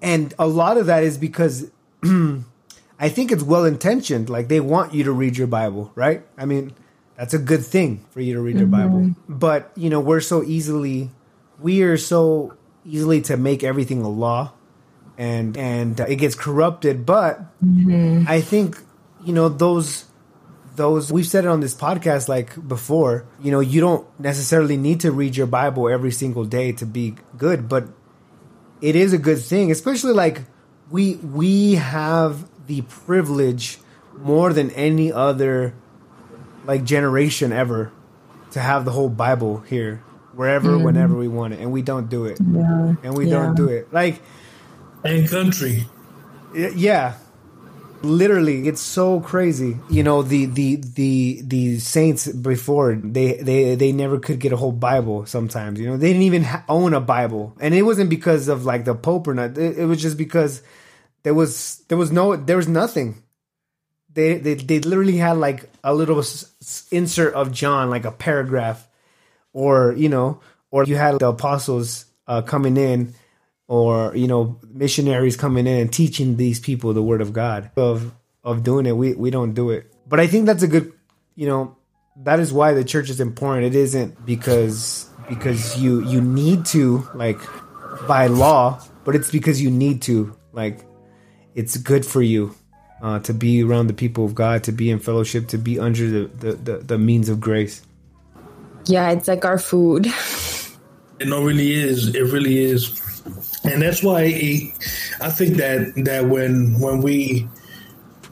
And 0.01 0.33
a 0.39 0.47
lot 0.47 0.79
of 0.79 0.87
that 0.87 1.03
is 1.03 1.19
because 1.19 1.71
I 2.03 3.09
think 3.09 3.31
it's 3.31 3.43
well 3.43 3.67
intentioned. 3.67 4.31
Like 4.31 4.49
they 4.49 4.61
want 4.61 4.95
you 4.95 5.05
to 5.05 5.13
read 5.13 5.37
your 5.37 5.49
Bible, 5.49 5.93
right? 5.95 6.25
I 6.39 6.47
mean, 6.47 6.73
that's 7.17 7.35
a 7.35 7.39
good 7.39 7.65
thing 7.65 8.05
for 8.11 8.21
you 8.21 8.35
to 8.35 8.41
read 8.41 8.57
mm-hmm. 8.57 8.61
your 8.61 8.69
Bible. 8.69 9.15
But, 9.29 9.73
you 9.77 9.91
know, 9.91 10.01
we're 10.01 10.21
so 10.21 10.43
easily 10.43 11.11
we 11.59 11.83
are 11.83 11.97
so 11.97 12.55
easily 12.85 13.21
to 13.23 13.37
make 13.37 13.65
everything 13.65 14.03
a 14.03 14.09
law 14.09 14.53
and 15.17 15.57
and 15.57 15.99
it 16.01 16.17
gets 16.17 16.35
corrupted. 16.35 17.07
But 17.07 17.41
mm-hmm. 17.65 18.25
I 18.29 18.41
think 18.41 18.79
you 19.25 19.33
know 19.33 19.49
those 19.49 20.07
those 20.77 21.13
we've 21.13 21.27
said 21.27 21.45
it 21.45 21.49
on 21.49 21.61
this 21.61 21.75
podcast 21.75 22.29
like 22.29 22.67
before. 22.67 23.27
You 23.41 23.53
know, 23.53 23.61
you 23.61 23.81
don't 23.81 24.07
necessarily 24.19 24.77
need 24.77 25.01
to 25.01 25.13
read 25.13 25.37
your 25.37 25.47
Bible 25.47 25.89
every 25.89 26.13
single 26.13 26.45
day 26.45 26.73
to 26.73 26.87
be 26.87 27.15
good, 27.37 27.69
but 27.69 27.89
it 28.81 28.97
is 28.97 29.13
a 29.13 29.19
good 29.19 29.39
thing, 29.39 29.71
especially 29.71 30.13
like 30.13 30.43
we 30.91 31.17
we 31.17 31.75
have 31.75 32.49
the 32.67 32.83
privilege 32.83 33.79
more 34.17 34.53
than 34.53 34.71
any 34.73 35.13
other 35.13 35.75
like 36.65 36.85
generation 36.85 37.53
ever 37.53 37.93
to 38.53 38.61
have 38.61 38.85
the 38.85 38.91
whole 38.91 39.09
Bible 39.09 39.61
here, 39.61 40.03
wherever, 40.33 40.71
mm. 40.71 40.85
whenever 40.85 41.15
we 41.17 41.29
want 41.29 41.55
it, 41.55 41.61
and 41.61 41.73
we 41.73 41.83
don't 41.83 42.09
do 42.09 42.25
it. 42.25 42.39
Yeah. 42.41 42.95
And 43.03 43.17
we 43.17 43.27
yeah. 43.27 43.33
don't 43.33 43.55
do 43.55 43.69
it. 43.69 43.93
Like 43.93 44.21
and 45.03 45.29
country. 45.29 45.87
Yeah, 46.55 47.15
literally 48.05 48.69
it's 48.69 48.81
so 48.81 49.21
crazy 49.21 49.79
you 49.89 50.03
know 50.03 50.23
the 50.23 50.47
the 50.47 50.77
the 50.77 51.41
the 51.43 51.79
saints 51.79 52.29
before 52.29 52.95
they 52.95 53.35
they 53.39 53.75
they 53.75 53.93
never 53.93 54.19
could 54.19 54.39
get 54.39 54.53
a 54.53 54.57
whole 54.57 54.73
bible 54.73 55.27
sometimes 55.27 55.81
you 55.81 55.87
know 55.87 55.97
they 55.97 56.09
didn't 56.09 56.23
even 56.23 56.45
ha- 56.45 56.65
own 56.69 56.93
a 56.93 57.01
bible 57.01 57.57
and 57.61 57.75
it 57.75 57.83
wasn't 57.83 58.09
because 58.09 58.49
of 58.49 58.65
like 58.65 58.85
the 58.85 58.95
pope 58.95 59.27
or 59.27 59.35
not 59.35 59.57
it, 59.57 59.79
it, 59.79 59.87
was 59.87 60.01
just 60.01 60.19
because 60.19 60.63
there 61.23 61.35
was 61.35 61.83
there 61.89 61.99
was 61.99 62.13
no 62.13 62.37
there 62.37 62.57
was 62.57 62.69
nothing 62.69 63.23
they 64.15 64.39
they, 64.39 64.55
they 64.55 64.81
literally 64.81 65.17
had 65.17 65.37
like 65.37 65.69
a 65.83 65.95
little 65.95 66.19
s- 66.21 66.87
insert 66.91 67.35
of 67.35 67.53
john 67.53 67.91
like 67.91 68.05
a 68.05 68.13
paragraph 68.13 68.89
or 69.53 69.93
you 69.93 70.09
know 70.09 70.41
or 70.71 70.85
you 70.85 70.97
had 70.97 71.19
the 71.21 71.29
apostles 71.29 72.07
uh, 72.27 72.43
coming 72.43 72.77
in 72.77 73.15
or 73.69 74.15
you 74.17 74.27
know 74.27 74.59
missionaries 74.69 75.37
coming 75.37 75.67
in 75.67 75.81
and 75.81 75.93
teaching 75.93 76.37
these 76.37 76.61
people 76.61 76.93
the 76.93 77.03
word 77.03 77.21
of 77.21 77.33
God 77.33 77.71
of 77.77 78.13
of 78.43 78.63
doing 78.63 78.87
it. 78.87 78.97
We 78.97 79.15
we 79.15 79.31
don't 79.31 79.55
do 79.55 79.71
it. 79.71 79.93
But 80.07 80.21
I 80.21 80.27
think 80.27 80.47
that's 80.47 80.63
a 80.63 80.69
good 80.69 80.93
you 81.35 81.47
know 81.47 81.77
that 82.25 82.41
is 82.41 82.53
why 82.53 82.75
the 82.75 82.85
church 82.85 83.09
is 83.09 83.21
important. 83.21 83.67
It 83.67 83.79
isn't 83.79 84.27
because 84.27 85.09
because 85.29 85.81
you 85.81 86.01
you 86.03 86.21
need 86.21 86.67
to 86.67 87.09
like 87.15 87.41
by 88.07 88.27
law 88.27 88.81
but 89.05 89.15
it's 89.15 89.31
because 89.31 89.63
you 89.63 89.71
need 89.71 90.03
to 90.03 90.37
like 90.53 90.85
it's 91.55 91.77
good 91.77 92.05
for 92.05 92.21
you 92.21 92.55
uh, 93.05 93.21
to 93.21 93.35
be 93.35 93.63
around 93.63 93.89
the 93.89 93.93
people 93.93 94.25
of 94.25 94.35
God 94.35 94.65
to 94.65 94.73
be 94.73 94.91
in 94.91 94.99
fellowship 94.99 95.49
to 95.49 95.59
be 95.59 95.79
under 95.79 96.09
the 96.09 96.27
the, 96.27 96.53
the, 96.55 96.77
the 96.79 96.99
means 96.99 97.29
of 97.29 97.39
grace. 97.39 97.83
Yeah 98.87 99.11
it's 99.11 99.29
like 99.29 99.45
our 99.45 99.59
food. 99.59 100.09
It 101.21 101.29
no 101.29 101.45
really 101.45 101.73
is. 101.73 102.13
It 102.13 102.33
really 102.33 102.59
is. 102.59 103.01
And 103.63 103.81
that's 103.81 104.03
why 104.03 104.23
it, 104.25 104.75
I 105.21 105.31
think 105.31 105.59
that 105.59 105.93
that 106.05 106.27
when 106.27 106.81
when 106.81 107.03
we 107.03 107.49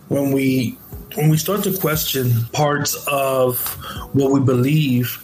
when 0.08 0.32
we 0.32 0.76
when 1.14 1.28
we 1.28 1.36
start 1.36 1.62
to 1.62 1.78
question 1.78 2.32
parts 2.52 2.96
of 3.06 3.56
what 4.14 4.32
we 4.32 4.40
believe, 4.40 5.22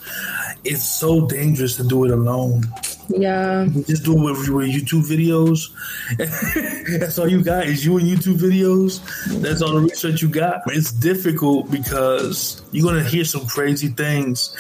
it's 0.63 0.85
so 0.85 1.27
dangerous 1.27 1.77
to 1.77 1.85
do 1.85 2.05
it 2.05 2.13
alone. 2.13 2.63
Yeah, 3.09 3.67
just 3.87 4.05
do 4.05 4.13
it 4.13 4.33
with, 4.33 4.49
with 4.49 4.69
YouTube 4.69 5.05
videos. 5.05 5.71
That's 7.01 7.19
all 7.19 7.29
you 7.29 7.43
got 7.43 7.67
is 7.67 7.85
you 7.85 7.97
and 7.99 8.07
YouTube 8.07 8.39
videos. 8.39 9.01
That's 9.41 9.63
all 9.63 9.75
the 9.75 9.81
research 9.81 10.23
you 10.23 10.29
got. 10.29 10.63
It's 10.67 10.93
difficult 10.93 11.71
because 11.71 12.63
you're 12.71 12.87
gonna 12.87 13.09
hear 13.09 13.25
some 13.25 13.47
crazy 13.47 13.89
things, 13.89 14.55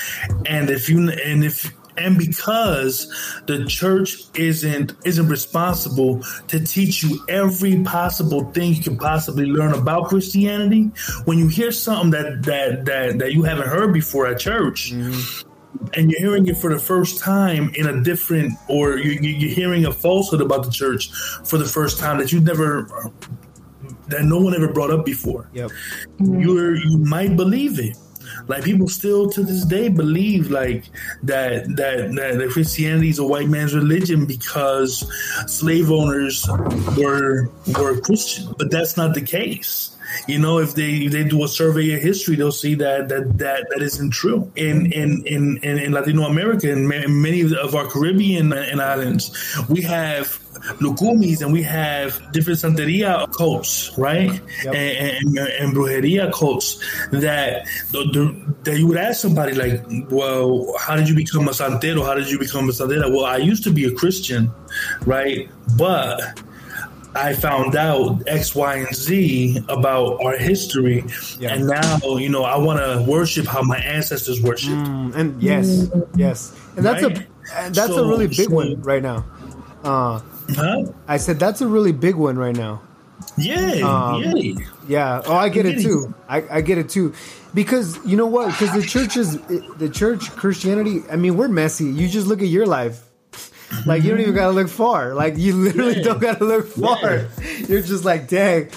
and 0.46 0.70
if 0.70 0.88
you 0.88 1.10
and 1.10 1.44
if 1.44 1.72
and 1.98 2.16
because 2.16 3.12
the 3.46 3.66
church 3.66 4.22
isn't 4.34 4.94
isn't 5.04 5.28
responsible 5.28 6.22
to 6.48 6.64
teach 6.64 7.02
you 7.02 7.24
every 7.28 7.82
possible 7.82 8.50
thing 8.52 8.74
you 8.74 8.82
can 8.82 8.96
possibly 8.96 9.46
learn 9.46 9.74
about 9.74 10.08
Christianity, 10.08 10.90
when 11.24 11.38
you 11.38 11.48
hear 11.48 11.72
something 11.72 12.10
that 12.10 12.42
that 12.44 12.84
that, 12.86 13.18
that 13.18 13.32
you 13.32 13.42
haven't 13.42 13.68
heard 13.68 13.92
before 13.92 14.26
at 14.26 14.38
church. 14.38 14.92
Mm-hmm. 14.92 15.47
And 15.94 16.10
you're 16.10 16.20
hearing 16.20 16.46
it 16.46 16.56
for 16.56 16.72
the 16.72 16.80
first 16.80 17.20
time 17.20 17.70
in 17.74 17.86
a 17.86 18.02
different, 18.02 18.54
or 18.68 18.96
you're, 18.96 19.22
you're 19.22 19.50
hearing 19.50 19.84
a 19.84 19.92
falsehood 19.92 20.40
about 20.40 20.64
the 20.64 20.70
church 20.70 21.10
for 21.44 21.58
the 21.58 21.64
first 21.64 21.98
time 21.98 22.18
that 22.18 22.32
you 22.32 22.40
never 22.40 22.88
that 24.08 24.24
no 24.24 24.38
one 24.38 24.54
ever 24.54 24.72
brought 24.72 24.90
up 24.90 25.04
before. 25.04 25.48
Yep. 25.52 25.70
You're 26.18 26.76
you 26.76 26.98
might 26.98 27.36
believe 27.36 27.78
it 27.78 27.96
like 28.46 28.64
people 28.64 28.88
still 28.88 29.28
to 29.30 29.42
this 29.42 29.64
day 29.64 29.88
believe 29.88 30.50
like 30.50 30.84
that 31.22 31.64
that 31.76 32.14
that 32.14 32.50
Christianity 32.50 33.10
is 33.10 33.18
a 33.18 33.26
white 33.26 33.48
man's 33.48 33.74
religion 33.74 34.26
because 34.26 35.06
slave 35.46 35.90
owners 35.90 36.46
were 36.96 37.50
were 37.78 38.00
Christian, 38.00 38.54
but 38.58 38.70
that's 38.70 38.96
not 38.96 39.14
the 39.14 39.22
case. 39.22 39.96
You 40.26 40.38
know, 40.38 40.58
if 40.58 40.74
they 40.74 40.90
if 41.06 41.12
they 41.12 41.24
do 41.24 41.44
a 41.44 41.48
survey 41.48 41.94
of 41.94 42.02
history, 42.02 42.36
they'll 42.36 42.52
see 42.52 42.74
that 42.76 43.08
that 43.08 43.38
that, 43.38 43.66
that 43.70 43.82
isn't 43.82 44.10
true. 44.10 44.50
In 44.56 44.92
in 44.92 45.26
in 45.26 45.58
in, 45.58 45.92
Latino 45.92 46.24
America 46.24 46.70
and 46.70 46.88
many 46.88 47.42
of 47.42 47.74
our 47.74 47.86
Caribbean 47.86 48.52
uh, 48.52 48.56
and 48.56 48.80
islands, 48.80 49.30
we 49.68 49.82
have 49.82 50.38
lukumis 50.80 51.42
and 51.42 51.52
we 51.52 51.62
have 51.62 52.20
different 52.32 52.58
santeria 52.58 53.30
cults, 53.36 53.96
right? 53.96 54.32
Yep. 54.64 54.74
And, 54.74 55.38
and, 55.38 55.38
and, 55.38 55.76
brujeria 55.76 56.32
cults 56.32 56.78
that 57.10 57.66
that 57.92 58.76
you 58.78 58.86
would 58.86 58.96
ask 58.96 59.20
somebody 59.20 59.54
like, 59.54 59.84
well, 60.10 60.74
how 60.78 60.96
did 60.96 61.08
you 61.08 61.14
become 61.14 61.48
a 61.48 61.52
santero? 61.52 62.04
How 62.04 62.14
did 62.14 62.30
you 62.30 62.38
become 62.38 62.68
a 62.68 62.72
santera? 62.72 63.10
Well, 63.10 63.24
I 63.24 63.36
used 63.36 63.64
to 63.64 63.70
be 63.70 63.84
a 63.84 63.92
Christian, 63.92 64.50
right? 65.06 65.48
But 65.76 66.40
I 67.18 67.34
found 67.34 67.74
out 67.74 68.22
X, 68.26 68.54
Y, 68.54 68.76
and 68.76 68.94
Z 68.94 69.58
about 69.68 70.22
our 70.24 70.36
history, 70.36 71.04
yeah. 71.38 71.54
and 71.54 71.66
now 71.66 71.98
you 72.16 72.28
know 72.28 72.44
I 72.44 72.56
want 72.58 72.78
to 72.78 73.04
worship 73.10 73.46
how 73.46 73.62
my 73.62 73.78
ancestors 73.78 74.40
worshipped. 74.40 74.76
Mm, 74.76 75.14
and 75.16 75.42
yes, 75.42 75.88
yes, 76.14 76.54
and 76.76 76.86
that's 76.86 77.02
right? 77.02 77.18
a 77.18 77.70
that's 77.70 77.88
so, 77.88 78.04
a 78.04 78.08
really 78.08 78.28
big 78.28 78.48
so, 78.48 78.54
one 78.54 78.80
right 78.82 79.02
now. 79.02 79.26
Uh, 79.82 80.20
huh? 80.54 80.84
I 81.08 81.16
said 81.16 81.40
that's 81.40 81.60
a 81.60 81.66
really 81.66 81.92
big 81.92 82.14
one 82.14 82.38
right 82.38 82.56
now. 82.56 82.82
Yeah, 83.36 83.80
um, 83.84 84.22
yeah, 84.22 84.54
yeah. 84.86 85.22
Oh, 85.26 85.34
I 85.34 85.48
get 85.48 85.66
it 85.66 85.82
too. 85.82 86.14
I, 86.28 86.44
I 86.48 86.60
get 86.60 86.78
it 86.78 86.88
too, 86.88 87.14
because 87.52 87.98
you 88.06 88.16
know 88.16 88.26
what? 88.26 88.46
Because 88.46 88.72
the 88.72 88.82
church 88.82 89.16
is 89.16 89.38
the 89.38 89.90
church 89.92 90.30
Christianity. 90.30 91.02
I 91.10 91.16
mean, 91.16 91.36
we're 91.36 91.48
messy. 91.48 91.86
You 91.86 92.08
just 92.08 92.28
look 92.28 92.42
at 92.42 92.48
your 92.48 92.66
life 92.66 93.07
like 93.86 94.02
you 94.02 94.10
don't 94.10 94.20
even 94.20 94.32
mm-hmm. 94.32 94.38
gotta 94.38 94.52
look 94.52 94.68
far. 94.68 95.14
Like 95.14 95.36
you 95.36 95.54
literally 95.54 95.96
yeah. 95.96 96.02
don't 96.02 96.20
gotta 96.20 96.44
look 96.44 96.66
far. 96.66 97.00
Yeah. 97.00 97.66
You're 97.68 97.82
just 97.82 98.04
like, 98.04 98.28
dang. 98.28 98.70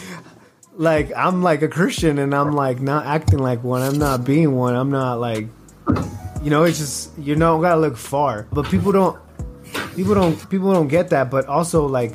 Like 0.74 1.12
I'm 1.16 1.44
like 1.44 1.62
a 1.62 1.68
Christian 1.68 2.18
and 2.18 2.34
I'm 2.34 2.54
like 2.54 2.80
not 2.80 3.06
acting 3.06 3.40
like 3.40 3.64
one. 3.64 3.82
I'm 3.82 3.98
not 3.98 4.24
being 4.24 4.56
one. 4.56 4.76
I'm 4.76 4.90
not 4.90 5.20
like 5.20 5.48
you 6.42 6.50
know, 6.50 6.64
it's 6.64 6.80
just 6.80 7.18
you 7.18 7.36
don't 7.36 7.62
gotta 7.62 7.80
look 7.80 7.98
far. 7.98 8.48
But 8.52 8.66
people 8.66 8.92
don't 8.92 9.20
people 9.96 10.16
don't 10.16 10.50
people 10.50 10.74
don't 10.74 10.88
get 10.88 11.10
that, 11.10 11.30
but 11.30 11.46
also 11.48 11.86
like 11.88 12.14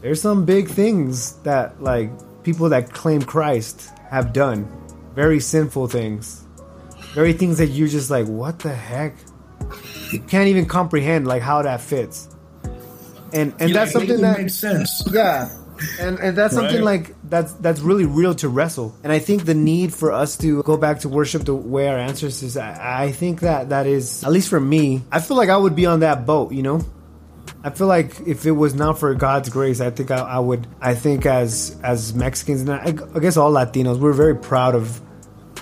there's 0.00 0.20
some 0.20 0.44
big 0.44 0.68
things 0.68 1.34
that 1.42 1.82
like 1.82 2.10
people 2.42 2.68
that 2.68 2.92
claim 2.92 3.22
Christ 3.22 3.90
have 4.10 4.32
done. 4.32 4.68
Very 5.14 5.40
sinful 5.40 5.88
things. 5.88 6.44
Very 7.14 7.32
things 7.32 7.58
that 7.58 7.68
you're 7.68 7.88
just 7.88 8.10
like, 8.10 8.26
what 8.26 8.60
the 8.60 8.72
heck? 8.72 9.14
Can't 10.28 10.48
even 10.48 10.66
comprehend 10.66 11.26
like 11.26 11.42
how 11.42 11.62
that 11.62 11.80
fits. 11.80 12.28
And 13.32 13.54
and 13.60 13.74
that's 13.74 13.92
something 13.92 14.20
that 14.20 14.38
makes 14.38 14.54
sense. 14.54 15.06
Yeah. 15.12 15.50
And 16.00 16.18
and 16.18 16.36
that's 16.36 16.54
something 16.54 16.82
right. 16.82 17.06
like 17.06 17.14
that's 17.24 17.52
that's 17.54 17.80
really 17.80 18.06
real 18.06 18.34
to 18.36 18.48
wrestle. 18.48 18.96
And 19.04 19.12
I 19.12 19.18
think 19.18 19.44
the 19.44 19.54
need 19.54 19.94
for 19.94 20.12
us 20.12 20.36
to 20.38 20.62
go 20.64 20.76
back 20.76 21.00
to 21.00 21.08
worship 21.08 21.44
the 21.44 21.54
way 21.54 21.88
our 21.88 21.98
ancestors 21.98 22.56
I, 22.56 23.04
I 23.04 23.12
think 23.12 23.40
that 23.40 23.68
that 23.68 23.86
is 23.86 24.24
at 24.24 24.32
least 24.32 24.48
for 24.48 24.60
me, 24.60 25.02
I 25.12 25.20
feel 25.20 25.36
like 25.36 25.50
I 25.50 25.56
would 25.56 25.76
be 25.76 25.86
on 25.86 26.00
that 26.00 26.26
boat, 26.26 26.52
you 26.52 26.62
know? 26.62 26.84
I 27.62 27.70
feel 27.70 27.86
like 27.86 28.20
if 28.26 28.46
it 28.46 28.52
was 28.52 28.74
not 28.74 28.98
for 28.98 29.12
God's 29.14 29.48
grace, 29.48 29.80
I 29.80 29.90
think 29.90 30.10
I, 30.10 30.18
I 30.18 30.38
would. 30.38 30.66
I 30.80 30.94
think 30.94 31.26
as 31.26 31.76
as 31.82 32.14
Mexicans 32.14 32.60
and 32.60 32.70
I, 32.70 32.94
I, 33.14 33.18
guess 33.18 33.36
all 33.36 33.52
Latinos, 33.52 33.98
we're 33.98 34.12
very 34.12 34.36
proud 34.36 34.74
of 34.74 35.00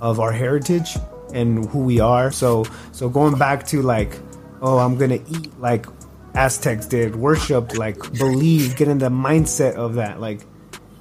of 0.02 0.20
our 0.20 0.32
heritage 0.32 0.96
and 1.32 1.66
who 1.68 1.80
we 1.80 2.00
are. 2.00 2.30
So 2.30 2.64
so 2.92 3.08
going 3.08 3.38
back 3.38 3.66
to 3.68 3.82
like 3.82 4.18
oh, 4.66 4.78
I'm 4.78 4.98
gonna 4.98 5.20
eat 5.28 5.58
like 5.60 5.86
Aztecs 6.34 6.86
did, 6.86 7.14
worship, 7.16 7.78
like 7.78 7.96
believe, 8.18 8.76
get 8.76 8.88
in 8.88 8.98
the 8.98 9.08
mindset 9.08 9.74
of 9.74 9.94
that. 9.94 10.20
Like 10.20 10.40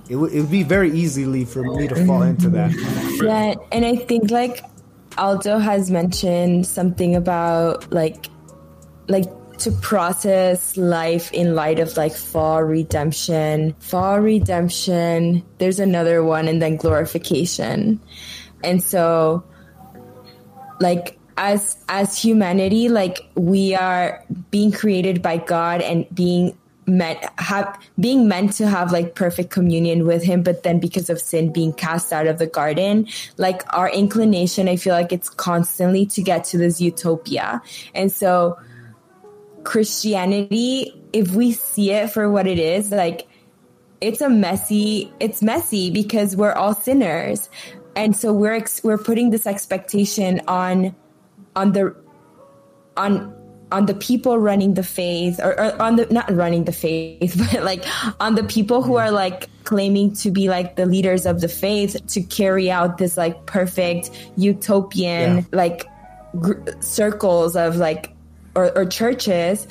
it 0.07 0.15
would 0.15 0.31
it 0.31 0.41
would 0.41 0.51
be 0.51 0.63
very 0.63 0.91
easily 0.91 1.45
for 1.45 1.63
me 1.63 1.87
to 1.87 2.05
fall 2.05 2.21
into 2.21 2.49
that. 2.51 2.71
Yeah, 3.21 3.55
and 3.71 3.83
I 3.83 3.95
think 3.95 4.29
like 4.29 4.63
Aldo 5.17 5.57
has 5.57 5.89
mentioned 5.89 6.67
something 6.67 7.15
about 7.15 7.91
like 7.91 8.27
like 9.07 9.25
to 9.57 9.71
process 9.71 10.77
life 10.77 11.31
in 11.31 11.55
light 11.55 11.79
of 11.79 11.97
like 11.97 12.13
fall 12.13 12.61
redemption, 12.63 13.73
fall 13.79 14.19
redemption. 14.19 15.43
There's 15.57 15.79
another 15.79 16.23
one, 16.23 16.47
and 16.47 16.61
then 16.61 16.75
glorification. 16.75 17.99
And 18.63 18.83
so, 18.83 19.43
like 20.79 21.17
as 21.37 21.77
as 21.89 22.17
humanity 22.17 22.87
like 22.89 23.29
we 23.35 23.75
are 23.75 24.23
being 24.51 24.71
created 24.71 25.21
by 25.21 25.37
god 25.37 25.81
and 25.81 26.05
being 26.13 26.57
meant 26.87 27.19
have 27.37 27.79
being 27.99 28.27
meant 28.27 28.53
to 28.53 28.67
have 28.67 28.91
like 28.91 29.15
perfect 29.15 29.49
communion 29.49 30.05
with 30.05 30.23
him 30.23 30.43
but 30.43 30.63
then 30.63 30.79
because 30.79 31.09
of 31.09 31.19
sin 31.19 31.51
being 31.51 31.73
cast 31.73 32.13
out 32.13 32.27
of 32.27 32.37
the 32.37 32.45
garden 32.45 33.07
like 33.37 33.63
our 33.75 33.89
inclination 33.89 34.69
i 34.69 34.75
feel 34.75 34.93
like 34.93 35.11
it's 35.11 35.29
constantly 35.29 36.05
to 36.05 36.21
get 36.21 36.43
to 36.45 36.57
this 36.57 36.79
utopia. 36.79 37.61
And 37.93 38.11
so 38.11 38.57
christianity 39.63 40.93
if 41.11 41.31
we 41.31 41.51
see 41.51 41.91
it 41.91 42.11
for 42.11 42.29
what 42.29 42.45
it 42.45 42.59
is 42.59 42.91
like 42.91 43.27
it's 44.01 44.21
a 44.21 44.29
messy 44.29 45.11
it's 45.19 45.41
messy 45.41 45.89
because 45.89 46.35
we're 46.35 46.53
all 46.53 46.75
sinners. 46.75 47.49
And 47.95 48.15
so 48.15 48.33
we're 48.33 48.53
ex- 48.53 48.83
we're 48.83 48.97
putting 48.97 49.29
this 49.29 49.47
expectation 49.47 50.41
on 50.47 50.95
on 51.55 51.71
the 51.71 51.95
on 52.97 53.33
on 53.71 53.87
the 53.87 53.93
people 53.93 54.37
running 54.37 54.75
the 54.75 54.83
faith 54.83 55.39
or, 55.41 55.59
or, 55.59 55.81
on 55.81 55.95
the 55.95 56.05
not 56.11 56.31
running 56.31 56.65
the 56.65 56.71
faith 56.71 57.35
but 57.51 57.63
like 57.63 57.83
on 58.19 58.35
the 58.35 58.43
people 58.43 58.81
who 58.81 58.95
are 58.95 59.11
like 59.11 59.49
claiming 59.63 60.13
to 60.13 60.31
be 60.31 60.47
like 60.49 60.75
the 60.75 60.85
leaders 60.85 61.25
of 61.25 61.41
the 61.41 61.47
faith 61.47 61.97
to 62.07 62.21
carry 62.21 62.69
out 62.69 62.97
this 62.97 63.17
like 63.17 63.45
perfect 63.45 64.11
utopian 64.37 65.37
yeah. 65.37 65.43
like 65.51 65.87
gr- 66.39 66.59
circles 66.79 67.55
of 67.55 67.77
like 67.77 68.11
or, 68.55 68.75
or 68.77 68.85
churches 68.85 69.67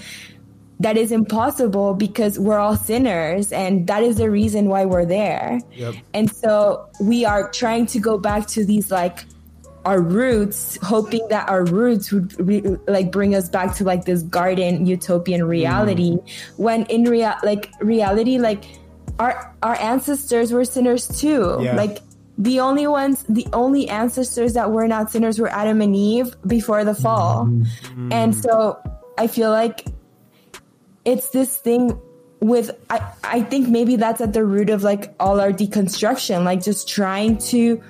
that 0.81 0.97
is 0.97 1.13
impossible 1.13 1.95
because 1.95 2.39
we're 2.39 2.59
all 2.59 2.77
sinners 2.77 3.53
and 3.53 3.87
that 3.87 4.03
is 4.03 4.17
the 4.17 4.29
reason 4.29 4.69
why 4.69 4.85
we're 4.85 5.07
there 5.07 5.61
yep. 5.73 5.95
and 6.13 6.35
so 6.35 6.89
we 7.01 7.25
are 7.25 7.49
trying 7.51 7.87
to 7.87 8.01
go 8.01 8.19
back 8.19 8.47
to 8.49 8.65
these 8.65 8.91
like 8.91 9.25
our 9.85 10.01
roots 10.01 10.79
hoping 10.83 11.27
that 11.29 11.49
our 11.49 11.65
roots 11.65 12.11
would 12.11 12.39
re- 12.41 12.77
like 12.87 13.11
bring 13.11 13.35
us 13.35 13.49
back 13.49 13.75
to 13.77 13.85
like 13.85 14.05
this 14.05 14.23
garden 14.23 14.87
utopian 14.87 15.45
reality 15.45 16.13
mm. 16.13 16.31
when 16.57 16.85
in 16.87 17.05
real 17.05 17.35
like 17.43 17.71
reality 17.81 18.39
like 18.39 18.65
our 19.19 19.55
our 19.63 19.79
ancestors 19.81 20.53
were 20.53 20.65
sinners 20.65 21.09
too 21.21 21.59
yeah. 21.61 21.77
like 21.77 21.99
the 22.39 22.61
only 22.61 22.87
ones 22.87 23.25
the 23.29 23.47
only 23.53 23.89
ancestors 23.89 24.55
that 24.55 24.71
were 24.71 24.89
not 24.89 25.11
sinners 25.11 25.39
were 25.39 25.51
adam 25.51 25.81
and 25.81 25.95
eve 25.95 26.35
before 26.47 26.85
the 26.85 26.95
fall 26.95 27.47
mm. 27.47 28.13
and 28.13 28.35
so 28.35 28.79
i 29.19 29.27
feel 29.27 29.51
like 29.51 29.87
it's 31.05 31.31
this 31.31 31.59
thing 31.59 32.01
with 32.41 32.71
I, 32.91 33.13
I 33.23 33.41
think 33.43 33.69
maybe 33.69 33.97
that's 33.97 34.21
at 34.21 34.33
the 34.33 34.45
root 34.45 34.69
of 34.69 34.83
like 34.83 35.15
all 35.21 35.41
our 35.41 35.53
deconstruction 35.53 36.45
like 36.45 36.63
just 36.63 36.89
trying 36.89 37.39
to 37.39 37.83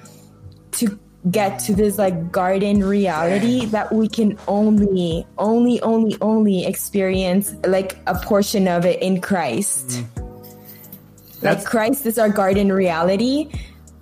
to 0.72 0.98
get 1.30 1.58
to 1.58 1.74
this 1.74 1.96
like 1.96 2.30
garden 2.30 2.84
reality 2.84 3.64
that 3.66 3.92
we 3.92 4.08
can 4.08 4.38
only 4.46 5.26
only 5.38 5.80
only 5.80 6.16
only 6.20 6.66
experience 6.66 7.54
like 7.66 7.96
a 8.06 8.14
portion 8.14 8.68
of 8.68 8.84
it 8.84 9.00
in 9.00 9.20
christ. 9.20 9.88
Mm-hmm. 9.88 11.46
like 11.46 11.64
christ 11.64 12.04
is 12.04 12.18
our 12.18 12.28
garden 12.28 12.70
reality 12.70 13.50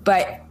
but 0.03 0.43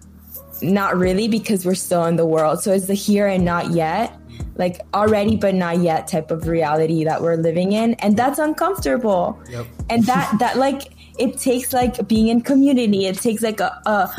not 0.62 0.98
really 0.98 1.28
because 1.28 1.66
we're 1.66 1.76
still 1.76 2.06
in 2.06 2.16
the 2.16 2.26
world. 2.26 2.62
So 2.62 2.72
it's 2.72 2.88
the 2.88 2.94
here 2.94 3.28
and 3.28 3.44
not 3.44 3.72
yet 3.72 4.18
like 4.56 4.82
already 4.94 5.36
but 5.36 5.56
not 5.56 5.80
yet 5.80 6.08
type 6.08 6.32
of 6.32 6.48
reality 6.48 7.04
that 7.04 7.22
we're 7.22 7.36
living 7.36 7.72
in. 7.72 7.96
And 7.96 8.16
that's 8.16 8.40
uncomfortable. 8.40 9.42
Yep. 9.50 9.66
and 9.90 10.04
that 10.06 10.36
that 10.40 10.58
like 10.58 10.94
it 11.18 11.38
takes 11.38 11.74
like 11.74 12.08
being 12.08 12.30
in 12.30 12.42
community. 12.42 13.06
It 13.06 13.18
takes 13.18 13.42
like 13.42 13.60
a, 13.60 13.82
a 13.86 14.10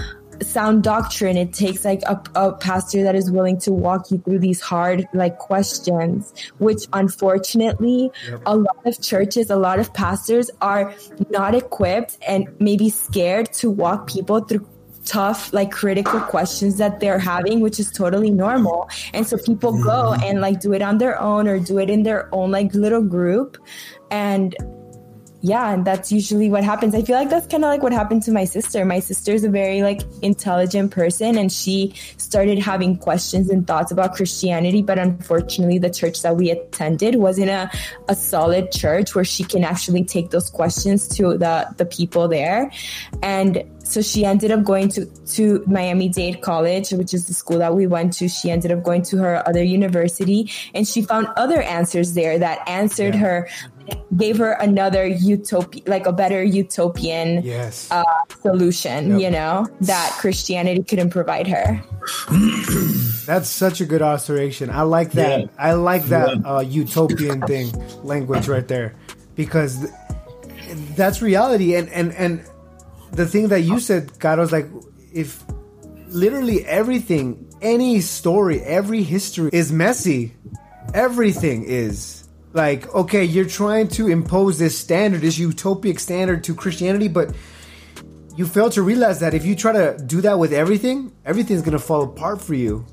sound 0.44 0.82
doctrine 0.82 1.36
it 1.36 1.52
takes 1.52 1.84
like 1.84 2.02
a, 2.02 2.20
a, 2.34 2.52
pastor 2.52 3.02
that 3.02 3.14
is 3.14 3.30
willing 3.30 3.58
to 3.58 3.72
walk 3.72 4.10
you 4.10 4.18
through 4.18 4.38
these 4.38 4.60
hard 4.60 5.06
like 5.14 5.38
questions 5.38 6.32
which 6.58 6.84
unfortunately 6.92 8.10
yep. 8.28 8.42
a 8.46 8.56
lot 8.56 8.86
of 8.86 9.00
churches 9.00 9.50
a 9.50 9.56
lot 9.56 9.78
of 9.78 9.92
pastors 9.94 10.50
are 10.60 10.94
not 11.30 11.54
equipped 11.54 12.18
and 12.26 12.48
maybe 12.58 12.90
scared 12.90 13.52
to 13.52 13.70
walk 13.70 14.06
people 14.06 14.40
through 14.40 14.66
tough 15.04 15.52
like 15.52 15.70
critical 15.70 16.20
questions 16.20 16.78
that 16.78 17.00
they're 17.00 17.18
having 17.18 17.60
which 17.60 17.78
is 17.80 17.90
totally 17.90 18.30
normal. 18.30 18.88
And 19.12 19.26
so 19.26 19.36
people 19.36 19.82
go 19.82 20.14
and 20.14 20.40
like 20.40 20.60
do 20.60 20.72
it 20.72 20.82
on 20.82 20.98
their 20.98 21.20
own 21.20 21.48
or 21.48 21.58
do 21.58 21.78
it 21.78 21.90
in 21.90 22.02
their 22.02 22.32
own 22.34 22.50
like 22.50 22.74
little 22.74 23.02
group. 23.02 23.58
And 24.10 24.54
yeah, 25.44 25.72
and 25.72 25.84
that's 25.84 26.12
usually 26.12 26.50
what 26.50 26.62
happens. 26.62 26.94
I 26.94 27.02
feel 27.02 27.16
like 27.16 27.28
that's 27.28 27.48
kind 27.48 27.64
of 27.64 27.68
like 27.68 27.82
what 27.82 27.92
happened 27.92 28.22
to 28.24 28.32
my 28.32 28.44
sister. 28.44 28.84
My 28.84 29.00
sister 29.00 29.32
is 29.32 29.42
a 29.42 29.48
very 29.48 29.82
like 29.82 30.00
intelligent 30.22 30.92
person 30.92 31.36
and 31.36 31.50
she 31.50 31.94
started 32.16 32.60
having 32.60 32.96
questions 32.96 33.50
and 33.50 33.66
thoughts 33.66 33.90
about 33.90 34.14
Christianity, 34.14 34.82
but 34.82 35.00
unfortunately 35.00 35.78
the 35.78 35.90
church 35.90 36.22
that 36.22 36.36
we 36.36 36.50
attended 36.50 37.16
wasn't 37.16 37.50
a, 37.50 37.68
a 38.08 38.14
solid 38.14 38.70
church 38.70 39.16
where 39.16 39.24
she 39.24 39.42
can 39.42 39.64
actually 39.64 40.04
take 40.04 40.30
those 40.30 40.48
questions 40.48 41.08
to 41.16 41.36
the 41.36 41.66
the 41.76 41.86
people 41.86 42.28
there. 42.28 42.70
And 43.20 43.64
so 43.84 44.00
she 44.00 44.24
ended 44.24 44.50
up 44.50 44.64
going 44.64 44.88
to, 44.90 45.06
to 45.06 45.62
Miami 45.66 46.08
Dade 46.08 46.40
College, 46.40 46.92
which 46.92 47.12
is 47.12 47.26
the 47.26 47.34
school 47.34 47.58
that 47.58 47.74
we 47.74 47.86
went 47.86 48.12
to. 48.14 48.28
She 48.28 48.50
ended 48.50 48.72
up 48.72 48.82
going 48.82 49.02
to 49.02 49.18
her 49.18 49.46
other 49.46 49.62
university 49.62 50.50
and 50.74 50.86
she 50.86 51.02
found 51.02 51.26
other 51.36 51.60
answers 51.60 52.14
there 52.14 52.38
that 52.38 52.66
answered 52.68 53.14
yeah. 53.14 53.20
her 53.20 53.48
gave 54.16 54.38
her 54.38 54.52
another 54.52 55.06
utopia, 55.06 55.82
like 55.86 56.06
a 56.06 56.12
better 56.12 56.42
utopian 56.42 57.42
yes. 57.42 57.90
uh, 57.90 58.04
solution, 58.40 59.12
yep. 59.12 59.20
you 59.20 59.30
know, 59.30 59.66
that 59.80 60.10
Christianity 60.18 60.82
couldn't 60.82 61.10
provide 61.10 61.46
her. 61.46 61.82
That's 63.26 63.48
such 63.48 63.80
a 63.80 63.86
good 63.86 64.02
observation. 64.02 64.70
I 64.70 64.82
like 64.82 65.12
that. 65.12 65.40
Yeah. 65.40 65.46
I 65.58 65.72
like 65.74 66.04
that 66.06 66.44
uh, 66.44 66.60
utopian 66.60 67.40
thing, 67.42 67.72
language 68.02 68.48
right 68.48 68.66
there, 68.66 68.94
because 69.36 69.86
that's 70.96 71.22
reality. 71.22 71.76
And 71.76 71.88
and 71.90 72.12
and 72.14 72.44
the 73.12 73.26
thing 73.26 73.48
that 73.48 73.60
you 73.60 73.78
said, 73.78 74.18
God, 74.18 74.40
was 74.40 74.50
like, 74.50 74.66
if 75.12 75.44
literally 76.08 76.64
everything, 76.64 77.48
any 77.62 78.00
story, 78.00 78.60
every 78.60 79.04
history 79.04 79.50
is 79.52 79.70
messy, 79.70 80.34
everything 80.94 81.64
is 81.64 82.21
like 82.54 82.92
okay 82.94 83.24
you're 83.24 83.46
trying 83.46 83.88
to 83.88 84.08
impose 84.08 84.58
this 84.58 84.78
standard 84.78 85.20
this 85.20 85.38
utopic 85.38 85.98
standard 85.98 86.44
to 86.44 86.54
christianity 86.54 87.08
but 87.08 87.34
you 88.36 88.46
fail 88.46 88.70
to 88.70 88.82
realize 88.82 89.20
that 89.20 89.34
if 89.34 89.44
you 89.44 89.54
try 89.54 89.72
to 89.72 89.96
do 90.06 90.20
that 90.20 90.38
with 90.38 90.52
everything 90.52 91.12
everything's 91.24 91.62
gonna 91.62 91.78
fall 91.78 92.02
apart 92.02 92.40
for 92.40 92.54
you. 92.54 92.84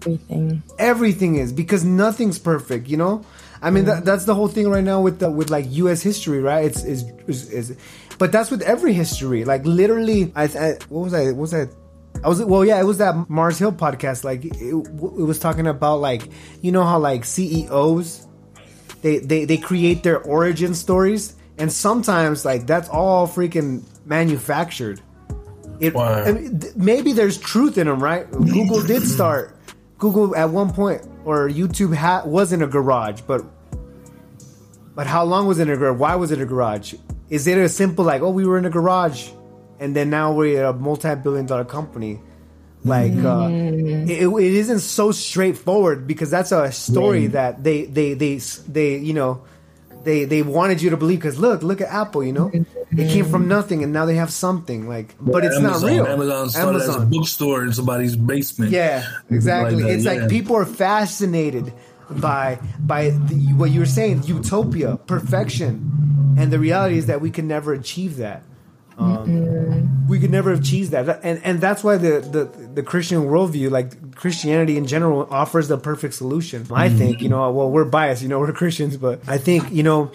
Everything. 0.00 0.62
Everything 0.78 1.34
is 1.36 1.52
because 1.52 1.84
nothing's 1.84 2.38
perfect 2.38 2.88
you 2.88 2.96
know? 2.96 3.24
I 3.60 3.70
mean 3.70 3.86
that, 3.86 4.02
mm. 4.02 4.04
that's 4.04 4.24
the 4.24 4.34
whole 4.34 4.46
thing 4.46 4.68
right 4.68 4.84
now 4.84 5.00
with 5.00 5.18
the 5.18 5.30
with 5.30 5.50
like 5.50 5.66
us 5.66 6.02
history 6.02 6.40
right? 6.40 6.64
It's 6.64 6.84
is 6.84 7.04
is 7.28 7.76
but 8.18 8.32
that's 8.32 8.50
with 8.50 8.62
every 8.62 8.92
history. 8.92 9.44
Like 9.44 9.64
literally 9.64 10.32
i, 10.36 10.44
I 10.44 10.78
what 10.88 11.04
was 11.04 11.14
i 11.14 11.26
what 11.26 11.36
was 11.36 11.50
that 11.52 11.68
I 12.24 12.28
was 12.28 12.44
well, 12.44 12.64
yeah, 12.64 12.80
it 12.80 12.84
was 12.84 12.98
that 12.98 13.30
Mars 13.30 13.60
Hill 13.60 13.70
podcast. 13.70 14.24
Like, 14.24 14.44
it, 14.44 14.52
it 14.60 14.74
was 14.74 15.38
talking 15.38 15.68
about 15.68 16.00
like, 16.00 16.28
you 16.62 16.72
know 16.72 16.82
how 16.82 16.98
like 16.98 17.24
CEOs 17.24 18.26
they, 19.02 19.18
they 19.18 19.44
they 19.44 19.56
create 19.56 20.02
their 20.02 20.20
origin 20.22 20.74
stories 20.74 21.36
and 21.58 21.72
sometimes 21.72 22.44
like 22.44 22.66
that's 22.66 22.88
all 22.88 23.26
freaking 23.26 23.82
manufactured. 24.04 25.00
It 25.80 25.94
wow. 25.94 26.24
I 26.24 26.32
mean, 26.32 26.60
maybe 26.76 27.12
there's 27.12 27.38
truth 27.38 27.78
in 27.78 27.86
them 27.86 28.02
right? 28.02 28.30
Google 28.30 28.82
did 28.82 29.02
start. 29.16 29.56
Google 29.98 30.34
at 30.36 30.50
one 30.50 30.72
point 30.72 31.02
or 31.24 31.48
youtube 31.48 31.94
ha- 31.94 32.22
was 32.24 32.52
in 32.52 32.62
a 32.62 32.68
garage 32.68 33.20
but 33.22 33.44
but 34.94 35.08
how 35.08 35.24
long 35.24 35.46
was 35.48 35.58
it 35.58 35.62
in 35.62 35.74
a 35.74 35.76
garage 35.76 35.98
why 35.98 36.14
was 36.14 36.30
it 36.30 36.40
a 36.40 36.46
garage? 36.46 36.94
Is 37.30 37.46
it 37.46 37.58
a 37.58 37.68
simple 37.68 38.04
like 38.04 38.22
oh 38.22 38.30
we 38.30 38.46
were 38.46 38.58
in 38.58 38.64
a 38.64 38.70
garage 38.70 39.30
and 39.80 39.94
then 39.94 40.10
now 40.10 40.32
we're 40.32 40.64
a 40.64 40.72
multi-billion 40.72 41.46
dollar 41.46 41.64
company 41.64 42.20
like 42.84 43.12
uh, 43.12 43.48
mm. 43.48 44.08
it, 44.08 44.28
it 44.28 44.54
isn't 44.54 44.80
so 44.80 45.12
straightforward 45.12 46.06
because 46.06 46.30
that's 46.30 46.52
a 46.52 46.70
story 46.72 47.28
mm. 47.28 47.32
that 47.32 47.64
they 47.64 47.84
they 47.84 48.14
they 48.14 48.36
they 48.68 48.96
you 48.98 49.14
know 49.14 49.42
they 50.04 50.24
they 50.24 50.42
wanted 50.42 50.80
you 50.80 50.90
to 50.90 50.96
believe 50.96 51.18
because 51.18 51.38
look 51.38 51.62
look 51.62 51.80
at 51.80 51.88
Apple 51.88 52.22
you 52.22 52.32
know 52.32 52.50
it 52.52 53.10
came 53.10 53.24
from 53.24 53.48
nothing 53.48 53.82
and 53.82 53.92
now 53.92 54.06
they 54.06 54.14
have 54.14 54.30
something 54.30 54.88
like 54.88 55.14
but 55.20 55.44
it's 55.44 55.56
Amazon, 55.56 55.82
not 55.82 55.90
real. 55.90 56.06
Amazon 56.06 56.50
started 56.50 56.68
Amazon. 56.70 56.96
as 56.96 57.02
a 57.02 57.06
bookstore 57.06 57.64
in 57.64 57.72
somebody's 57.72 58.16
basement. 58.16 58.70
Yeah, 58.70 59.04
exactly. 59.30 59.82
Like 59.82 59.92
it's 59.92 60.04
yeah. 60.04 60.12
like 60.12 60.30
people 60.30 60.56
are 60.56 60.64
fascinated 60.64 61.72
by 62.10 62.58
by 62.78 63.10
the, 63.10 63.52
what 63.54 63.70
you 63.70 63.80
were 63.80 63.86
saying 63.86 64.22
utopia 64.22 64.96
perfection 65.06 66.34
and 66.38 66.52
the 66.52 66.58
reality 66.58 66.96
is 66.96 67.06
that 67.06 67.20
we 67.20 67.30
can 67.30 67.46
never 67.46 67.74
achieve 67.74 68.16
that 68.16 68.42
um, 68.98 70.08
we 70.08 70.18
could 70.18 70.30
never 70.30 70.50
have 70.50 70.60
achieved 70.60 70.90
that, 70.90 71.20
and 71.22 71.40
and 71.44 71.60
that's 71.60 71.84
why 71.84 71.96
the, 71.96 72.20
the 72.20 72.44
the 72.74 72.82
Christian 72.82 73.24
worldview, 73.24 73.70
like 73.70 74.14
Christianity 74.16 74.76
in 74.76 74.86
general, 74.86 75.28
offers 75.30 75.68
the 75.68 75.78
perfect 75.78 76.14
solution. 76.14 76.66
I 76.72 76.88
mm-hmm. 76.88 76.98
think 76.98 77.22
you 77.22 77.28
know, 77.28 77.50
well, 77.52 77.70
we're 77.70 77.84
biased, 77.84 78.22
you 78.22 78.28
know, 78.28 78.40
we're 78.40 78.52
Christians, 78.52 78.96
but 78.96 79.20
I 79.28 79.38
think 79.38 79.70
you 79.70 79.82
know, 79.82 80.10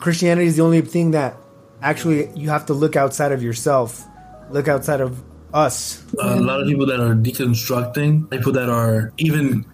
Christianity 0.00 0.46
is 0.48 0.56
the 0.56 0.62
only 0.62 0.80
thing 0.80 1.12
that 1.12 1.36
actually 1.82 2.30
you 2.34 2.48
have 2.48 2.66
to 2.66 2.74
look 2.74 2.96
outside 2.96 3.30
of 3.30 3.42
yourself, 3.42 4.04
look 4.50 4.66
outside 4.66 5.00
of 5.00 5.22
us. 5.54 6.04
A 6.20 6.36
lot 6.40 6.60
of 6.60 6.66
people 6.66 6.86
that 6.86 7.00
are 7.00 7.14
deconstructing, 7.14 8.30
people 8.30 8.52
that 8.52 8.68
are 8.68 9.12
even, 9.18 9.64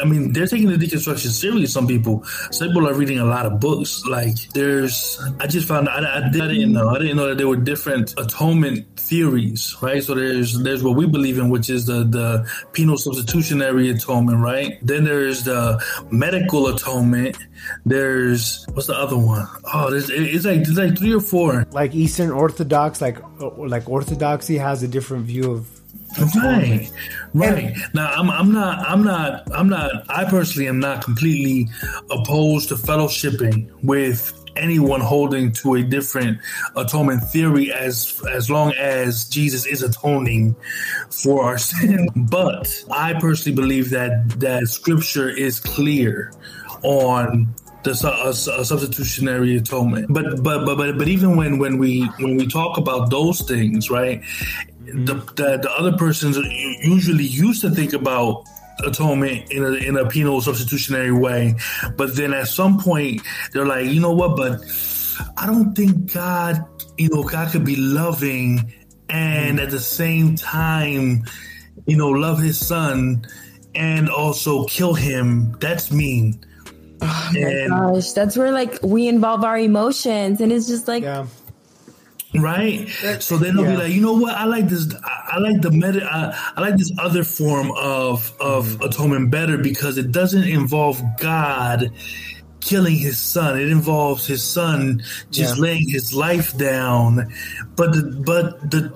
I 0.00 0.04
mean, 0.04 0.32
they're 0.32 0.46
taking 0.46 0.68
the 0.68 0.76
deconstruction 0.76 1.30
seriously. 1.30 1.66
Some 1.66 1.86
people, 1.86 2.24
some 2.50 2.68
people 2.68 2.88
are 2.88 2.94
reading 2.94 3.18
a 3.18 3.24
lot 3.24 3.46
of 3.46 3.60
books. 3.60 4.04
Like 4.06 4.36
there's, 4.54 5.20
I 5.38 5.46
just 5.46 5.68
found, 5.68 5.88
I, 5.88 6.00
I, 6.00 6.26
I 6.26 6.30
didn't 6.30 6.72
know, 6.72 6.88
I 6.88 6.98
didn't 6.98 7.16
know 7.16 7.28
that 7.28 7.38
there 7.38 7.48
were 7.48 7.56
different 7.56 8.14
atonement 8.18 8.86
theories, 8.98 9.76
right? 9.80 10.02
So 10.02 10.14
there's 10.14 10.58
there's 10.60 10.82
what 10.82 10.96
we 10.96 11.06
believe 11.06 11.38
in, 11.38 11.48
which 11.48 11.70
is 11.70 11.86
the 11.86 12.04
the 12.04 12.48
penal 12.72 12.96
substitutionary 12.98 13.90
atonement, 13.90 14.38
right? 14.38 14.78
Then 14.82 15.04
there's 15.04 15.44
the 15.44 15.82
medical 16.10 16.68
atonement. 16.68 17.36
There's 17.84 18.66
what's 18.72 18.86
the 18.86 18.94
other 18.94 19.16
one? 19.16 19.46
Oh, 19.72 19.90
there's 19.90 20.10
it's 20.10 20.44
like 20.44 20.60
it's 20.60 20.76
like 20.76 20.98
three 20.98 21.14
or 21.14 21.20
four. 21.20 21.66
Like 21.72 21.94
Eastern 21.94 22.30
Orthodox, 22.30 23.00
like 23.00 23.18
like 23.56 23.88
Orthodoxy 23.88 24.58
has 24.58 24.82
a 24.82 24.88
different 24.88 25.17
view 25.24 25.52
of 25.52 25.78
Right, 26.34 26.90
right. 27.34 27.76
Now, 27.94 28.10
I'm, 28.12 28.30
I'm 28.30 28.52
not, 28.52 28.78
I'm 28.88 29.04
not, 29.04 29.54
I'm 29.54 29.68
not. 29.68 30.04
I 30.08 30.24
personally 30.24 30.66
am 30.66 30.80
not 30.80 31.04
completely 31.04 31.68
opposed 32.10 32.70
to 32.70 32.76
fellowshipping 32.76 33.70
with 33.84 34.32
anyone 34.56 35.00
holding 35.00 35.52
to 35.52 35.74
a 35.74 35.82
different 35.82 36.38
atonement 36.76 37.22
theory 37.24 37.72
as 37.72 38.20
as 38.32 38.50
long 38.50 38.72
as 38.72 39.28
Jesus 39.28 39.66
is 39.66 39.82
atoning 39.82 40.56
for 41.10 41.44
our 41.44 41.58
sin. 41.68 42.08
But 42.16 42.68
I 42.90 43.14
personally 43.20 43.54
believe 43.54 43.90
that 43.90 44.40
that 44.40 44.68
scripture 44.68 45.28
is 45.28 45.60
clear 45.60 46.32
on 46.82 47.54
the 47.84 47.90
a, 48.24 48.60
a 48.60 48.64
substitutionary 48.64 49.56
atonement. 49.56 50.12
But 50.12 50.42
but 50.42 50.64
but 50.64 50.76
but 50.76 50.98
but 50.98 51.08
even 51.08 51.36
when 51.36 51.58
when 51.58 51.78
we 51.78 52.06
when 52.18 52.36
we 52.36 52.46
talk 52.46 52.76
about 52.78 53.10
those 53.10 53.40
things, 53.42 53.90
right? 53.90 54.22
The, 54.92 55.14
the, 55.14 55.58
the 55.62 55.70
other 55.78 55.96
persons 55.96 56.36
usually 56.36 57.24
used 57.24 57.60
to 57.62 57.70
think 57.70 57.92
about 57.92 58.44
atonement 58.84 59.50
in 59.50 59.64
a 59.64 59.72
in 59.72 59.96
a 59.96 60.08
penal 60.08 60.40
substitutionary 60.40 61.12
way, 61.12 61.54
but 61.96 62.14
then 62.14 62.32
at 62.32 62.48
some 62.48 62.78
point 62.78 63.22
they're 63.52 63.66
like, 63.66 63.86
you 63.86 64.00
know 64.00 64.12
what? 64.12 64.36
But 64.36 64.60
I 65.36 65.46
don't 65.46 65.74
think 65.74 66.12
God, 66.12 66.64
you 66.96 67.08
know, 67.08 67.22
God 67.22 67.50
could 67.50 67.64
be 67.64 67.76
loving 67.76 68.72
and 69.08 69.58
at 69.58 69.70
the 69.70 69.80
same 69.80 70.36
time, 70.36 71.24
you 71.86 71.96
know, 71.96 72.08
love 72.08 72.40
His 72.40 72.64
Son 72.64 73.26
and 73.74 74.10
also 74.10 74.64
kill 74.64 74.94
him. 74.94 75.52
That's 75.60 75.90
mean. 75.90 76.44
Oh 77.00 77.30
my 77.34 77.66
gosh, 77.68 78.12
that's 78.12 78.36
where 78.36 78.50
like 78.50 78.80
we 78.82 79.06
involve 79.06 79.44
our 79.44 79.58
emotions, 79.58 80.40
and 80.40 80.52
it's 80.52 80.66
just 80.66 80.88
like. 80.88 81.04
Yeah. 81.04 81.26
Right, 82.34 82.86
so 83.20 83.38
then 83.38 83.56
they'll 83.56 83.64
yeah. 83.64 83.70
be 83.70 83.82
like, 83.84 83.92
you 83.92 84.02
know 84.02 84.12
what? 84.12 84.34
I 84.34 84.44
like 84.44 84.68
this. 84.68 84.94
I, 85.02 85.36
I 85.36 85.38
like 85.38 85.62
the 85.62 85.70
meta. 85.70 86.04
I, 86.04 86.52
I, 86.56 86.60
like 86.60 86.76
this 86.76 86.92
other 86.98 87.24
form 87.24 87.70
of 87.70 88.34
of 88.38 88.66
mm-hmm. 88.66 88.82
atonement 88.82 89.30
better 89.30 89.56
because 89.56 89.96
it 89.96 90.12
doesn't 90.12 90.44
involve 90.44 91.02
God 91.18 91.90
killing 92.60 92.96
his 92.96 93.18
son. 93.18 93.58
It 93.58 93.70
involves 93.70 94.26
his 94.26 94.44
son 94.44 95.02
just 95.30 95.56
yeah. 95.56 95.62
laying 95.62 95.88
his 95.88 96.12
life 96.12 96.56
down. 96.58 97.32
But 97.76 97.92
the 97.92 98.22
but 98.26 98.70
the 98.70 98.92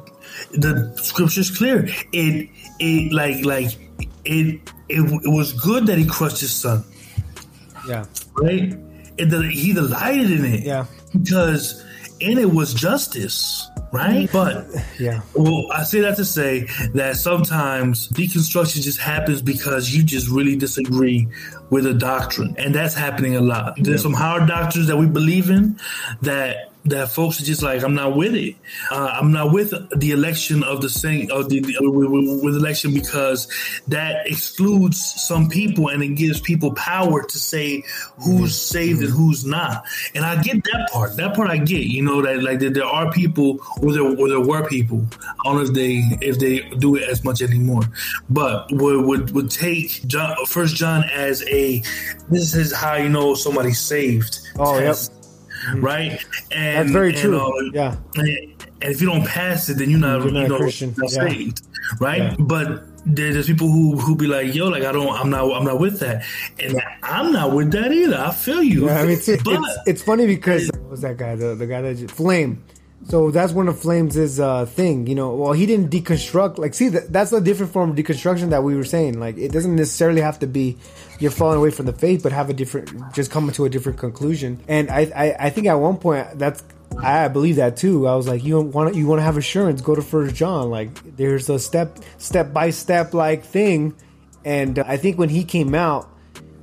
the 0.53 0.95
scripture's 1.03 1.51
clear. 1.51 1.89
It 2.12 2.51
it 2.78 3.12
like 3.14 3.47
like 3.47 3.78
it 4.26 4.61
it, 4.91 5.20
it 5.24 5.30
was 5.30 5.55
good 5.55 5.87
that 5.87 5.97
he 5.97 6.05
crushed 6.05 6.41
his 6.41 6.53
son. 6.53 6.85
Yeah. 7.89 8.05
Right? 8.35 8.74
And 9.18 9.45
he 9.51 9.72
delighted 9.72 10.30
in 10.30 10.45
it. 10.45 10.64
Yeah. 10.64 10.87
Because 11.12 11.83
in 12.23 12.39
it 12.39 12.51
was 12.51 12.73
justice, 12.75 13.70
right? 13.93 14.29
But 14.33 14.66
yeah. 14.99 15.20
Well, 15.35 15.66
I 15.73 15.85
say 15.85 16.01
that 16.01 16.16
to 16.16 16.25
say 16.25 16.66
that 16.95 17.16
sometimes 17.16 18.09
deconstruction 18.09 18.83
just 18.83 18.99
happens 18.99 19.43
because 19.43 19.95
you 19.95 20.03
just 20.03 20.29
really 20.29 20.57
disagree 20.57 21.29
with 21.70 21.87
a 21.87 21.95
doctrine. 21.95 22.55
And 22.59 22.75
that's 22.75 22.95
happening 22.95 23.37
a 23.37 23.41
lot. 23.41 23.75
There's 23.79 24.03
some 24.03 24.14
hard 24.14 24.49
doctrines 24.49 24.87
that 24.89 24.97
we 24.97 25.07
believe 25.07 25.51
in 25.51 25.79
that 26.23 26.72
that 26.85 27.11
folks 27.11 27.41
are 27.41 27.45
just 27.45 27.62
like, 27.62 27.83
I'm 27.83 27.95
not 27.95 28.16
with 28.16 28.35
it. 28.35 28.57
Uh, 28.91 29.14
I'm 29.18 29.30
not 29.30 29.53
with 29.53 29.72
the 29.97 30.11
election 30.11 30.64
of 30.64 30.83
the 30.83 30.91
saint 30.91 31.30
of 31.30 31.49
the, 31.49 31.61
the 31.61 31.76
with, 31.80 32.43
with, 32.43 32.57
election 32.57 32.93
because 32.93 33.49
that 33.89 34.26
excludes 34.26 35.01
some 35.01 35.49
people 35.49 35.89
and 35.89 36.03
it 36.03 36.14
gives 36.16 36.41
people 36.41 36.72
power 36.74 37.22
to 37.22 37.39
say 37.39 37.85
who's 38.24 38.61
saved 38.61 39.01
and 39.01 39.11
who's 39.11 39.45
not. 39.45 39.85
And 40.14 40.24
I 40.24 40.43
get 40.43 40.64
that 40.64 40.89
part. 40.93 41.16
That 41.16 41.35
part 41.35 41.51
I 41.51 41.59
get. 41.59 41.87
You 41.87 42.03
know 42.03 42.22
that 42.22 42.43
like 42.43 42.59
that 42.61 42.74
there 42.74 42.85
are 42.85 43.12
people 43.12 43.61
or 43.80 43.93
there 43.93 44.03
or 44.03 44.28
there 44.28 44.41
were 44.41 44.66
people. 44.66 45.07
I 45.22 45.45
don't 45.45 45.57
know 45.57 45.62
if 45.62 45.72
they 45.72 46.03
if 46.20 46.39
they 46.39 46.61
do 46.78 46.97
it 46.97 47.09
as 47.09 47.22
much 47.24 47.43
anymore, 47.43 47.83
but 48.28 48.70
would 48.72 49.05
would, 49.05 49.30
would 49.33 49.51
take 49.51 50.07
John, 50.07 50.35
First 50.47 50.74
John 50.74 51.05
as 51.05 51.47
a 51.49 51.83
this 52.28 52.55
is 52.55 52.74
how 52.74 52.97
you 52.97 53.09
know 53.09 53.35
somebody's 53.35 53.80
saved. 53.80 54.41
Oh, 54.59 54.78
test. 54.80 55.12
yep 55.12 55.12
mm-hmm. 55.12 55.22
Right? 55.77 56.25
And 56.51 56.89
that's 56.89 56.91
very 56.91 57.13
true. 57.13 57.39
uh, 57.39 57.71
yeah. 57.73 57.97
And, 58.17 58.29
and, 58.29 58.65
if 58.83 59.01
you 59.01 59.07
don't 59.07 59.25
pass 59.25 59.69
it, 59.69 59.79
then 59.79 59.91
you're 59.91 60.01
not, 60.01 60.23
you're 60.23 60.33
not 60.33 60.43
you 60.43 60.49
know, 60.49 60.59
Christian. 60.59 60.95
Not 60.97 61.13
yeah. 61.13 61.29
saved, 61.29 61.63
right? 62.01 62.23
Yeah. 62.23 62.37
But 62.39 62.85
there's 63.05 63.47
people 63.47 63.71
who 63.71 63.97
who 63.97 64.17
be 64.17 64.27
like, 64.27 64.55
yo, 64.55 64.69
like 64.69 64.83
I 64.83 64.93
don't, 64.93 65.09
I'm 65.09 65.31
not, 65.31 65.53
I'm 65.53 65.65
not 65.65 65.79
with 65.79 66.01
that, 66.01 66.25
and 66.59 66.81
I'm 67.03 67.33
not 67.33 67.55
with 67.55 67.71
that 67.73 67.93
either. 67.93 68.17
I 68.17 68.33
feel 68.33 68.63
you. 68.63 68.87
Yeah, 68.87 69.01
I 69.01 69.03
mean, 69.03 69.13
it's, 69.13 69.27
but, 69.27 69.55
it's, 69.55 69.79
it's 69.87 70.03
funny 70.03 70.27
because 70.27 70.71
what 70.73 70.91
was 70.91 71.01
that 71.03 71.17
guy, 71.17 71.35
the 71.35 71.55
the 71.55 71.67
guy 71.67 71.81
that 71.83 71.97
just, 71.97 72.15
Flame. 72.15 72.63
So 73.05 73.30
that's 73.30 73.53
one 73.53 73.68
of 73.68 73.78
Flames' 73.78 74.38
uh, 74.38 74.64
thing, 74.64 75.07
you 75.07 75.14
know. 75.14 75.34
Well, 75.34 75.53
he 75.53 75.66
didn't 75.66 75.90
deconstruct. 75.90 76.59
Like, 76.59 76.72
see, 76.74 76.88
that, 76.88 77.12
that's 77.12 77.32
a 77.32 77.40
different 77.40 77.72
form 77.72 77.90
of 77.90 77.96
deconstruction 77.96 78.50
that 78.50 78.62
we 78.62 78.76
were 78.76 78.84
saying. 78.84 79.18
Like, 79.18 79.36
it 79.36 79.50
doesn't 79.50 79.74
necessarily 79.74 80.20
have 80.20 80.38
to 80.38 80.46
be 80.46 80.78
you're 81.18 81.30
falling 81.30 81.59
away 81.59 81.70
from 81.70 81.86
the 81.86 81.92
faith, 81.92 82.22
but 82.22 82.32
have 82.32 82.48
a 82.48 82.55
different, 82.55 82.90
just 83.12 83.30
coming 83.30 83.53
to 83.53 83.64
a 83.64 83.68
different 83.68 83.98
conclusion. 83.98 84.61
And 84.68 84.90
I, 84.90 85.11
I, 85.14 85.46
I 85.46 85.50
think 85.50 85.66
at 85.66 85.74
one 85.74 85.98
point 85.98 86.38
that's 86.38 86.62
I 86.98 87.28
believe 87.28 87.57
that 87.57 87.76
too. 87.76 88.07
I 88.07 88.14
was 88.16 88.28
like, 88.28 88.44
you 88.44 88.61
want 88.61 88.94
you 88.94 89.07
want 89.07 89.20
to 89.20 89.22
have 89.22 89.36
assurance, 89.36 89.80
go 89.80 89.94
to 89.94 90.03
First 90.03 90.34
John. 90.34 90.70
Like, 90.70 91.16
there's 91.16 91.48
a 91.48 91.59
step 91.59 91.98
step 92.18 92.53
by 92.53 92.70
step 92.70 93.14
like 93.14 93.44
thing, 93.44 93.94
and 94.44 94.78
uh, 94.78 94.84
I 94.86 94.96
think 94.96 95.18
when 95.18 95.28
he 95.28 95.44
came 95.44 95.74
out, 95.74 96.09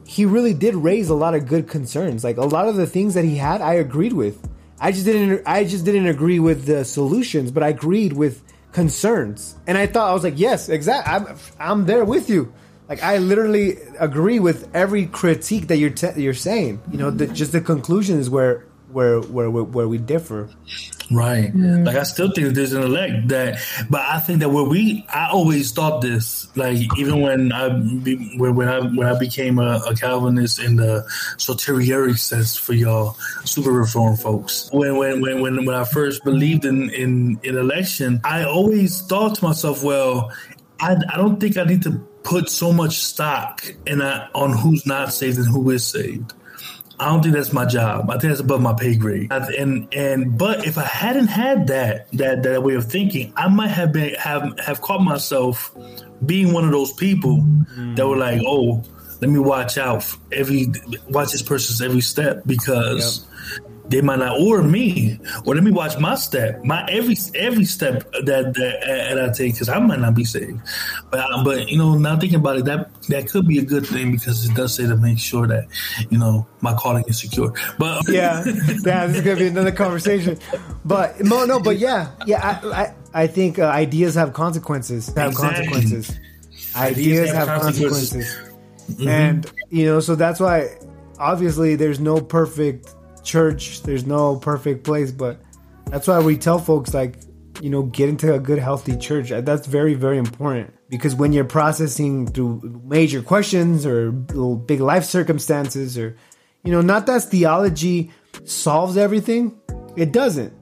he 0.05 0.25
really 0.25 0.53
did 0.53 0.75
raise 0.75 1.09
a 1.09 1.15
lot 1.15 1.35
of 1.35 1.47
good 1.47 1.67
concerns. 1.67 2.23
Like 2.23 2.37
a 2.37 2.45
lot 2.45 2.67
of 2.67 2.75
the 2.75 2.87
things 2.87 3.13
that 3.13 3.25
he 3.25 3.37
had, 3.37 3.61
I 3.61 3.75
agreed 3.75 4.13
with. 4.13 4.47
I 4.81 4.91
just 4.91 5.05
didn't 5.05 5.43
I 5.45 5.63
just 5.63 5.85
didn't 5.85 6.07
agree 6.07 6.39
with 6.39 6.65
the 6.65 6.85
solutions, 6.85 7.51
but 7.51 7.63
I 7.63 7.69
agreed 7.69 8.13
with 8.13 8.41
concerns. 8.71 9.55
And 9.67 9.77
I 9.77 9.87
thought 9.87 10.09
I 10.09 10.13
was 10.13 10.23
like, 10.23 10.37
yes, 10.37 10.69
exactly. 10.69 11.13
I'm 11.13 11.37
I'm 11.59 11.85
there 11.85 12.05
with 12.05 12.29
you. 12.29 12.53
Like 12.87 13.03
I 13.03 13.17
literally 13.17 13.77
agree 13.99 14.39
with 14.39 14.69
every 14.73 15.05
critique 15.05 15.67
that 15.67 15.77
you're 15.77 15.91
te- 15.91 16.19
you're 16.21 16.33
saying. 16.33 16.81
You 16.91 16.97
know, 16.97 17.11
the, 17.11 17.27
just 17.27 17.51
the 17.51 17.61
conclusion 17.61 18.19
is 18.19 18.29
where 18.29 18.65
where 18.91 19.19
where 19.21 19.49
where 19.49 19.87
we 19.87 19.97
differ. 19.97 20.49
Right. 21.11 21.51
Mm. 21.51 21.85
Like 21.85 21.95
I 21.95 22.03
still 22.03 22.31
think 22.31 22.53
there's 22.53 22.73
an 22.73 22.83
elect 22.83 23.29
that, 23.29 23.59
but 23.89 24.01
I 24.01 24.19
think 24.19 24.39
that 24.39 24.49
where 24.49 24.63
we, 24.63 25.05
I 25.11 25.29
always 25.29 25.71
thought 25.71 26.01
this. 26.01 26.55
Like 26.55 26.77
even 26.97 27.21
when 27.21 27.51
I 27.51 27.69
when, 27.69 28.55
when 28.55 28.67
I 28.67 28.79
when 28.79 29.07
I 29.07 29.17
became 29.17 29.57
a, 29.57 29.81
a 29.87 29.95
Calvinist 29.95 30.59
in 30.59 30.75
the 30.75 31.03
soteriology 31.37 32.19
sense 32.19 32.55
for 32.57 32.73
y'all 32.73 33.17
super 33.43 33.71
reform 33.71 34.17
folks. 34.17 34.69
When 34.71 34.97
when 34.97 35.21
when 35.21 35.41
when 35.41 35.65
when 35.65 35.75
I 35.75 35.83
first 35.83 36.23
believed 36.23 36.65
in 36.65 36.89
in 36.91 37.39
in 37.43 37.57
election, 37.57 38.21
I 38.23 38.43
always 38.43 39.01
thought 39.01 39.35
to 39.35 39.43
myself, 39.43 39.83
well, 39.83 40.31
I 40.79 40.95
I 41.09 41.17
don't 41.17 41.39
think 41.39 41.57
I 41.57 41.63
need 41.63 41.81
to 41.83 42.07
put 42.23 42.49
so 42.49 42.71
much 42.71 42.97
stock 42.97 43.65
in 43.87 43.99
that 43.99 44.29
on 44.35 44.53
who's 44.53 44.85
not 44.85 45.11
saved 45.11 45.37
and 45.37 45.47
who 45.47 45.69
is 45.71 45.85
saved. 45.85 46.33
I 46.99 47.09
don't 47.09 47.21
think 47.21 47.33
that's 47.35 47.53
my 47.53 47.65
job. 47.65 48.09
I 48.09 48.13
think 48.13 48.31
that's 48.31 48.41
above 48.41 48.61
my 48.61 48.73
pay 48.73 48.95
grade. 48.95 49.31
And 49.31 49.87
and 49.93 50.37
but 50.37 50.65
if 50.67 50.77
I 50.77 50.83
hadn't 50.83 51.27
had 51.27 51.67
that 51.67 52.11
that 52.13 52.43
that 52.43 52.63
way 52.63 52.75
of 52.75 52.85
thinking, 52.85 53.33
I 53.35 53.47
might 53.47 53.69
have 53.69 53.93
been 53.93 54.15
have 54.15 54.59
have 54.59 54.81
caught 54.81 55.01
myself 55.01 55.75
being 56.25 56.51
one 56.53 56.65
of 56.65 56.71
those 56.71 56.91
people 56.93 57.37
mm. 57.37 57.95
that 57.95 58.05
were 58.05 58.17
like, 58.17 58.41
oh, 58.45 58.83
let 59.21 59.29
me 59.29 59.39
watch 59.39 59.77
out 59.77 60.05
every 60.31 60.71
watch 61.09 61.31
this 61.31 61.41
person's 61.41 61.81
every 61.81 62.01
step 62.01 62.43
because 62.45 63.25
they 63.89 64.01
might 64.01 64.19
not 64.19 64.39
or 64.39 64.63
me. 64.63 65.19
Or 65.45 65.55
let 65.55 65.63
me 65.63 65.71
watch 65.71 65.97
my 65.97 66.15
step 66.15 66.63
my 66.63 66.85
every 66.89 67.15
every 67.35 67.65
step 67.65 68.09
that 68.23 68.53
that, 68.53 69.13
that 69.15 69.29
I 69.29 69.33
take 69.33 69.53
because 69.53 69.69
I 69.69 69.79
might 69.79 69.99
not 69.99 70.15
be 70.15 70.23
saved 70.23 70.59
but 71.11 71.25
but 71.43 71.67
you 71.69 71.77
know 71.77 71.95
now 71.95 72.17
thinking 72.17 72.39
about 72.39 72.57
it 72.57 72.65
that 72.65 72.89
that 73.07 73.27
could 73.27 73.47
be 73.47 73.59
a 73.59 73.63
good 73.63 73.85
thing 73.85 74.11
because 74.11 74.45
it 74.45 74.55
does 74.55 74.75
say 74.75 74.87
to 74.87 74.95
make 74.95 75.19
sure 75.19 75.47
that 75.47 75.67
you 76.09 76.17
know 76.17 76.45
my 76.61 76.73
calling 76.73 77.03
is 77.07 77.19
secure. 77.19 77.53
But 77.77 78.03
yeah. 78.09 78.43
Yeah 78.85 79.07
this 79.07 79.17
is 79.17 79.21
gonna 79.21 79.37
be 79.37 79.47
another 79.47 79.71
conversation. 79.71 80.37
But 80.85 81.21
no 81.21 81.45
no 81.45 81.59
but 81.59 81.79
yeah. 81.79 82.11
Yeah 82.25 82.61
I 82.63 82.69
I, 82.69 83.23
I 83.23 83.27
think 83.27 83.59
uh, 83.59 83.65
ideas 83.65 84.15
have 84.15 84.33
consequences. 84.33 85.07
Have 85.15 85.31
exactly. 85.31 85.67
consequences. 85.67 86.19
Ideas, 86.75 86.97
ideas 86.97 87.31
have, 87.31 87.47
have, 87.47 87.61
consequences, 87.61 88.09
consequences. 88.11 88.45
Mm-hmm. 88.89 89.07
and 89.07 89.51
you 89.69 89.85
know 89.85 89.99
so 89.99 90.15
that's 90.15 90.39
why 90.39 90.77
obviously 91.19 91.75
there's 91.75 91.99
no 91.99 92.19
perfect 92.19 92.95
church. 93.29 93.83
There's 93.83 94.05
no 94.05 94.37
perfect 94.37 94.83
place, 94.83 95.11
but 95.11 95.39
that's 95.85 96.07
why 96.07 96.19
we 96.19 96.37
tell 96.37 96.59
folks 96.59 96.93
like, 96.93 97.15
you 97.61 97.69
know, 97.69 97.83
get 97.83 98.09
into 98.09 98.33
a 98.33 98.39
good, 98.39 98.59
healthy 98.59 98.97
church. 98.97 99.31
Uh, 99.31 99.41
that's 99.41 99.67
very, 99.67 99.93
very 99.93 100.17
important 100.17 100.73
because 100.89 101.15
when 101.15 101.33
you're 101.33 101.45
processing 101.45 102.27
through 102.27 102.81
major 102.83 103.21
questions 103.21 103.85
or 103.85 104.11
big 104.11 104.79
life 104.79 105.03
circumstances, 105.03 105.97
or 105.97 106.15
you 106.63 106.71
know, 106.71 106.81
not 106.81 107.05
that 107.05 107.23
theology 107.23 108.11
solves 108.45 108.97
everything. 108.97 109.59
It 109.95 110.11
doesn't. 110.11 110.53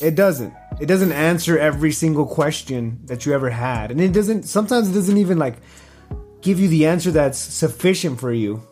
It 0.00 0.14
doesn't. 0.14 0.54
It 0.80 0.86
doesn't 0.86 1.12
answer 1.12 1.58
every 1.58 1.92
single 1.92 2.26
question 2.26 3.00
that 3.06 3.24
you 3.24 3.32
ever 3.32 3.50
had, 3.50 3.90
and 3.90 4.00
it 4.00 4.12
doesn't. 4.12 4.44
Sometimes 4.44 4.90
it 4.90 4.92
doesn't 4.92 5.16
even 5.16 5.38
like 5.38 5.56
give 6.42 6.60
you 6.60 6.68
the 6.68 6.86
answer 6.86 7.10
that's 7.10 7.38
sufficient 7.38 8.20
for 8.20 8.32
you. 8.32 8.62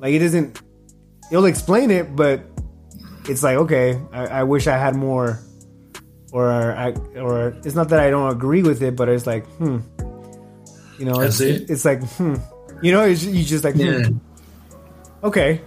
Like 0.00 0.14
it 0.14 0.18
doesn't 0.18 0.60
he'll 1.32 1.46
explain 1.46 1.90
it, 1.90 2.14
but 2.14 2.44
it's 3.26 3.42
like 3.42 3.56
okay, 3.56 3.98
I, 4.12 4.26
I 4.26 4.42
wish 4.44 4.66
I 4.66 4.76
had 4.76 4.94
more 4.94 5.40
or 6.30 6.50
I, 6.50 6.92
or 7.16 7.48
it's 7.64 7.74
not 7.74 7.88
that 7.88 8.00
I 8.00 8.10
don't 8.10 8.30
agree 8.30 8.62
with 8.62 8.82
it, 8.82 8.96
but 8.96 9.08
it's 9.08 9.26
like, 9.26 9.46
hmm, 9.56 9.78
you 10.98 11.06
know, 11.06 11.20
it's, 11.20 11.40
it. 11.40 11.70
it's 11.70 11.84
like, 11.84 12.02
hmm, 12.02 12.36
you 12.82 12.92
know, 12.92 13.04
you 13.04 13.44
just 13.44 13.64
like, 13.64 13.76
yeah. 13.76 14.02
hmm. 14.02 14.16
okay. 15.24 15.60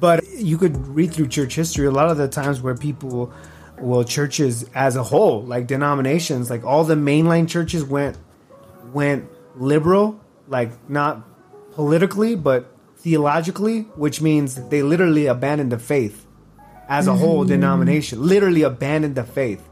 But 0.00 0.26
you 0.28 0.58
could 0.58 0.76
read 0.88 1.12
through 1.12 1.28
church 1.28 1.54
history 1.54 1.86
a 1.86 1.90
lot 1.90 2.10
of 2.10 2.16
the 2.16 2.28
times 2.28 2.60
where 2.60 2.74
people, 2.74 3.32
well, 3.78 4.02
churches 4.02 4.68
as 4.74 4.96
a 4.96 5.02
whole, 5.02 5.42
like 5.42 5.66
denominations, 5.66 6.50
like 6.50 6.64
all 6.64 6.84
the 6.84 6.94
mainline 6.94 7.48
churches 7.48 7.84
went 7.84 8.16
went 8.92 9.28
liberal, 9.56 10.20
like 10.48 10.72
not 10.90 11.22
politically, 11.72 12.34
but 12.34 12.71
theologically, 13.02 13.82
which 13.96 14.20
means 14.20 14.54
they 14.68 14.82
literally 14.82 15.26
abandoned 15.26 15.72
the 15.72 15.78
faith 15.78 16.26
as 16.88 17.06
a 17.06 17.14
whole 17.14 17.44
denomination, 17.44 18.22
literally 18.22 18.62
abandoned 18.62 19.14
the 19.14 19.24
faith. 19.24 19.68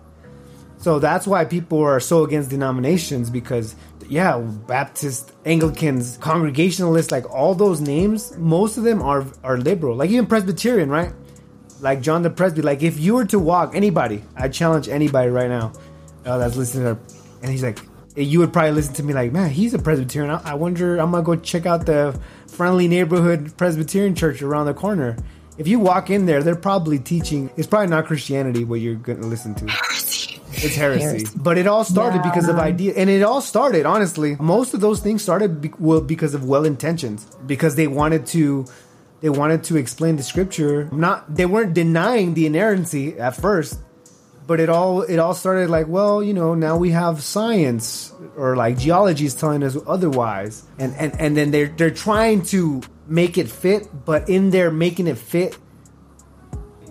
So 0.79 0.99
that's 0.99 1.27
why 1.27 1.45
people 1.45 1.81
are 1.81 2.01
so 2.01 2.25
against 2.25 2.49
denominations 2.49 3.29
because, 3.29 3.77
yeah, 4.09 4.39
Baptist, 4.39 5.33
Anglicans, 5.45 6.17
Congregationalists, 6.17 7.13
like 7.13 7.29
all 7.31 7.55
those 7.55 7.81
names, 7.81 8.37
most 8.39 8.79
of 8.79 8.85
them 8.85 9.03
are 9.03 9.27
are 9.45 9.59
liberal. 9.59 9.97
Like 9.97 10.11
even 10.11 10.27
Presbyterian, 10.27 10.89
right? 10.89 11.13
Like 11.81 12.01
John 12.01 12.23
the 12.23 12.31
Presby. 12.31 12.63
Like 12.63 12.83
if 12.83 12.99
you 12.99 13.15
were 13.15 13.27
to 13.27 13.39
walk 13.39 13.75
anybody, 13.75 14.25
I 14.35 14.49
challenge 14.49 14.89
anybody 14.89 15.29
right 15.29 15.51
now 15.51 15.73
uh, 16.25 16.39
that's 16.39 16.57
listening 16.57 16.97
to, 16.97 17.01
and 17.43 17.51
he's 17.51 17.63
like, 17.63 17.79
you 18.17 18.39
would 18.41 18.53
probably 18.53 18.73
listen 18.73 18.95
to 18.95 19.03
me 19.03 19.15
like, 19.15 19.33
man, 19.33 19.51
he's 19.51 19.75
a 19.75 19.79
Presbyterian. 19.79 20.31
I, 20.31 20.53
I 20.53 20.55
wonder, 20.55 20.99
I'm 20.99 21.11
gonna 21.11 21.23
go 21.23 21.37
check 21.37 21.67
out 21.67 21.87
the 21.87 22.19
friendly 22.47 22.89
neighborhood 22.89 23.57
Presbyterian 23.57 24.15
church 24.15 24.43
around 24.43 24.67
the 24.67 24.75
corner 24.75 25.17
if 25.61 25.69
you 25.69 25.79
walk 25.79 26.09
in 26.09 26.25
there, 26.25 26.43
they're 26.43 26.57
probably 26.57 26.99
teaching. 26.99 27.51
It's 27.55 27.67
probably 27.67 27.89
not 27.89 28.07
Christianity 28.07 28.65
what 28.65 28.81
you're 28.81 28.95
going 28.95 29.21
to 29.21 29.27
listen 29.27 29.55
to. 29.57 29.67
It's 29.67 30.75
heresy. 30.75 31.03
heresy. 31.03 31.27
But 31.37 31.59
it 31.59 31.67
all 31.67 31.85
started 31.85 32.23
yeah. 32.25 32.31
because 32.31 32.49
of 32.49 32.59
ideas. 32.59 32.97
and 32.97 33.11
it 33.11 33.23
all 33.23 33.43
started 33.43 33.85
honestly. 33.85 34.37
Most 34.41 34.73
of 34.73 34.81
those 34.81 35.01
things 35.01 35.23
started 35.23 35.61
be- 35.61 35.73
well 35.79 36.01
because 36.01 36.33
of 36.33 36.45
well 36.45 36.65
intentions, 36.65 37.27
because 37.47 37.77
they 37.77 37.87
wanted 37.87 38.27
to. 38.29 38.67
They 39.21 39.29
wanted 39.29 39.65
to 39.65 39.77
explain 39.77 40.17
the 40.17 40.23
scripture. 40.23 40.89
Not 40.91 41.35
they 41.35 41.45
weren't 41.45 41.75
denying 41.75 42.33
the 42.33 42.47
inerrancy 42.47 43.19
at 43.19 43.37
first, 43.37 43.79
but 44.51 44.59
it 44.59 44.69
all 44.69 45.03
it 45.03 45.19
all 45.23 45.33
started 45.33 45.71
like 45.71 45.87
well 45.87 46.21
you 46.21 46.35
know 46.35 46.57
now 46.57 46.77
we 46.77 46.91
have 46.91 47.23
science 47.23 48.13
or 48.37 48.57
like 48.57 48.79
geology 48.79 49.27
is 49.27 49.35
telling 49.35 49.63
us 49.63 49.77
otherwise. 49.87 50.65
And 50.79 50.95
and 50.97 51.13
and 51.21 51.37
then 51.37 51.51
they're 51.51 51.69
they're 51.69 51.91
trying 51.91 52.43
to 52.55 52.81
make 53.07 53.39
it 53.39 53.51
fit, 53.51 53.89
but 54.05 54.29
in 54.29 54.51
there 54.51 54.71
making 54.71 55.07
it 55.07 55.19
fit, 55.19 55.59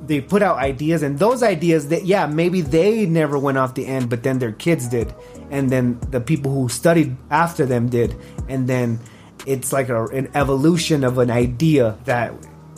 they 0.06 0.22
put 0.22 0.42
out 0.42 0.58
ideas, 0.58 1.02
and 1.02 1.18
those 1.18 1.42
ideas 1.44 1.90
that 1.90 2.06
yeah, 2.06 2.28
maybe 2.28 2.62
they 2.62 3.06
never 3.06 3.38
went 3.38 3.58
off 3.58 3.74
the 3.74 3.86
end, 3.88 4.10
but 4.10 4.24
then 4.24 4.40
their 4.40 4.52
kids 4.52 4.88
did, 4.88 5.14
and 5.50 5.70
then 5.70 6.00
the 6.12 6.22
people 6.22 6.54
who 6.54 6.70
studied 6.70 7.18
after 7.30 7.66
them 7.66 7.90
did, 7.90 8.16
and 8.48 8.68
then 8.68 9.00
it's 9.46 9.74
like 9.74 9.90
a, 9.90 10.06
an 10.08 10.30
evolution 10.36 11.04
of 11.04 11.18
an 11.18 11.32
idea 11.32 11.98
that 12.06 12.34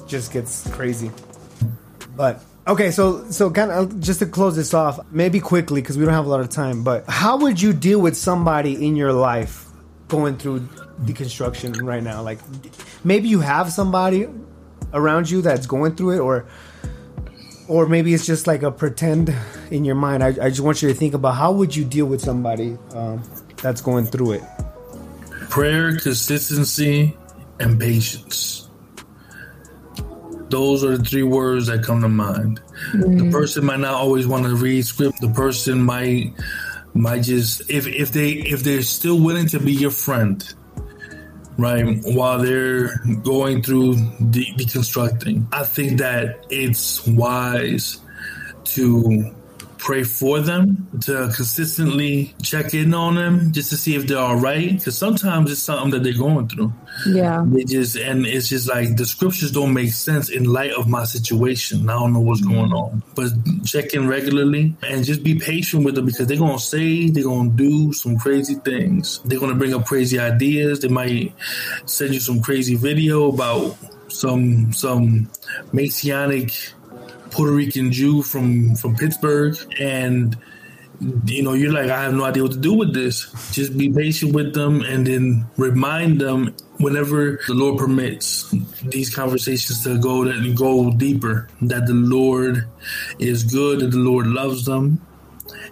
just 0.08 0.32
gets 0.32 0.70
crazy. 0.72 1.12
But 2.16 2.44
okay, 2.68 2.92
so 2.92 3.30
so 3.32 3.50
kind 3.52 3.72
of 3.72 4.00
just 4.00 4.20
to 4.20 4.26
close 4.26 4.56
this 4.56 4.74
off, 4.74 5.00
maybe 5.12 5.40
quickly 5.40 5.82
because 5.82 5.98
we 5.98 6.06
don't 6.06 6.14
have 6.14 6.26
a 6.26 6.30
lot 6.30 6.42
of 6.42 6.50
time. 6.50 6.84
But 6.84 7.06
how 7.08 7.38
would 7.38 7.62
you 7.62 7.74
deal 7.74 8.00
with 8.00 8.16
somebody 8.16 8.86
in 8.86 8.96
your 8.96 9.14
life 9.14 9.66
going 10.08 10.38
through 10.38 10.62
deconstruction 11.06 11.84
right 11.84 12.04
now? 12.04 12.22
Like, 12.22 12.40
maybe 13.04 13.30
you 13.30 13.40
have 13.40 13.72
somebody 13.72 14.28
around 14.94 15.30
you 15.30 15.42
that's 15.42 15.66
going 15.66 15.96
through 15.96 16.12
it, 16.12 16.20
or 16.20 16.46
or 17.68 17.88
maybe 17.88 18.14
it's 18.14 18.26
just 18.26 18.48
like 18.48 18.64
a 18.64 18.72
pretend 18.72 19.34
in 19.70 19.86
your 19.86 19.96
mind. 19.96 20.24
I, 20.24 20.28
I 20.28 20.50
just 20.50 20.60
want 20.62 20.82
you 20.82 20.90
to 20.90 20.94
think 20.94 21.14
about 21.14 21.36
how 21.36 21.52
would 21.54 21.76
you 21.76 21.86
deal 21.86 22.06
with 22.06 22.22
somebody 22.22 22.78
um, 22.94 23.24
that's 23.62 23.82
going 23.82 24.06
through 24.06 24.34
it. 24.34 24.44
Prayer, 25.50 25.96
consistency, 25.98 27.18
and 27.60 27.80
patience. 27.80 28.70
Those 30.52 30.84
are 30.84 30.98
the 30.98 31.04
three 31.04 31.24
words 31.24 31.68
that 31.68 31.84
come 31.84 32.02
to 32.02 32.10
mind. 32.10 32.62
Mm-hmm. 32.92 33.18
The 33.18 33.32
person 33.32 33.66
might 33.66 33.80
not 33.80 33.94
always 33.94 34.28
want 34.28 34.46
to 34.46 34.56
read 34.56 34.86
script. 34.86 35.20
The 35.22 35.30
person 35.30 35.82
might 35.82 36.34
might 36.94 37.24
just 37.24 37.70
if 37.70 37.88
if 37.88 38.12
they 38.12 38.32
if 38.32 38.64
they're 38.64 38.82
still 38.82 39.20
willing 39.20 39.48
to 39.48 39.60
be 39.60 39.72
your 39.72 39.92
friend 39.92 40.54
right 41.58 42.00
while 42.04 42.40
they're 42.40 42.98
going 43.24 43.62
through 43.62 43.96
de- 44.30 44.54
deconstructing 44.56 45.46
i 45.52 45.64
think 45.64 46.00
that 46.00 46.46
it's 46.50 47.06
wise 47.08 48.02
to 48.64 49.34
pray 49.82 50.04
for 50.04 50.40
them, 50.40 50.88
to 51.02 51.32
consistently 51.36 52.36
check 52.44 52.76
in 52.76 52.94
on 52.94 53.16
them 53.16 53.52
just 53.52 53.72
to 53.72 53.76
see 53.76 53.96
if 53.96 54.06
they're 54.06 54.20
all 54.20 54.36
right. 54.36 54.78
Because 54.78 54.96
sometimes 54.96 55.52
it's 55.52 55.62
something 55.62 55.90
that 55.90 56.04
they're 56.04 56.14
going 56.14 56.48
through. 56.48 56.72
Yeah. 57.08 57.44
They 57.48 57.64
just, 57.64 57.96
and 57.98 58.28
it's 58.28 58.48
just 58.48 58.70
like 58.70 58.96
the 58.96 59.06
scriptures 59.06 59.52
don't 59.52 59.74
make 59.74 59.92
sense 59.92 60.30
in 60.30 60.44
light 60.44 60.72
of 60.74 60.88
my 60.88 61.04
situation. 61.06 61.90
I 61.90 61.94
don't 61.94 62.14
know 62.14 62.20
what's 62.20 62.42
going 62.42 62.72
on. 62.72 63.02
But 63.16 63.32
check 63.66 63.96
in 63.96 64.08
regularly 64.08 64.76
and 64.84 65.04
just 65.04 65.24
be 65.24 65.40
patient 65.40 65.84
with 65.84 65.96
them 65.96 66.06
because 66.06 66.28
they're 66.28 66.38
going 66.38 66.60
to 66.60 66.64
say, 66.64 67.10
they're 67.10 67.24
going 67.24 67.58
to 67.58 67.58
do 67.58 67.92
some 67.94 68.20
crazy 68.20 68.56
things. 68.56 69.20
They're 69.26 69.40
going 69.40 69.52
to 69.52 69.58
bring 69.58 69.74
up 69.74 69.86
crazy 69.88 70.20
ideas. 70.20 70.82
They 70.82 70.90
might 70.90 71.34
send 71.86 72.14
you 72.14 72.20
some 72.20 72.42
crazy 72.44 72.76
video 72.76 73.30
about 73.30 73.76
some, 74.10 74.74
some 74.74 75.32
messianic 75.74 76.54
Puerto 77.32 77.54
Rican 77.54 77.92
Jew 77.92 78.22
from 78.22 78.76
from 78.76 78.96
Pittsburgh, 78.96 79.56
and 79.80 80.38
you 81.26 81.42
know 81.42 81.54
you're 81.54 81.72
like, 81.72 81.90
I 81.90 82.04
have 82.04 82.14
no 82.14 82.26
idea 82.26 82.44
what 82.44 82.52
to 82.52 82.60
do 82.60 82.74
with 82.74 82.94
this. 82.94 83.32
Just 83.52 83.78
be 83.78 83.92
patient 83.92 84.34
with 84.34 84.54
them, 84.54 84.82
and 84.82 85.08
then 85.08 85.46
remind 85.58 86.22
them 86.22 86.54
whenever 86.78 87.40
the 87.48 87.54
Lord 87.54 87.78
permits 87.78 88.54
these 88.84 89.14
conversations 89.14 89.84
to 89.84 89.98
go 89.98 90.24
to 90.24 90.54
go 90.54 90.92
deeper. 90.92 91.48
That 91.62 91.88
the 91.88 91.94
Lord 91.94 92.68
is 93.20 93.44
good, 93.44 93.80
that 93.80 93.92
the 93.92 93.98
Lord 93.98 94.28
loves 94.28 94.66
them, 94.66 95.02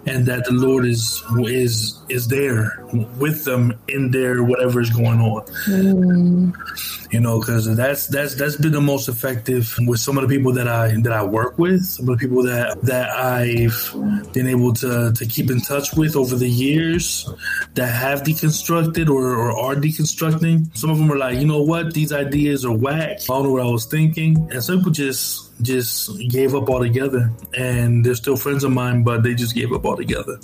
and 0.06 0.26
that 0.26 0.44
the 0.46 0.52
Lord 0.52 0.84
is 0.84 1.22
is 1.38 1.98
is 2.08 2.28
there 2.28 2.79
with 2.92 3.44
them 3.44 3.78
in 3.88 4.10
their 4.10 4.42
whatever 4.42 4.80
is 4.80 4.90
going 4.90 5.20
on. 5.20 5.44
Mm. 5.66 7.12
You 7.12 7.20
know, 7.20 7.40
because 7.40 7.74
that's 7.76 8.06
that's 8.06 8.34
that's 8.34 8.56
been 8.56 8.72
the 8.72 8.80
most 8.80 9.08
effective 9.08 9.76
with 9.80 10.00
some 10.00 10.16
of 10.16 10.28
the 10.28 10.36
people 10.36 10.52
that 10.52 10.68
I 10.68 10.94
that 11.02 11.12
I 11.12 11.24
work 11.24 11.58
with, 11.58 11.84
some 11.84 12.08
of 12.08 12.18
the 12.18 12.26
people 12.26 12.42
that 12.44 12.80
that 12.82 13.10
I've 13.10 14.32
been 14.32 14.46
able 14.46 14.72
to 14.74 15.12
to 15.12 15.26
keep 15.26 15.50
in 15.50 15.60
touch 15.60 15.94
with 15.94 16.16
over 16.16 16.36
the 16.36 16.48
years 16.48 17.28
that 17.74 17.88
have 17.88 18.22
deconstructed 18.22 19.08
or, 19.08 19.34
or 19.34 19.58
are 19.58 19.74
deconstructing. 19.74 20.76
Some 20.76 20.90
of 20.90 20.98
them 20.98 21.10
are 21.10 21.18
like, 21.18 21.38
you 21.38 21.46
know 21.46 21.62
what, 21.62 21.94
these 21.94 22.12
ideas 22.12 22.64
are 22.64 22.76
whack. 22.76 23.18
I 23.22 23.26
don't 23.26 23.44
know 23.44 23.52
what 23.52 23.62
I 23.62 23.70
was 23.70 23.86
thinking, 23.86 24.48
and 24.52 24.62
some 24.62 24.78
people 24.78 24.92
just 24.92 25.50
just 25.62 26.16
gave 26.28 26.54
up 26.54 26.68
altogether. 26.68 27.30
And 27.56 28.04
they're 28.04 28.14
still 28.14 28.36
friends 28.36 28.64
of 28.64 28.72
mine, 28.72 29.02
but 29.02 29.22
they 29.22 29.34
just 29.34 29.54
gave 29.54 29.72
up 29.72 29.84
altogether. 29.84 30.38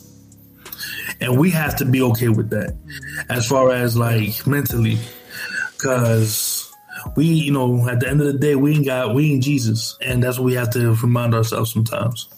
And 1.21 1.39
we 1.39 1.51
have 1.51 1.77
to 1.77 1.85
be 1.85 2.03
okay 2.03 2.29
with 2.29 2.51
that 2.51 2.77
as 3.29 3.47
far 3.49 3.73
as 3.73 3.97
like 3.97 4.47
mentally. 4.47 4.99
Cause 5.79 6.73
we, 7.17 7.27
you 7.27 7.53
know, 7.53 7.89
at 7.89 8.01
the 8.01 8.09
end 8.09 8.21
of 8.21 8.27
the 8.27 8.39
day, 8.39 8.57
we 8.57 8.75
ain't 8.77 8.87
got, 8.87 9.15
we 9.15 9.33
ain't 9.33 9.43
Jesus. 9.43 9.97
And 10.01 10.23
that's 10.23 10.39
what 10.39 10.45
we 10.45 10.55
have 10.55 10.71
to 10.71 10.95
remind 10.97 11.35
ourselves 11.35 11.73
sometimes. 11.73 12.29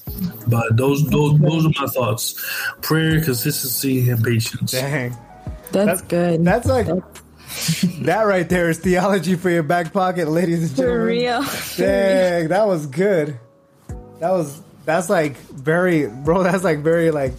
But 0.46 0.76
those, 0.76 1.08
those, 1.08 1.38
those 1.38 1.66
are 1.66 1.72
my 1.80 1.86
thoughts. 1.86 2.34
Prayer, 2.82 3.22
consistency, 3.22 4.10
and 4.10 4.22
patience. 4.22 4.72
Dang. 4.72 5.16
That's, 5.70 6.00
that's 6.00 6.02
good. 6.02 6.44
That's 6.44 6.66
like, 6.66 6.86
that's- 6.86 7.24
that 8.02 8.22
right 8.22 8.48
there 8.48 8.68
is 8.68 8.78
theology 8.78 9.34
for 9.34 9.50
your 9.50 9.62
back 9.62 9.92
pocket, 9.92 10.28
ladies 10.28 10.68
and 10.68 10.76
gentlemen. 10.76 11.00
For 11.00 11.04
real. 11.06 11.44
Dang, 11.76 12.48
that 12.48 12.66
was 12.66 12.86
good. 12.86 13.38
That 14.20 14.30
was 14.30 14.60
that's 14.84 15.08
like 15.08 15.36
very 15.36 16.06
bro, 16.06 16.42
that's 16.42 16.62
like 16.62 16.80
very 16.80 17.10
like 17.10 17.32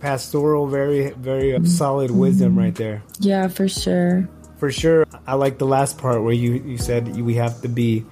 pastoral, 0.00 0.66
very 0.66 1.10
very 1.10 1.64
solid 1.66 2.10
wisdom 2.10 2.58
right 2.58 2.74
there. 2.74 3.02
Yeah, 3.18 3.48
for 3.48 3.68
sure. 3.68 4.28
For 4.58 4.70
sure. 4.70 5.06
I 5.26 5.34
like 5.34 5.58
the 5.58 5.66
last 5.66 5.98
part 5.98 6.22
where 6.22 6.32
you 6.32 6.54
you 6.54 6.78
said 6.78 7.16
we 7.16 7.34
have 7.34 7.62
to 7.62 7.68
be 7.68 8.04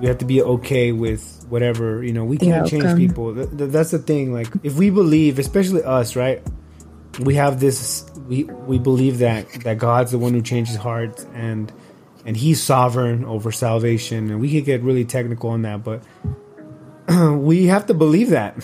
we 0.00 0.06
have 0.06 0.18
to 0.18 0.24
be 0.24 0.42
okay 0.42 0.92
with 0.92 1.44
whatever, 1.48 2.02
you 2.02 2.12
know, 2.12 2.24
we 2.24 2.38
can't 2.38 2.66
change 2.66 2.96
people. 2.96 3.34
That's 3.34 3.90
the 3.90 3.98
thing 3.98 4.32
like 4.32 4.48
if 4.62 4.74
we 4.74 4.90
believe, 4.90 5.38
especially 5.38 5.82
us, 5.82 6.16
right? 6.16 6.42
we 7.18 7.34
have 7.34 7.60
this 7.60 8.08
we 8.28 8.44
we 8.44 8.78
believe 8.78 9.18
that 9.18 9.48
that 9.64 9.78
God's 9.78 10.12
the 10.12 10.18
one 10.18 10.32
who 10.32 10.42
changes 10.42 10.76
hearts 10.76 11.26
and 11.34 11.72
and 12.24 12.36
he's 12.36 12.62
sovereign 12.62 13.24
over 13.24 13.50
salvation 13.50 14.30
and 14.30 14.40
we 14.40 14.52
could 14.52 14.64
get 14.64 14.82
really 14.82 15.04
technical 15.04 15.50
on 15.50 15.62
that 15.62 15.82
but 15.82 16.02
we 17.38 17.66
have 17.66 17.86
to 17.86 17.94
believe 17.94 18.30
that 18.30 18.62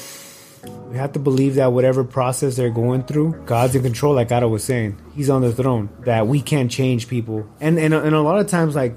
we 0.89 0.97
have 0.97 1.13
to 1.13 1.19
believe 1.19 1.57
that 1.57 1.73
whatever 1.73 2.05
process 2.05 2.57
they're 2.57 2.71
going 2.71 3.03
through 3.05 3.33
God's 3.47 3.75
in 3.75 3.83
control 3.83 4.15
like 4.15 4.31
Otto 4.31 4.49
was 4.49 4.65
saying 4.65 5.01
he's 5.15 5.31
on 5.31 5.43
the 5.43 5.53
throne 5.53 5.89
that 6.01 6.27
we 6.27 6.41
can't 6.41 6.71
change 6.71 7.09
people 7.09 7.49
and 7.61 7.79
and, 7.79 7.93
and 7.93 8.15
a 8.15 8.21
lot 8.21 8.39
of 8.39 8.47
times 8.49 8.75
like 8.75 8.95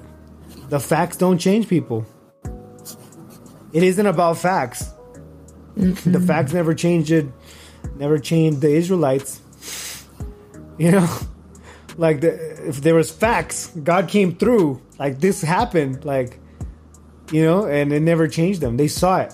the 0.69 0.79
facts 0.79 1.17
don't 1.17 1.37
change 1.37 1.67
people 1.67 2.05
it 3.73 3.83
isn't 3.83 4.05
about 4.05 4.37
facts 4.37 4.93
Mm-hmm. 5.79 6.11
The 6.11 6.19
facts 6.19 6.53
never 6.53 6.73
changed 6.73 7.11
it, 7.11 7.27
never 7.95 8.19
changed 8.19 8.61
the 8.61 8.69
Israelites. 8.69 9.41
You 10.79 10.91
know, 10.91 11.09
like 11.97 12.21
the, 12.21 12.69
if 12.69 12.79
there 12.79 12.95
was 12.95 13.11
facts, 13.11 13.67
God 13.83 14.07
came 14.07 14.37
through. 14.37 14.81
Like 14.97 15.19
this 15.19 15.41
happened, 15.41 16.05
like 16.05 16.39
you 17.33 17.43
know, 17.43 17.65
and 17.65 17.91
it 17.91 17.99
never 17.99 18.29
changed 18.29 18.61
them. 18.61 18.77
They 18.77 18.87
saw 18.87 19.19
it. 19.19 19.33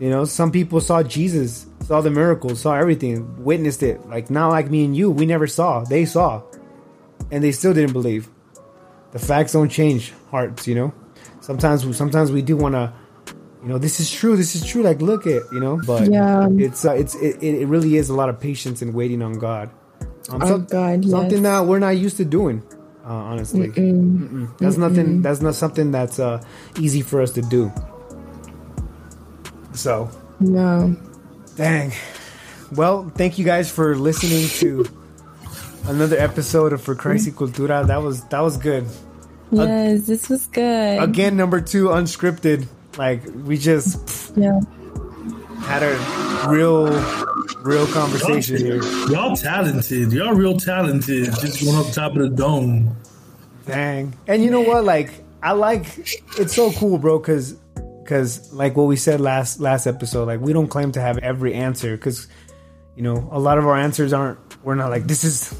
You 0.00 0.08
know, 0.08 0.24
some 0.24 0.50
people 0.50 0.80
saw 0.80 1.02
Jesus, 1.02 1.66
saw 1.80 2.00
the 2.00 2.10
miracles, 2.10 2.60
saw 2.60 2.74
everything, 2.74 3.44
witnessed 3.44 3.82
it. 3.82 4.08
Like 4.08 4.30
not 4.30 4.48
like 4.48 4.70
me 4.70 4.84
and 4.84 4.96
you, 4.96 5.10
we 5.10 5.26
never 5.26 5.46
saw. 5.46 5.84
They 5.84 6.06
saw, 6.06 6.42
and 7.30 7.44
they 7.44 7.52
still 7.52 7.74
didn't 7.74 7.92
believe. 7.92 8.28
The 9.12 9.18
facts 9.18 9.52
don't 9.52 9.68
change 9.68 10.14
hearts. 10.30 10.66
You 10.66 10.74
know, 10.74 10.94
sometimes 11.40 11.96
sometimes 11.96 12.32
we 12.32 12.40
do 12.40 12.56
want 12.56 12.74
to 12.74 12.92
you 13.62 13.68
know 13.68 13.78
this 13.78 14.00
is 14.00 14.10
true 14.10 14.36
this 14.36 14.54
is 14.54 14.64
true 14.64 14.82
like 14.82 15.02
look 15.02 15.26
at 15.26 15.42
you 15.52 15.60
know 15.60 15.78
but 15.86 16.10
yeah. 16.10 16.48
it's 16.52 16.84
uh, 16.84 16.92
it's 16.92 17.14
it, 17.16 17.42
it 17.42 17.66
really 17.66 17.96
is 17.96 18.08
a 18.08 18.14
lot 18.14 18.28
of 18.28 18.40
patience 18.40 18.80
and 18.82 18.94
waiting 18.94 19.22
on 19.22 19.38
god 19.38 19.70
um, 20.30 20.42
oh 20.42 20.46
so, 20.46 20.58
god 20.58 21.04
something 21.04 21.42
yes. 21.42 21.42
that 21.42 21.66
we're 21.66 21.78
not 21.78 21.90
used 21.90 22.16
to 22.16 22.24
doing 22.24 22.62
uh, 23.04 23.12
honestly 23.12 23.68
Mm-mm. 23.68 24.18
Mm-mm. 24.18 24.58
that's 24.58 24.76
Mm-mm. 24.76 24.78
nothing 24.78 25.22
that's 25.22 25.40
not 25.40 25.54
something 25.54 25.90
that's 25.90 26.18
uh, 26.18 26.42
easy 26.78 27.02
for 27.02 27.20
us 27.20 27.32
to 27.32 27.42
do 27.42 27.70
so 29.80 30.10
no 30.40 30.94
dang 31.56 31.92
well 32.72 33.10
thank 33.16 33.38
you 33.38 33.44
guys 33.44 33.70
for 33.70 33.96
listening 33.96 34.46
to 34.48 34.84
another 35.88 36.18
episode 36.18 36.72
of 36.72 36.82
for 36.82 36.94
Christ 36.94 37.26
y 37.26 37.32
Cultura 37.32 37.86
that 37.86 38.02
was 38.02 38.22
that 38.28 38.40
was 38.40 38.56
good 38.56 38.84
yes 39.50 40.02
uh, 40.02 40.06
this 40.06 40.28
was 40.28 40.46
good 40.48 41.02
again 41.02 41.36
number 41.36 41.60
two 41.60 41.88
unscripted 41.88 42.68
like 42.98 43.22
we 43.44 43.56
just 43.56 44.36
yeah. 44.36 44.60
had 45.60 45.82
a 45.82 46.48
real, 46.48 46.86
real 47.62 47.86
conversation 47.88 48.56
y'all, 48.56 48.82
here. 48.82 49.08
Y'all 49.10 49.36
talented. 49.36 50.12
Y'all 50.12 50.34
real 50.34 50.56
talented. 50.56 51.26
Just 51.40 51.62
went 51.62 51.78
up 51.78 51.92
top 51.92 52.12
of 52.12 52.18
the 52.18 52.28
dome. 52.28 52.96
Dang. 53.66 54.14
And 54.26 54.42
you 54.42 54.50
know 54.50 54.60
what? 54.60 54.84
Like 54.84 55.24
I 55.42 55.52
like 55.52 55.86
it's 56.38 56.54
so 56.54 56.72
cool, 56.72 56.98
bro. 56.98 57.18
Because 57.18 57.56
because 58.10 58.52
like 58.52 58.76
what 58.76 58.88
we 58.88 58.96
said 58.96 59.20
last 59.20 59.60
last 59.60 59.86
episode, 59.86 60.26
like 60.26 60.40
we 60.40 60.52
don't 60.52 60.66
claim 60.66 60.90
to 60.92 61.00
have 61.00 61.18
every 61.18 61.54
answer 61.54 61.96
because 61.96 62.26
you 62.96 63.04
know 63.04 63.28
a 63.30 63.38
lot 63.38 63.56
of 63.56 63.68
our 63.68 63.76
answers 63.78 64.12
aren't. 64.12 64.36
We're 64.64 64.74
not 64.74 64.90
like 64.90 65.04
this 65.04 65.22
is 65.22 65.54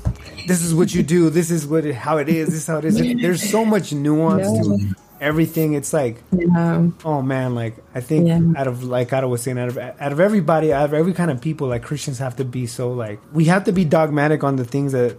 this 0.49 0.61
is 0.61 0.75
what 0.75 0.93
you 0.93 1.05
do. 1.05 1.31
This 1.31 1.53
is 1.53 1.65
what 1.65 1.87
it, 1.87 1.95
how 1.95 2.19
it 2.19 2.29
is. 2.29 2.49
This 2.49 2.57
is 2.57 2.67
how 2.67 2.79
it 2.79 2.85
is. 2.85 2.97
There's 2.99 3.49
so 3.49 3.65
much 3.65 3.93
nuance 3.93 4.49
to 4.67 4.97
everything. 5.21 5.75
It's 5.75 5.93
like, 5.93 6.17
yeah. 6.33 6.89
oh 7.05 7.23
man, 7.23 7.55
like 7.55 7.77
I 7.95 8.01
think 8.01 8.27
yeah. 8.27 8.41
out 8.57 8.67
of 8.67 8.83
like 8.83 9.13
I 9.13 9.25
was 9.27 9.43
saying, 9.43 9.57
out 9.57 9.69
of 9.69 9.79
out 9.79 10.11
of 10.11 10.19
everybody, 10.19 10.73
out 10.73 10.87
of 10.87 10.93
every 10.93 11.13
kind 11.13 11.31
of 11.31 11.41
people, 11.41 11.69
like 11.69 11.85
Christians 11.85 12.19
have 12.19 12.35
to 12.37 12.45
be 12.45 12.67
so 12.67 12.93
like 12.93 13.21
we 13.33 13.45
have 13.45 13.63
to 13.65 13.73
be 13.73 13.85
dogmatic 13.85 14.43
on 14.43 14.57
the 14.57 14.65
things 14.65 14.91
that 14.91 15.17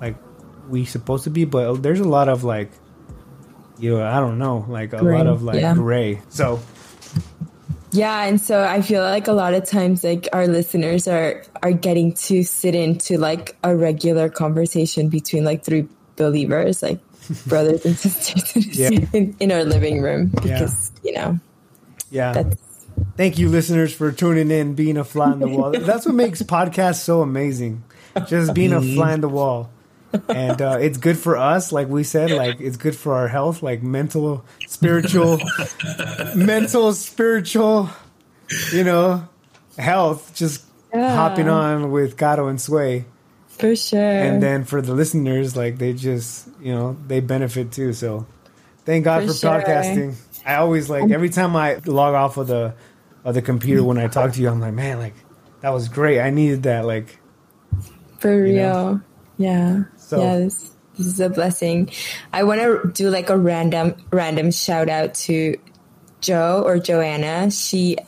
like 0.00 0.14
we 0.68 0.84
supposed 0.84 1.24
to 1.24 1.30
be, 1.30 1.44
but 1.44 1.82
there's 1.82 2.00
a 2.00 2.08
lot 2.08 2.28
of 2.28 2.44
like, 2.44 2.70
you 3.78 3.98
know, 3.98 4.06
I 4.06 4.20
don't 4.20 4.38
know, 4.38 4.64
like 4.68 4.92
a 4.92 4.98
gray. 4.98 5.16
lot 5.16 5.26
of 5.26 5.42
like 5.42 5.60
yeah. 5.60 5.74
gray. 5.74 6.22
So. 6.28 6.60
Yeah, 7.92 8.24
and 8.24 8.38
so 8.40 8.62
I 8.62 8.82
feel 8.82 9.02
like 9.02 9.26
a 9.26 9.32
lot 9.32 9.54
of 9.54 9.64
times 9.64 10.04
like 10.04 10.28
our 10.32 10.46
listeners 10.46 11.08
are 11.08 11.42
are 11.62 11.72
getting 11.72 12.12
to 12.14 12.42
sit 12.42 12.74
into 12.74 13.16
like 13.16 13.56
a 13.62 13.74
regular 13.74 14.28
conversation 14.28 15.08
between 15.08 15.44
like 15.44 15.64
three 15.64 15.88
believers 16.16 16.82
like 16.82 16.98
brothers 17.46 17.84
and 17.84 17.96
sisters 17.96 18.78
yeah. 18.78 18.90
in, 19.12 19.36
in, 19.38 19.52
our 19.52 19.64
living 19.64 20.02
room 20.02 20.26
because 20.28 20.92
yeah. 21.02 21.10
you 21.10 21.16
know 21.16 21.38
yeah 22.10 22.44
thank 23.16 23.38
you 23.38 23.48
listeners 23.48 23.92
for 23.92 24.12
tuning 24.12 24.50
in 24.50 24.74
being 24.74 24.96
a 24.96 25.04
fly 25.04 25.30
on 25.30 25.40
the 25.40 25.48
wall 25.48 25.70
that's 25.72 26.06
what 26.06 26.14
makes 26.14 26.42
podcasts 26.42 27.00
so 27.00 27.20
amazing 27.20 27.82
just 28.26 28.54
being 28.54 28.72
a 28.72 28.80
fly 28.80 29.12
on 29.12 29.20
the 29.20 29.28
wall 29.28 29.70
and 30.28 30.62
uh, 30.62 30.78
it's 30.80 30.98
good 30.98 31.18
for 31.18 31.36
us 31.36 31.72
like 31.72 31.88
we 31.88 32.02
said 32.02 32.30
like 32.30 32.60
it's 32.60 32.76
good 32.76 32.96
for 32.96 33.14
our 33.14 33.28
health 33.28 33.62
like 33.62 33.82
mental 33.82 34.44
spiritual 34.66 35.38
mental 36.34 36.92
spiritual 36.92 37.90
you 38.72 38.84
know 38.84 39.28
health 39.76 40.32
just 40.34 40.64
yeah. 40.94 41.14
hopping 41.14 41.48
on 41.48 41.90
with 41.90 42.16
Gato 42.16 42.46
and 42.46 42.60
Sway 42.60 43.04
for 43.58 43.74
sure. 43.74 44.00
And 44.00 44.42
then 44.42 44.64
for 44.64 44.82
the 44.82 44.94
listeners, 44.94 45.56
like 45.56 45.78
they 45.78 45.94
just, 45.94 46.48
you 46.60 46.74
know, 46.74 46.96
they 47.06 47.20
benefit 47.20 47.72
too. 47.72 47.92
So 47.94 48.26
thank 48.84 49.04
God 49.04 49.22
for, 49.22 49.28
for 49.28 49.34
sure. 49.34 49.50
podcasting. 49.50 50.16
I 50.44 50.56
always 50.56 50.90
like 50.90 51.10
every 51.10 51.30
time 51.30 51.56
I 51.56 51.76
log 51.86 52.14
off 52.14 52.36
of 52.36 52.48
the 52.48 52.74
of 53.24 53.34
the 53.34 53.42
computer 53.42 53.82
when 53.82 53.98
I 53.98 54.08
talk 54.08 54.32
to 54.32 54.40
you, 54.40 54.48
I'm 54.48 54.60
like, 54.60 54.74
man, 54.74 54.98
like 54.98 55.14
that 55.62 55.70
was 55.70 55.88
great. 55.88 56.20
I 56.20 56.30
needed 56.30 56.64
that. 56.64 56.84
Like 56.84 57.18
for 58.18 58.42
real. 58.42 58.54
Know? 58.54 59.00
Yeah. 59.38 59.84
So, 60.06 60.20
yeah. 60.20 60.38
This, 60.38 60.70
this 60.96 61.06
is 61.06 61.20
a 61.20 61.28
blessing. 61.28 61.90
I 62.32 62.44
want 62.44 62.60
to 62.60 62.90
do 62.92 63.10
like 63.10 63.28
a 63.28 63.36
random 63.36 63.96
random 64.10 64.50
shout 64.50 64.88
out 64.88 65.14
to 65.26 65.56
Joe 66.20 66.62
or 66.64 66.78
Joanna. 66.78 67.50
She 67.50 67.98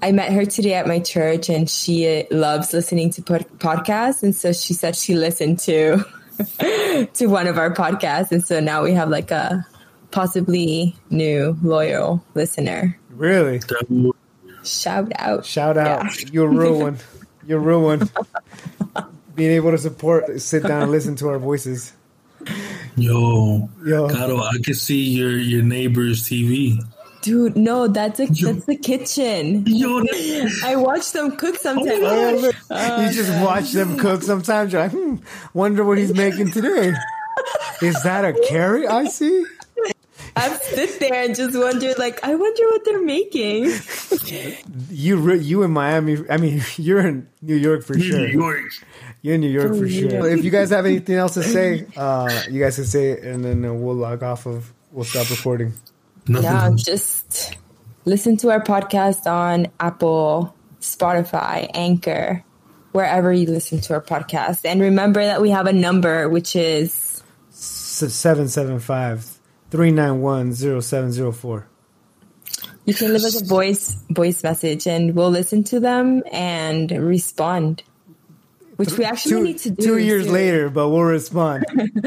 I 0.00 0.12
met 0.12 0.32
her 0.32 0.44
today 0.44 0.74
at 0.74 0.86
my 0.86 1.00
church 1.00 1.48
and 1.48 1.68
she 1.68 2.20
uh, 2.20 2.24
loves 2.30 2.72
listening 2.72 3.10
to 3.10 3.22
pod- 3.22 3.46
podcasts. 3.58 4.22
And 4.22 4.34
so 4.34 4.52
she 4.52 4.72
said 4.72 4.94
she 4.94 5.14
listened 5.14 5.58
to, 5.60 6.04
to 7.14 7.26
one 7.26 7.48
of 7.48 7.58
our 7.58 7.74
podcasts. 7.74 8.30
And 8.30 8.44
so 8.44 8.60
now 8.60 8.84
we 8.84 8.92
have 8.92 9.08
like 9.08 9.32
a 9.32 9.66
possibly 10.12 10.94
new 11.10 11.56
loyal 11.62 12.24
listener. 12.34 12.96
Really? 13.10 13.60
Shout 14.62 15.10
out. 15.16 15.44
Shout 15.44 15.76
out. 15.76 16.04
Yeah. 16.04 16.28
You're 16.30 16.48
ruined. 16.48 17.02
You're 17.44 17.60
ruined. 17.60 18.12
Being 19.38 19.52
able 19.52 19.70
to 19.70 19.78
support, 19.78 20.40
sit 20.40 20.64
down 20.64 20.82
and 20.82 20.90
listen 20.90 21.14
to 21.16 21.28
our 21.28 21.38
voices. 21.38 21.92
Yo, 22.96 23.68
Yo. 23.86 24.08
Gato, 24.08 24.38
I 24.38 24.56
can 24.64 24.74
see 24.74 25.00
your, 25.00 25.30
your 25.30 25.62
neighbor's 25.62 26.24
TV. 26.24 26.84
Dude, 27.22 27.56
no, 27.56 27.86
that's 27.86 28.18
a 28.18 28.26
Yo. 28.26 28.52
that's 28.52 28.66
the 28.66 28.74
kitchen. 28.74 29.64
Yo. 29.64 30.02
I 30.64 30.74
watch 30.74 31.12
them 31.12 31.36
cook 31.36 31.54
sometimes. 31.54 32.00
Oh, 32.02 32.52
uh, 32.70 33.06
you 33.06 33.14
just 33.14 33.32
watch 33.40 33.70
them 33.70 33.96
cook 33.96 34.22
sometimes. 34.24 34.72
You're 34.72 34.82
like, 34.82 34.90
hmm, 34.90 35.16
wonder 35.54 35.84
what 35.84 35.98
he's 35.98 36.12
making 36.12 36.50
today. 36.50 36.92
Is 37.80 38.02
that 38.02 38.24
a 38.24 38.32
carrot 38.48 38.90
I 38.90 39.04
see? 39.04 39.46
I've 40.38 40.62
sit 40.62 41.00
there 41.00 41.24
and 41.24 41.34
just 41.34 41.56
wondered, 41.56 41.98
like, 41.98 42.22
I 42.22 42.34
wonder 42.34 42.62
what 42.66 42.84
they're 42.84 43.02
making. 43.02 43.72
you, 44.90 45.32
you 45.34 45.62
in 45.62 45.70
Miami? 45.72 46.18
I 46.30 46.36
mean, 46.36 46.62
you're 46.76 47.06
in 47.06 47.28
New 47.42 47.56
York 47.56 47.84
for 47.84 47.98
sure. 47.98 48.18
New 48.20 48.26
York. 48.26 48.70
You're 49.22 49.34
in 49.34 49.40
New 49.40 49.50
York 49.50 49.74
for 49.76 49.88
sure. 49.88 50.28
If 50.28 50.44
you 50.44 50.50
guys 50.50 50.70
have 50.70 50.86
anything 50.86 51.16
else 51.16 51.34
to 51.34 51.42
say, 51.42 51.86
uh, 51.96 52.42
you 52.48 52.62
guys 52.62 52.76
can 52.76 52.84
say 52.84 53.10
it, 53.10 53.24
and 53.24 53.44
then 53.44 53.82
we'll 53.82 53.96
log 53.96 54.22
off 54.22 54.46
of. 54.46 54.72
We'll 54.92 55.04
stop 55.04 55.28
recording. 55.30 55.72
Nothing 56.26 56.44
yeah, 56.44 56.70
just 56.76 57.56
listen 58.04 58.36
to 58.38 58.50
our 58.50 58.62
podcast 58.62 59.26
on 59.26 59.68
Apple, 59.80 60.54
Spotify, 60.80 61.70
Anchor, 61.74 62.44
wherever 62.92 63.32
you 63.32 63.46
listen 63.46 63.80
to 63.82 63.94
our 63.94 64.00
podcast. 64.00 64.64
And 64.64 64.80
remember 64.80 65.24
that 65.24 65.42
we 65.42 65.50
have 65.50 65.66
a 65.66 65.72
number, 65.72 66.28
which 66.28 66.54
is 66.54 67.22
775 67.50 69.38
391 69.70 70.54
0704. 70.54 71.66
You 72.84 72.94
can 72.94 73.12
leave 73.12 73.24
us 73.24 73.40
a 73.40 73.44
voice 73.44 74.02
voice 74.08 74.42
message 74.42 74.86
and 74.86 75.14
we'll 75.14 75.30
listen 75.30 75.62
to 75.64 75.80
them 75.80 76.22
and 76.32 76.90
respond 76.90 77.82
which 78.78 78.92
we 78.92 79.04
actually 79.04 79.32
two, 79.32 79.42
need 79.42 79.58
to 79.58 79.70
do 79.70 79.82
two 79.84 79.98
years 79.98 80.26
soon. 80.26 80.34
later, 80.34 80.70
but 80.70 80.88
we'll 80.88 81.02
respond. 81.02 81.64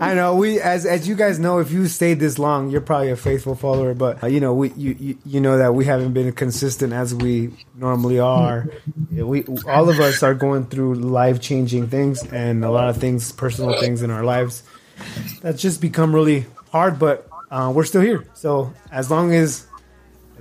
I 0.00 0.14
know 0.14 0.36
we, 0.36 0.60
as 0.60 0.86
as 0.86 1.08
you 1.08 1.16
guys 1.16 1.40
know, 1.40 1.58
if 1.58 1.72
you 1.72 1.88
stayed 1.88 2.20
this 2.20 2.38
long, 2.38 2.70
you're 2.70 2.80
probably 2.80 3.10
a 3.10 3.16
faithful 3.16 3.56
follower. 3.56 3.94
But 3.94 4.22
uh, 4.22 4.28
you 4.28 4.38
know, 4.38 4.54
we 4.54 4.70
you, 4.74 4.96
you, 4.96 5.18
you 5.26 5.40
know 5.40 5.58
that 5.58 5.74
we 5.74 5.86
haven't 5.86 6.12
been 6.12 6.30
consistent 6.30 6.92
as 6.92 7.12
we 7.12 7.50
normally 7.74 8.20
are. 8.20 8.68
we 9.10 9.44
all 9.66 9.88
of 9.88 9.98
us 9.98 10.22
are 10.22 10.34
going 10.34 10.66
through 10.66 10.94
life 10.94 11.40
changing 11.40 11.88
things 11.88 12.22
and 12.32 12.64
a 12.64 12.70
lot 12.70 12.88
of 12.88 12.98
things, 12.98 13.32
personal 13.32 13.80
things 13.80 14.00
in 14.00 14.12
our 14.12 14.22
lives 14.22 14.62
that's 15.42 15.60
just 15.60 15.80
become 15.80 16.14
really 16.14 16.46
hard. 16.70 17.00
But 17.00 17.28
uh, 17.50 17.72
we're 17.74 17.86
still 17.86 18.02
here. 18.02 18.24
So 18.34 18.72
as 18.92 19.10
long 19.10 19.34
as 19.34 19.66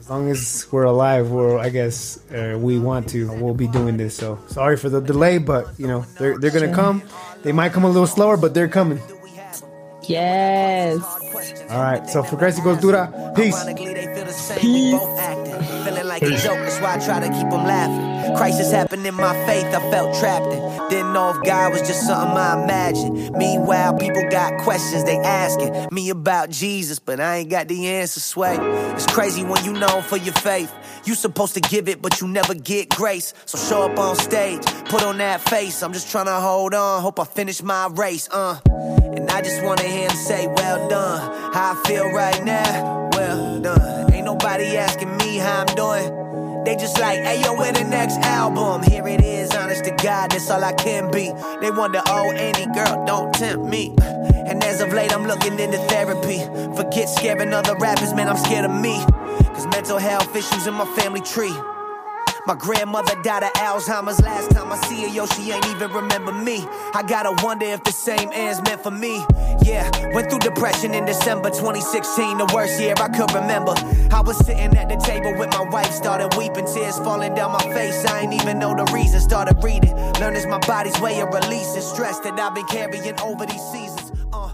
as 0.03 0.09
long 0.09 0.29
as 0.29 0.67
we're 0.69 0.83
alive, 0.83 1.31
or 1.31 1.59
I 1.59 1.69
guess 1.69 2.19
uh, 2.29 2.57
we 2.59 2.77
want 2.77 3.07
to, 3.09 3.31
we'll 3.39 3.53
be 3.53 3.67
doing 3.69 3.95
this. 3.95 4.17
So 4.17 4.37
sorry 4.47 4.75
for 4.75 4.89
the 4.89 4.99
delay, 4.99 5.37
but 5.37 5.67
you 5.79 5.87
know 5.87 6.03
they're 6.19 6.37
they're 6.37 6.51
gonna 6.51 6.75
come. 6.75 7.01
They 7.43 7.53
might 7.53 7.71
come 7.71 7.85
a 7.85 7.87
little 7.87 8.07
slower, 8.07 8.35
but 8.35 8.53
they're 8.53 8.67
coming. 8.67 8.99
Yes. 10.03 10.99
All 11.69 11.81
right. 11.81 12.05
So 12.09 12.21
for 12.21 12.35
Christ 12.35 12.59
y 12.59 12.65
Cultura, 12.65 13.33
peace. 13.33 13.55
Peace. 14.59 14.99
Feeling 16.19 18.12
Crisis 18.35 18.71
happened 18.71 19.05
in 19.05 19.15
my 19.15 19.33
faith, 19.45 19.65
I 19.65 19.79
felt 19.91 20.15
trapped 20.19 20.47
in. 20.47 20.89
Didn't 20.89 21.13
know 21.13 21.29
if 21.29 21.43
God 21.43 21.71
was 21.71 21.81
just 21.81 22.05
something 22.05 22.37
I 22.37 22.63
imagined. 22.63 23.31
Meanwhile, 23.35 23.97
people 23.97 24.23
got 24.29 24.59
questions 24.61 25.03
they 25.03 25.17
asking 25.17 25.87
me 25.91 26.09
about 26.09 26.49
Jesus, 26.49 26.99
but 26.99 27.19
I 27.19 27.37
ain't 27.37 27.49
got 27.49 27.67
the 27.67 27.87
answer. 27.87 28.19
Sway, 28.19 28.57
it's 28.93 29.05
crazy 29.07 29.43
when 29.43 29.63
you 29.63 29.73
know 29.73 30.01
for 30.01 30.17
your 30.17 30.33
faith. 30.33 30.73
You 31.05 31.15
supposed 31.15 31.53
to 31.55 31.59
give 31.61 31.87
it, 31.89 32.01
but 32.01 32.21
you 32.21 32.27
never 32.27 32.53
get 32.53 32.89
grace. 32.89 33.33
So 33.45 33.57
show 33.57 33.83
up 33.83 33.97
on 33.99 34.15
stage, 34.15 34.65
put 34.85 35.03
on 35.03 35.17
that 35.17 35.41
face. 35.41 35.81
I'm 35.83 35.93
just 35.93 36.09
trying 36.11 36.25
to 36.25 36.35
hold 36.35 36.73
on, 36.73 37.01
hope 37.01 37.19
I 37.19 37.25
finish 37.25 37.61
my 37.61 37.87
race. 37.93 38.29
Uh, 38.31 38.59
and 38.67 39.29
I 39.29 39.41
just 39.41 39.63
wanna 39.63 39.83
hear 39.83 40.09
him 40.09 40.15
say, 40.15 40.47
Well 40.47 40.87
done. 40.89 41.53
How 41.53 41.73
I 41.73 41.87
feel 41.87 42.09
right 42.11 42.43
now, 42.43 43.09
well 43.13 43.59
done. 43.59 44.13
Ain't 44.13 44.25
nobody 44.25 44.77
asking 44.77 45.15
me 45.17 45.37
how 45.37 45.65
I'm 45.67 45.75
doing. 45.75 46.32
They 46.65 46.75
just 46.77 46.97
like, 46.99 47.19
hey 47.19 47.41
yo, 47.41 47.53
where 47.55 47.73
the 47.73 47.83
next 47.83 48.17
album? 48.19 48.83
Here 48.83 49.05
it 49.07 49.21
is, 49.21 49.51
honest 49.51 49.83
to 49.83 49.91
God, 49.91 50.31
that's 50.31 50.49
all 50.49 50.63
I 50.63 50.71
can 50.73 51.11
be. 51.11 51.31
They 51.59 51.71
wonder, 51.71 52.01
oh, 52.05 52.31
any 52.31 52.65
girl, 52.73 53.05
don't 53.05 53.33
tempt 53.33 53.65
me. 53.65 53.93
And 53.99 54.63
as 54.63 54.79
of 54.81 54.93
late, 54.93 55.13
I'm 55.13 55.25
looking 55.25 55.59
into 55.59 55.77
therapy. 55.89 56.39
Forget 56.75 57.09
scaring 57.09 57.53
other 57.53 57.75
rappers, 57.75 58.13
man, 58.13 58.29
I'm 58.29 58.37
scared 58.37 58.65
of 58.65 58.71
me. 58.71 59.03
Cause 59.53 59.65
mental 59.67 59.97
health 59.97 60.35
issues 60.35 60.65
in 60.65 60.73
my 60.73 60.85
family 60.95 61.21
tree. 61.21 61.53
My 62.45 62.55
grandmother 62.55 63.15
died 63.23 63.43
of 63.43 63.53
Alzheimer's 63.53 64.21
last 64.21 64.51
time 64.51 64.69
I 64.69 64.75
see 64.87 65.03
her, 65.03 65.07
yo, 65.07 65.25
she 65.27 65.51
ain't 65.51 65.65
even 65.67 65.89
remember 65.93 66.33
me. 66.33 66.67
I 66.93 67.01
gotta 67.01 67.31
wonder 67.41 67.65
if 67.65 67.85
the 67.85 67.93
same 67.93 68.31
ends 68.33 68.61
meant 68.63 68.83
for 68.83 68.91
me. 68.91 69.23
Yeah, 69.63 69.89
went 70.13 70.29
through 70.29 70.39
depression 70.39 70.93
in 70.93 71.05
December 71.05 71.51
2016, 71.51 72.39
the 72.39 72.51
worst 72.53 72.81
year 72.81 72.95
I 72.97 73.07
could 73.07 73.33
remember. 73.33 73.73
I 74.11 74.19
was 74.19 74.37
sitting 74.45 74.75
at 74.75 74.89
the 74.89 74.97
table 74.97 75.33
with 75.37 75.51
my 75.51 75.63
wife, 75.69 75.89
started 75.93 76.35
weeping, 76.37 76.65
tears 76.65 76.97
falling 76.99 77.33
down 77.33 77.53
my 77.53 77.63
face. 77.73 78.03
I 78.05 78.23
ain't 78.23 78.33
even 78.33 78.59
know 78.59 78.75
the 78.75 78.91
reason, 78.91 79.21
started 79.21 79.63
reading. 79.63 79.95
Learn 80.19 80.33
my 80.49 80.59
body's 80.59 80.99
way 80.99 81.21
of 81.21 81.33
releasing 81.33 81.81
stress 81.81 82.19
that 82.19 82.37
I've 82.37 82.53
been 82.53 82.67
carrying 82.67 83.17
over 83.21 83.45
these 83.45 83.63
seasons. 83.71 84.11
Uh, 84.33 84.51